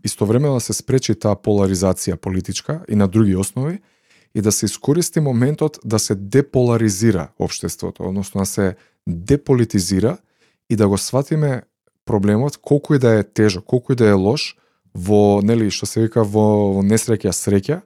истовремено 0.04 0.54
да 0.54 0.60
се 0.60 0.74
спречи 0.74 1.14
таа 1.14 1.36
поларизација 1.36 2.16
политичка 2.16 2.80
и 2.88 2.94
на 2.94 3.08
други 3.08 3.36
основи, 3.36 3.78
и 4.34 4.40
да 4.42 4.52
се 4.52 4.66
искористи 4.66 5.20
моментот 5.20 5.78
да 5.84 5.98
се 5.98 6.14
деполаризира 6.14 7.28
општеството, 7.38 8.08
односно 8.08 8.40
да 8.40 8.46
се 8.46 8.76
деполитизира 9.06 10.18
и 10.70 10.76
да 10.76 10.88
го 10.88 10.98
сватиме 10.98 11.62
проблемот 12.04 12.56
колку 12.56 12.94
и 12.94 12.98
да 12.98 13.18
е 13.18 13.24
тежок, 13.24 13.64
колку 13.64 13.92
и 13.92 13.96
да 13.96 14.08
е 14.08 14.12
лош, 14.12 14.56
во, 14.94 15.40
нели, 15.42 15.70
што 15.70 15.86
се 15.86 16.06
вика 16.06 16.24
во, 16.26 16.74
во 16.74 16.82
несреќа 16.82 17.30
среќа, 17.30 17.80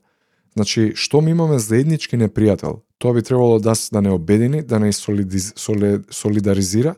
значи, 0.57 0.93
што 0.95 1.21
ми 1.21 1.31
имаме 1.31 1.59
заеднички 1.59 2.17
непријател, 2.17 2.83
тоа 2.99 3.15
би 3.15 3.23
требало 3.23 3.59
да, 3.59 3.75
да 3.93 4.03
не 4.03 4.11
обедини, 4.11 4.63
да 4.63 4.79
не 4.79 4.93
солидиз, 4.93 5.53
солидаризира, 6.11 6.95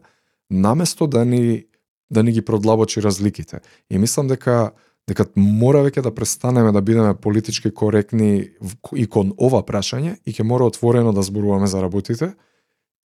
наместо 0.51 1.07
да 1.07 1.25
ни 1.25 1.67
да 2.11 2.23
ни 2.23 2.33
ги 2.33 2.43
продлабочи 2.43 3.03
разликите. 3.03 3.61
И 3.91 3.99
мислам 3.99 4.29
дека 4.29 4.73
дека 5.07 5.27
мора 5.37 5.85
веќе 5.87 6.03
да 6.03 6.11
престанеме 6.15 6.73
да 6.75 6.83
бидеме 6.83 7.15
политички 7.15 7.71
коректни 7.71 8.51
и 8.95 9.07
кон 9.07 9.33
ова 9.39 9.63
прашање 9.63 10.17
и 10.27 10.35
ќе 10.35 10.43
мора 10.43 10.67
отворено 10.67 11.13
да 11.15 11.23
зборуваме 11.23 11.67
за 11.71 11.83
работите 11.83 12.33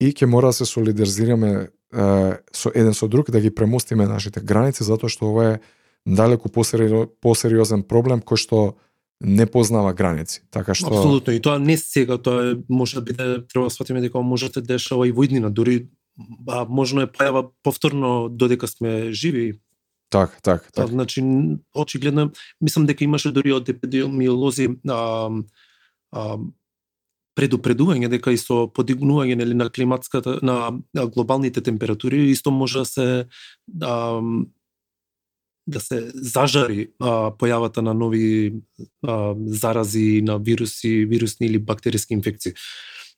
и 0.01 0.09
ќе 0.12 0.27
мора 0.27 0.48
да 0.48 0.52
се 0.52 0.64
солидаризираме 0.64 1.51
е, 1.60 1.66
со 2.56 2.72
еден 2.74 2.94
со 2.94 3.09
друг 3.09 3.31
да 3.31 3.40
ги 3.40 3.55
премостиме 3.55 4.06
нашите 4.09 4.40
граници 4.40 4.85
затоа 4.85 5.12
што 5.12 5.28
ова 5.28 5.44
е 5.44 5.60
далеку 6.06 6.48
посериозен 6.48 7.82
проблем 7.85 8.24
кој 8.24 8.40
што 8.40 8.60
не 9.20 9.47
познава 9.47 9.92
граници. 9.92 10.40
Така 10.51 10.74
што 10.74 10.88
Апсолутно, 10.88 11.32
и 11.32 11.40
тоа 11.40 11.59
не 11.59 11.76
сега, 11.76 12.18
тоа 12.18 12.52
е, 12.52 12.55
може 12.68 12.97
да 12.97 13.02
биде, 13.02 13.26
треба 13.47 13.66
да 13.66 13.70
сватиме 13.70 14.01
дека 14.01 14.20
може 14.20 14.48
да 14.48 14.62
дешава 14.62 15.09
и 15.09 15.12
во 15.12 15.24
иднина, 15.24 15.51
дури 15.51 15.88
а, 16.48 16.64
можно 16.68 17.02
е 17.05 17.06
појава 17.06 17.51
повторно 17.62 18.28
додека 18.28 18.68
сме 18.68 19.12
живи. 19.12 19.60
така, 20.10 20.36
така, 20.42 20.64
Та, 20.64 20.82
така. 20.82 20.86
значи, 20.86 21.22
очигледно, 21.74 22.30
мислам 22.60 22.86
дека 22.86 23.05
имаше 23.05 23.32
дури 23.32 23.52
од 23.52 23.68
епидемиолози 23.68 24.68
а, 24.88 25.30
а, 26.12 26.38
предупредување 27.36 28.09
дека 28.09 28.32
и 28.32 28.38
со 28.40 28.66
подигнување 28.68 29.36
нели 29.38 29.55
на 29.55 29.70
климатската 29.70 30.40
на, 30.42 30.72
на 30.94 31.06
глобалните 31.06 31.60
температури 31.60 32.30
исто 32.30 32.51
може 32.51 32.78
да 32.78 32.84
се 32.84 33.06
а, 33.82 34.20
да 35.70 35.80
се 35.80 36.10
зажари 36.14 36.90
а, 36.98 37.30
појавата 37.30 37.82
на 37.82 37.94
нови 37.94 38.55
а, 39.06 39.34
зарази 39.47 40.22
на 40.26 40.38
вируси, 40.38 41.05
вирусни 41.06 41.47
или 41.47 41.59
бактериски 41.59 42.14
инфекции. 42.14 42.52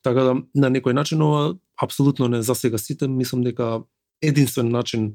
Така 0.03 0.24
да 0.27 0.35
на 0.55 0.70
некој 0.70 0.93
начин 0.93 1.23
ова 1.23 1.55
апсолутно 1.81 2.29
не 2.29 2.43
засега 2.43 2.79
сите, 2.79 3.09
мислам 3.09 3.43
дека 3.43 3.83
единствен 4.23 4.69
начин 4.69 5.15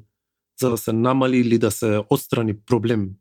за 0.60 0.70
да 0.70 0.76
се 0.76 0.92
намали 0.92 1.38
или 1.38 1.58
да 1.58 1.70
се 1.70 2.02
отстрани 2.10 2.56
проблем 2.56 3.14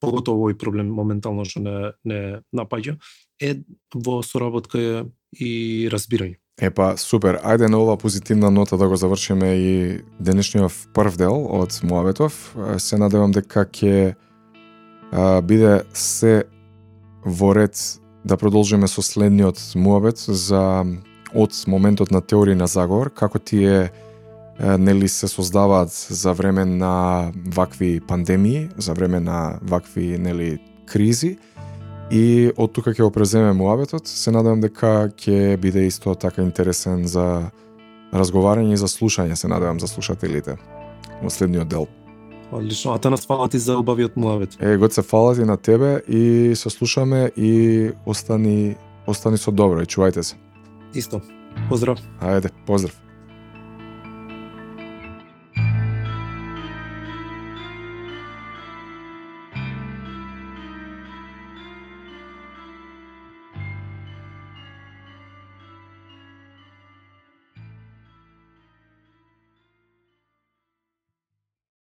поготово 0.00 0.48
овој 0.48 0.56
проблем 0.58 0.90
моментално 0.96 1.44
што 1.44 1.60
не 1.60 1.92
не 2.04 2.20
напаѓа 2.56 2.96
е 3.40 3.60
во 3.94 4.20
соработка 4.24 5.06
и 5.36 5.88
разбирање. 5.92 6.39
Епа, 6.60 6.92
супер. 7.00 7.38
Ајде 7.40 7.70
на 7.72 7.78
ова 7.80 7.96
позитивна 7.96 8.50
нота 8.52 8.76
да 8.76 8.88
го 8.88 8.96
завршиме 8.96 9.54
и 9.56 10.00
денешниот 10.20 10.92
прв 10.92 11.16
дел 11.16 11.46
од 11.56 11.80
Муаветов. 11.82 12.36
Се 12.76 12.98
надевам 13.00 13.32
дека 13.32 13.64
ќе 13.64 14.12
биде 15.40 15.80
се 15.96 16.44
во 17.24 17.54
ред 17.56 17.80
да 18.24 18.36
продолжиме 18.36 18.88
со 18.92 19.00
следниот 19.00 19.56
муабет 19.74 20.20
за 20.20 20.84
од 21.32 21.56
моментот 21.66 22.12
на 22.12 22.20
теорија 22.20 22.60
на 22.60 22.68
заговор, 22.68 23.08
како 23.08 23.38
тие 23.38 23.88
нели 24.60 25.08
се 25.08 25.28
создаваат 25.32 25.88
за 25.88 26.32
време 26.36 26.64
на 26.64 27.32
вакви 27.56 28.00
пандемии, 28.00 28.68
за 28.76 28.92
време 28.92 29.20
на 29.20 29.58
вакви 29.62 30.18
нели 30.18 30.58
кризи 30.84 31.38
и 32.10 32.50
од 32.56 32.72
тука 32.74 32.90
ќе 32.90 33.06
го 33.06 33.10
преземе 33.14 33.52
муабетот. 33.54 34.08
Се 34.08 34.32
надевам 34.34 34.60
дека 34.60 35.10
ќе 35.14 35.56
биде 35.60 35.86
исто 35.86 36.14
така 36.14 36.42
интересен 36.42 37.06
за 37.06 37.50
разговарање 38.12 38.74
и 38.74 38.80
за 38.80 38.90
слушање, 38.90 39.38
се 39.38 39.48
надевам 39.48 39.80
за 39.80 39.86
слушателите 39.86 40.58
во 41.22 41.30
следниот 41.30 41.68
дел. 41.68 41.86
Одлично, 42.50 42.96
Атанас, 42.98 43.26
фала 43.26 43.48
ти 43.48 43.58
за 43.58 43.78
убавиот 43.78 44.16
муавет. 44.16 44.56
Е, 44.60 44.76
год 44.76 44.92
се 44.92 45.02
фала 45.02 45.34
ти 45.34 45.44
на 45.46 45.56
тебе 45.56 46.02
и 46.08 46.52
се 46.54 46.70
слушаме 46.70 47.30
и 47.36 47.92
остани 48.06 48.74
остани 49.06 49.38
со 49.38 49.50
добро 49.50 49.82
и 49.82 49.86
чувајте 49.86 50.22
се. 50.22 50.36
Исто. 50.94 51.20
Поздрав. 51.68 51.98
Ајде, 52.22 52.50
поздрав. 52.66 52.94